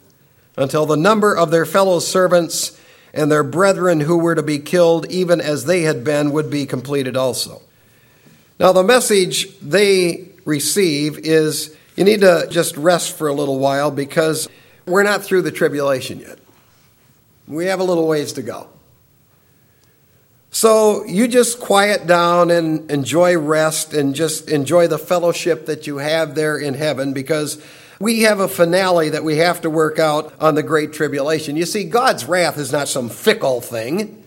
until 0.58 0.84
the 0.84 0.94
number 0.94 1.34
of 1.34 1.50
their 1.50 1.64
fellow 1.64 2.00
servants 2.00 2.78
and 3.14 3.32
their 3.32 3.42
brethren 3.42 4.00
who 4.00 4.18
were 4.18 4.34
to 4.34 4.42
be 4.42 4.58
killed, 4.58 5.10
even 5.10 5.40
as 5.40 5.64
they 5.64 5.80
had 5.80 6.04
been, 6.04 6.32
would 6.32 6.50
be 6.50 6.66
completed 6.66 7.16
also. 7.16 7.62
Now, 8.60 8.72
the 8.72 8.84
message 8.84 9.58
they 9.60 10.28
receive 10.44 11.16
is 11.16 11.74
you 11.96 12.04
need 12.04 12.20
to 12.20 12.46
just 12.50 12.76
rest 12.76 13.16
for 13.16 13.28
a 13.28 13.32
little 13.32 13.58
while 13.58 13.90
because 13.90 14.50
we're 14.84 15.02
not 15.02 15.24
through 15.24 15.40
the 15.40 15.50
tribulation 15.50 16.20
yet. 16.20 16.38
We 17.48 17.64
have 17.66 17.80
a 17.80 17.84
little 17.84 18.06
ways 18.06 18.34
to 18.34 18.42
go. 18.42 18.68
So 20.54 21.06
you 21.06 21.28
just 21.28 21.60
quiet 21.60 22.06
down 22.06 22.50
and 22.50 22.90
enjoy 22.90 23.38
rest 23.38 23.94
and 23.94 24.14
just 24.14 24.50
enjoy 24.50 24.86
the 24.86 24.98
fellowship 24.98 25.64
that 25.64 25.86
you 25.86 25.96
have 25.96 26.34
there 26.34 26.58
in 26.58 26.74
heaven 26.74 27.14
because 27.14 27.64
we 27.98 28.22
have 28.22 28.38
a 28.38 28.48
finale 28.48 29.08
that 29.08 29.24
we 29.24 29.38
have 29.38 29.62
to 29.62 29.70
work 29.70 29.98
out 29.98 30.34
on 30.40 30.54
the 30.54 30.62
Great 30.62 30.92
Tribulation. 30.92 31.56
You 31.56 31.64
see, 31.64 31.84
God's 31.84 32.26
wrath 32.26 32.58
is 32.58 32.70
not 32.70 32.88
some 32.88 33.08
fickle 33.08 33.62
thing, 33.62 34.22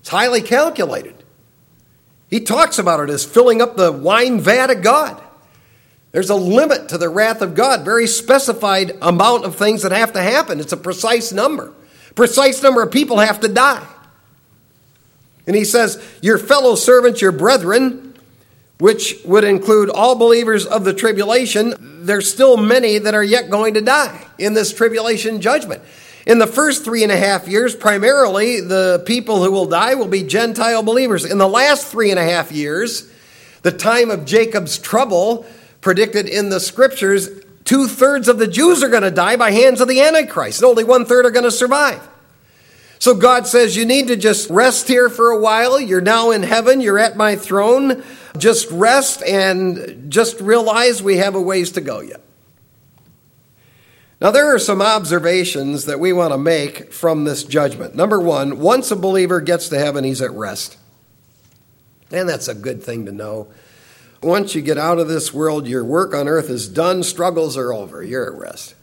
it's 0.00 0.10
highly 0.10 0.42
calculated. 0.42 1.14
He 2.28 2.40
talks 2.40 2.78
about 2.78 3.00
it 3.00 3.08
as 3.08 3.24
filling 3.24 3.62
up 3.62 3.76
the 3.76 3.90
wine 3.90 4.40
vat 4.40 4.70
of 4.70 4.82
God. 4.82 5.22
There's 6.12 6.30
a 6.30 6.34
limit 6.34 6.90
to 6.90 6.98
the 6.98 7.08
wrath 7.08 7.40
of 7.40 7.54
God, 7.54 7.86
very 7.86 8.06
specified 8.06 8.98
amount 9.00 9.46
of 9.46 9.56
things 9.56 9.82
that 9.82 9.92
have 9.92 10.12
to 10.12 10.22
happen. 10.22 10.60
It's 10.60 10.72
a 10.72 10.76
precise 10.76 11.32
number. 11.32 11.72
Precise 12.14 12.62
number 12.62 12.82
of 12.82 12.92
people 12.92 13.18
have 13.18 13.40
to 13.40 13.48
die. 13.48 13.86
And 15.46 15.54
he 15.54 15.64
says, 15.64 16.02
Your 16.22 16.38
fellow 16.38 16.74
servants, 16.74 17.20
your 17.20 17.32
brethren, 17.32 18.14
which 18.78 19.16
would 19.24 19.44
include 19.44 19.90
all 19.90 20.14
believers 20.16 20.66
of 20.66 20.84
the 20.84 20.94
tribulation, 20.94 21.74
there's 22.06 22.30
still 22.30 22.56
many 22.56 22.98
that 22.98 23.14
are 23.14 23.24
yet 23.24 23.50
going 23.50 23.74
to 23.74 23.80
die 23.80 24.26
in 24.38 24.54
this 24.54 24.72
tribulation 24.72 25.40
judgment. 25.40 25.82
In 26.26 26.38
the 26.38 26.46
first 26.46 26.84
three 26.84 27.02
and 27.02 27.12
a 27.12 27.16
half 27.16 27.46
years, 27.46 27.76
primarily 27.76 28.60
the 28.60 29.02
people 29.06 29.44
who 29.44 29.52
will 29.52 29.66
die 29.66 29.94
will 29.94 30.08
be 30.08 30.22
Gentile 30.22 30.82
believers. 30.82 31.24
In 31.24 31.38
the 31.38 31.48
last 31.48 31.86
three 31.86 32.10
and 32.10 32.18
a 32.18 32.24
half 32.24 32.50
years, 32.50 33.10
the 33.62 33.72
time 33.72 34.10
of 34.10 34.24
Jacob's 34.24 34.78
trouble 34.78 35.46
predicted 35.82 36.26
in 36.26 36.48
the 36.48 36.60
scriptures, 36.60 37.28
two 37.64 37.86
thirds 37.88 38.28
of 38.28 38.38
the 38.38 38.46
Jews 38.46 38.82
are 38.82 38.88
going 38.88 39.02
to 39.02 39.10
die 39.10 39.36
by 39.36 39.50
hands 39.50 39.82
of 39.82 39.88
the 39.88 40.00
Antichrist, 40.00 40.60
and 40.60 40.68
only 40.68 40.84
one 40.84 41.04
third 41.04 41.26
are 41.26 41.30
going 41.30 41.44
to 41.44 41.50
survive. 41.50 42.06
So 42.98 43.14
God 43.14 43.46
says, 43.46 43.76
You 43.76 43.84
need 43.84 44.08
to 44.08 44.16
just 44.16 44.50
rest 44.50 44.88
here 44.88 45.08
for 45.08 45.30
a 45.30 45.38
while. 45.38 45.80
You're 45.80 46.00
now 46.00 46.30
in 46.30 46.42
heaven. 46.42 46.80
You're 46.80 46.98
at 46.98 47.16
my 47.16 47.36
throne. 47.36 48.02
Just 48.38 48.70
rest 48.70 49.22
and 49.22 50.10
just 50.10 50.40
realize 50.40 51.02
we 51.02 51.18
have 51.18 51.34
a 51.34 51.40
ways 51.40 51.72
to 51.72 51.80
go 51.80 52.00
yet. 52.00 52.20
Now, 54.20 54.30
there 54.30 54.54
are 54.54 54.58
some 54.58 54.80
observations 54.80 55.84
that 55.84 56.00
we 56.00 56.12
want 56.12 56.32
to 56.32 56.38
make 56.38 56.92
from 56.92 57.24
this 57.24 57.44
judgment. 57.44 57.94
Number 57.94 58.18
one, 58.18 58.58
once 58.58 58.90
a 58.90 58.96
believer 58.96 59.40
gets 59.40 59.68
to 59.68 59.78
heaven, 59.78 60.02
he's 60.02 60.22
at 60.22 60.30
rest. 60.30 60.78
And 62.10 62.28
that's 62.28 62.48
a 62.48 62.54
good 62.54 62.82
thing 62.82 63.06
to 63.06 63.12
know. 63.12 63.48
Once 64.22 64.54
you 64.54 64.62
get 64.62 64.78
out 64.78 64.98
of 64.98 65.08
this 65.08 65.34
world, 65.34 65.66
your 65.66 65.84
work 65.84 66.14
on 66.14 66.28
earth 66.28 66.48
is 66.48 66.68
done, 66.68 67.02
struggles 67.02 67.56
are 67.58 67.74
over, 67.74 68.02
you're 68.02 68.32
at 68.32 68.40
rest. 68.40 68.73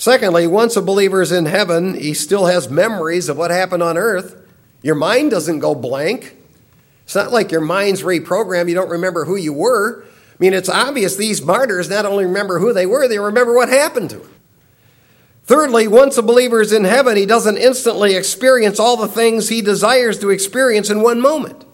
Secondly, 0.00 0.46
once 0.46 0.76
a 0.76 0.80
believer 0.80 1.20
is 1.20 1.30
in 1.30 1.44
heaven, 1.44 1.92
he 1.92 2.14
still 2.14 2.46
has 2.46 2.70
memories 2.70 3.28
of 3.28 3.36
what 3.36 3.50
happened 3.50 3.82
on 3.82 3.98
earth. 3.98 4.48
Your 4.80 4.94
mind 4.94 5.30
doesn't 5.30 5.58
go 5.58 5.74
blank. 5.74 6.38
It's 7.04 7.14
not 7.14 7.32
like 7.32 7.52
your 7.52 7.60
mind's 7.60 8.02
reprogrammed, 8.02 8.70
you 8.70 8.74
don't 8.74 8.88
remember 8.88 9.26
who 9.26 9.36
you 9.36 9.52
were. 9.52 10.02
I 10.02 10.36
mean, 10.38 10.54
it's 10.54 10.70
obvious 10.70 11.16
these 11.16 11.42
martyrs 11.42 11.90
not 11.90 12.06
only 12.06 12.24
remember 12.24 12.60
who 12.60 12.72
they 12.72 12.86
were, 12.86 13.08
they 13.08 13.18
remember 13.18 13.54
what 13.54 13.68
happened 13.68 14.08
to 14.08 14.20
them. 14.20 14.30
Thirdly, 15.44 15.86
once 15.86 16.16
a 16.16 16.22
believer 16.22 16.62
is 16.62 16.72
in 16.72 16.84
heaven, 16.84 17.18
he 17.18 17.26
doesn't 17.26 17.58
instantly 17.58 18.14
experience 18.14 18.80
all 18.80 18.96
the 18.96 19.06
things 19.06 19.50
he 19.50 19.60
desires 19.60 20.18
to 20.20 20.30
experience 20.30 20.88
in 20.88 21.02
one 21.02 21.20
moment. 21.20 21.66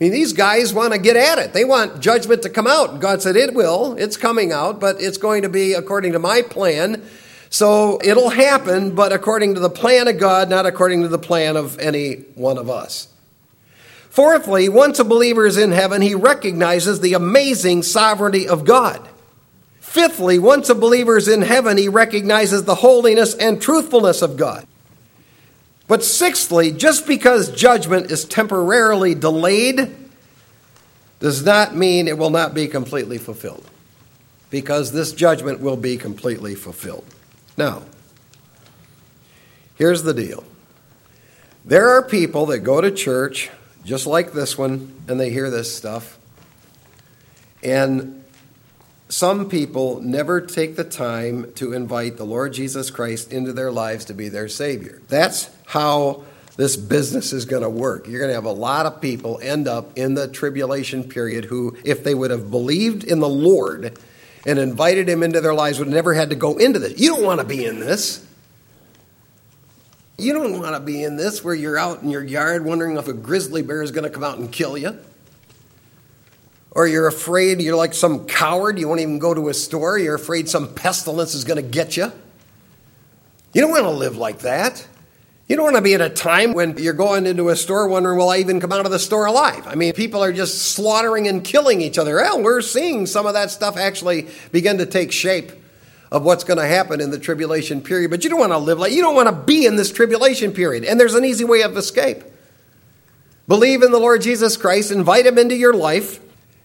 I 0.00 0.04
mean, 0.04 0.12
these 0.12 0.32
guys 0.32 0.72
want 0.72 0.94
to 0.94 0.98
get 0.98 1.16
at 1.16 1.38
it. 1.38 1.52
They 1.52 1.66
want 1.66 2.00
judgment 2.00 2.42
to 2.42 2.48
come 2.48 2.66
out. 2.66 3.00
God 3.00 3.20
said, 3.20 3.36
It 3.36 3.52
will. 3.52 3.96
It's 3.98 4.16
coming 4.16 4.50
out, 4.50 4.80
but 4.80 4.98
it's 4.98 5.18
going 5.18 5.42
to 5.42 5.50
be 5.50 5.74
according 5.74 6.12
to 6.12 6.18
my 6.18 6.40
plan. 6.40 7.06
So 7.50 8.00
it'll 8.02 8.30
happen, 8.30 8.94
but 8.94 9.12
according 9.12 9.54
to 9.54 9.60
the 9.60 9.68
plan 9.68 10.08
of 10.08 10.18
God, 10.18 10.48
not 10.48 10.64
according 10.64 11.02
to 11.02 11.08
the 11.08 11.18
plan 11.18 11.56
of 11.56 11.78
any 11.78 12.14
one 12.34 12.56
of 12.56 12.70
us. 12.70 13.08
Fourthly, 14.08 14.70
once 14.70 14.98
a 14.98 15.04
believer 15.04 15.46
is 15.46 15.58
in 15.58 15.70
heaven, 15.70 16.00
he 16.00 16.14
recognizes 16.14 17.00
the 17.00 17.12
amazing 17.12 17.82
sovereignty 17.82 18.48
of 18.48 18.64
God. 18.64 19.06
Fifthly, 19.80 20.38
once 20.38 20.70
a 20.70 20.74
believer 20.74 21.16
is 21.16 21.28
in 21.28 21.42
heaven, 21.42 21.76
he 21.76 21.88
recognizes 21.88 22.64
the 22.64 22.76
holiness 22.76 23.34
and 23.34 23.60
truthfulness 23.60 24.22
of 24.22 24.36
God. 24.36 24.66
But 25.90 26.04
sixthly, 26.04 26.70
just 26.70 27.04
because 27.04 27.50
judgment 27.50 28.12
is 28.12 28.24
temporarily 28.24 29.16
delayed 29.16 29.92
does 31.18 31.44
not 31.44 31.74
mean 31.74 32.06
it 32.06 32.16
will 32.16 32.30
not 32.30 32.54
be 32.54 32.68
completely 32.68 33.18
fulfilled, 33.18 33.68
because 34.50 34.92
this 34.92 35.10
judgment 35.12 35.58
will 35.58 35.76
be 35.76 35.96
completely 35.96 36.54
fulfilled. 36.54 37.04
Now, 37.56 37.82
here's 39.74 40.04
the 40.04 40.14
deal 40.14 40.44
there 41.64 41.88
are 41.88 42.04
people 42.04 42.46
that 42.46 42.60
go 42.60 42.80
to 42.80 42.92
church, 42.92 43.50
just 43.84 44.06
like 44.06 44.32
this 44.32 44.56
one, 44.56 44.94
and 45.08 45.18
they 45.18 45.30
hear 45.30 45.50
this 45.50 45.74
stuff, 45.76 46.20
and 47.64 48.19
some 49.10 49.48
people 49.48 50.00
never 50.00 50.40
take 50.40 50.76
the 50.76 50.84
time 50.84 51.52
to 51.54 51.72
invite 51.72 52.16
the 52.16 52.24
Lord 52.24 52.52
Jesus 52.52 52.90
Christ 52.90 53.32
into 53.32 53.52
their 53.52 53.72
lives 53.72 54.04
to 54.06 54.14
be 54.14 54.28
their 54.28 54.48
Savior. 54.48 55.02
That's 55.08 55.50
how 55.66 56.22
this 56.56 56.76
business 56.76 57.32
is 57.32 57.44
going 57.44 57.64
to 57.64 57.68
work. 57.68 58.06
You're 58.06 58.20
going 58.20 58.30
to 58.30 58.36
have 58.36 58.44
a 58.44 58.52
lot 58.52 58.86
of 58.86 59.00
people 59.00 59.40
end 59.42 59.66
up 59.66 59.98
in 59.98 60.14
the 60.14 60.28
tribulation 60.28 61.02
period 61.02 61.44
who, 61.46 61.76
if 61.84 62.04
they 62.04 62.14
would 62.14 62.30
have 62.30 62.52
believed 62.52 63.02
in 63.02 63.18
the 63.18 63.28
Lord 63.28 63.98
and 64.46 64.58
invited 64.60 65.08
Him 65.08 65.24
into 65.24 65.40
their 65.40 65.54
lives, 65.54 65.80
would 65.80 65.88
have 65.88 65.94
never 65.94 66.14
had 66.14 66.30
to 66.30 66.36
go 66.36 66.56
into 66.56 66.78
this. 66.78 67.00
You 67.00 67.16
don't 67.16 67.24
want 67.24 67.40
to 67.40 67.46
be 67.46 67.64
in 67.64 67.80
this. 67.80 68.24
You 70.18 70.34
don't 70.34 70.60
want 70.60 70.76
to 70.76 70.80
be 70.80 71.02
in 71.02 71.16
this 71.16 71.42
where 71.42 71.54
you're 71.54 71.78
out 71.78 72.02
in 72.02 72.10
your 72.10 72.22
yard 72.22 72.64
wondering 72.64 72.96
if 72.96 73.08
a 73.08 73.12
grizzly 73.12 73.62
bear 73.62 73.82
is 73.82 73.90
going 73.90 74.04
to 74.04 74.10
come 74.10 74.22
out 74.22 74.38
and 74.38 74.52
kill 74.52 74.78
you 74.78 74.96
or 76.72 76.86
you're 76.86 77.06
afraid 77.06 77.60
you're 77.60 77.76
like 77.76 77.94
some 77.94 78.26
coward, 78.26 78.78
you 78.78 78.88
won't 78.88 79.00
even 79.00 79.18
go 79.18 79.34
to 79.34 79.48
a 79.48 79.54
store, 79.54 79.98
you're 79.98 80.14
afraid 80.14 80.48
some 80.48 80.72
pestilence 80.74 81.34
is 81.34 81.44
going 81.44 81.62
to 81.62 81.68
get 81.68 81.96
you. 81.96 82.12
You 83.52 83.60
don't 83.60 83.70
want 83.70 83.84
to 83.84 83.90
live 83.90 84.16
like 84.16 84.40
that. 84.40 84.86
You 85.48 85.56
don't 85.56 85.64
want 85.64 85.76
to 85.76 85.82
be 85.82 85.94
at 85.94 86.00
a 86.00 86.08
time 86.08 86.54
when 86.54 86.78
you're 86.78 86.92
going 86.92 87.26
into 87.26 87.48
a 87.48 87.56
store 87.56 87.88
wondering, 87.88 88.16
will 88.16 88.28
I 88.28 88.36
even 88.36 88.60
come 88.60 88.70
out 88.70 88.86
of 88.86 88.92
the 88.92 89.00
store 89.00 89.26
alive? 89.26 89.66
I 89.66 89.74
mean, 89.74 89.92
people 89.94 90.22
are 90.22 90.32
just 90.32 90.62
slaughtering 90.74 91.26
and 91.26 91.42
killing 91.42 91.80
each 91.80 91.98
other. 91.98 92.14
Well, 92.14 92.40
we're 92.40 92.60
seeing 92.60 93.04
some 93.06 93.26
of 93.26 93.32
that 93.32 93.50
stuff 93.50 93.76
actually 93.76 94.28
begin 94.52 94.78
to 94.78 94.86
take 94.86 95.10
shape 95.10 95.50
of 96.12 96.22
what's 96.22 96.44
going 96.44 96.58
to 96.58 96.66
happen 96.66 97.00
in 97.00 97.10
the 97.10 97.18
tribulation 97.18 97.82
period. 97.82 98.12
But 98.12 98.22
you 98.22 98.30
don't 98.30 98.38
want 98.38 98.52
to 98.52 98.58
live 98.58 98.78
like, 98.78 98.92
you 98.92 99.02
don't 99.02 99.16
want 99.16 99.28
to 99.28 99.34
be 99.34 99.66
in 99.66 99.74
this 99.74 99.90
tribulation 99.90 100.52
period. 100.52 100.84
And 100.84 101.00
there's 101.00 101.14
an 101.14 101.24
easy 101.24 101.44
way 101.44 101.62
of 101.62 101.76
escape. 101.76 102.22
Believe 103.48 103.82
in 103.82 103.90
the 103.90 103.98
Lord 103.98 104.22
Jesus 104.22 104.56
Christ, 104.56 104.92
invite 104.92 105.26
him 105.26 105.36
into 105.36 105.56
your 105.56 105.74
life, 105.74 106.20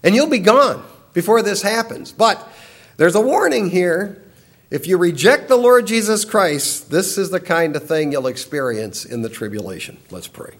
and 0.06 0.14
you'll 0.14 0.28
be 0.28 0.38
gone 0.38 0.84
before 1.14 1.42
this 1.42 1.62
happens. 1.62 2.12
But 2.12 2.48
there's 2.96 3.16
a 3.16 3.20
warning 3.20 3.70
here. 3.70 4.22
If 4.70 4.86
you 4.86 4.98
reject 4.98 5.48
the 5.48 5.56
Lord 5.56 5.88
Jesus 5.88 6.24
Christ, 6.24 6.92
this 6.92 7.18
is 7.18 7.30
the 7.30 7.40
kind 7.40 7.74
of 7.74 7.88
thing 7.88 8.12
you'll 8.12 8.28
experience 8.28 9.04
in 9.04 9.22
the 9.22 9.28
tribulation. 9.28 9.98
Let's 10.12 10.28
pray. 10.28 10.54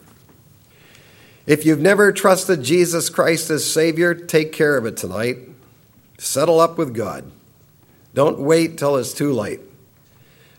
If 1.46 1.64
you've 1.64 1.80
never 1.80 2.10
trusted 2.10 2.64
Jesus 2.64 3.08
Christ 3.08 3.48
as 3.50 3.64
Savior, 3.64 4.14
take 4.16 4.52
care 4.52 4.76
of 4.76 4.84
it 4.84 4.96
tonight. 4.96 5.38
Settle 6.18 6.58
up 6.58 6.76
with 6.76 6.92
God. 6.92 7.30
Don't 8.14 8.40
wait 8.40 8.78
till 8.78 8.96
it's 8.96 9.14
too 9.14 9.32
late. 9.32 9.60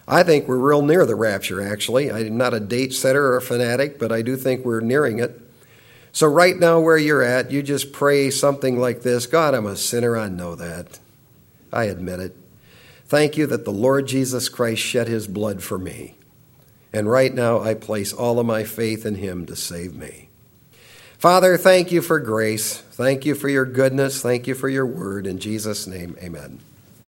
I 0.07 0.23
think 0.23 0.47
we're 0.47 0.55
real 0.55 0.81
near 0.81 1.05
the 1.05 1.15
rapture, 1.15 1.61
actually. 1.61 2.09
I'm 2.09 2.38
not 2.38 2.53
a 2.53 2.61
date 2.61 2.93
setter 2.93 3.33
or 3.33 3.35
a 3.35 3.41
fanatic, 3.41 3.99
but 3.99 4.13
I 4.13 4.21
do 4.21 4.38
think 4.38 4.63
we're 4.63 4.79
nearing 4.79 5.19
it. 5.19 5.41
So, 6.18 6.26
right 6.26 6.57
now, 6.57 6.80
where 6.80 6.97
you're 6.97 7.22
at, 7.22 7.51
you 7.51 7.61
just 7.61 7.93
pray 7.93 8.32
something 8.32 8.80
like 8.80 9.03
this 9.03 9.28
God, 9.28 9.53
I'm 9.53 9.68
a 9.68 9.76
sinner. 9.76 10.18
I 10.18 10.30
know 10.30 10.55
that. 10.55 10.97
I 11.72 11.84
admit 11.84 12.20
it. 12.20 12.36
Thank 13.05 13.38
you 13.38 13.45
that 13.45 13.65
the 13.65 13.72
Lord 13.72 14.07
Jesus 14.07 14.49
Christ 14.49 14.82
shed 14.82 15.07
his 15.07 15.28
blood 15.28 15.61
for 15.61 15.78
me. 15.78 16.15
And 16.91 17.07
right 17.07 17.32
now, 17.32 17.59
I 17.59 17.76
place 17.76 18.13
all 18.13 18.39
of 18.39 18.47
my 18.47 18.63
faith 18.63 19.05
in 19.05 19.13
him 19.13 19.45
to 19.45 19.55
save 19.55 19.93
me. 19.93 20.30
Father, 21.20 21.55
thank 21.55 21.91
you 21.91 22.01
for 22.01 22.20
grace. 22.20 22.78
Thank 22.78 23.24
you 23.28 23.36
for 23.36 23.47
your 23.47 23.65
goodness. 23.65 24.20
Thank 24.20 24.47
you 24.47 24.55
for 24.55 24.70
your 24.70 24.88
word. 24.88 25.28
In 25.28 25.38
Jesus' 25.38 25.86
name, 25.86 26.18
amen. 26.20 26.61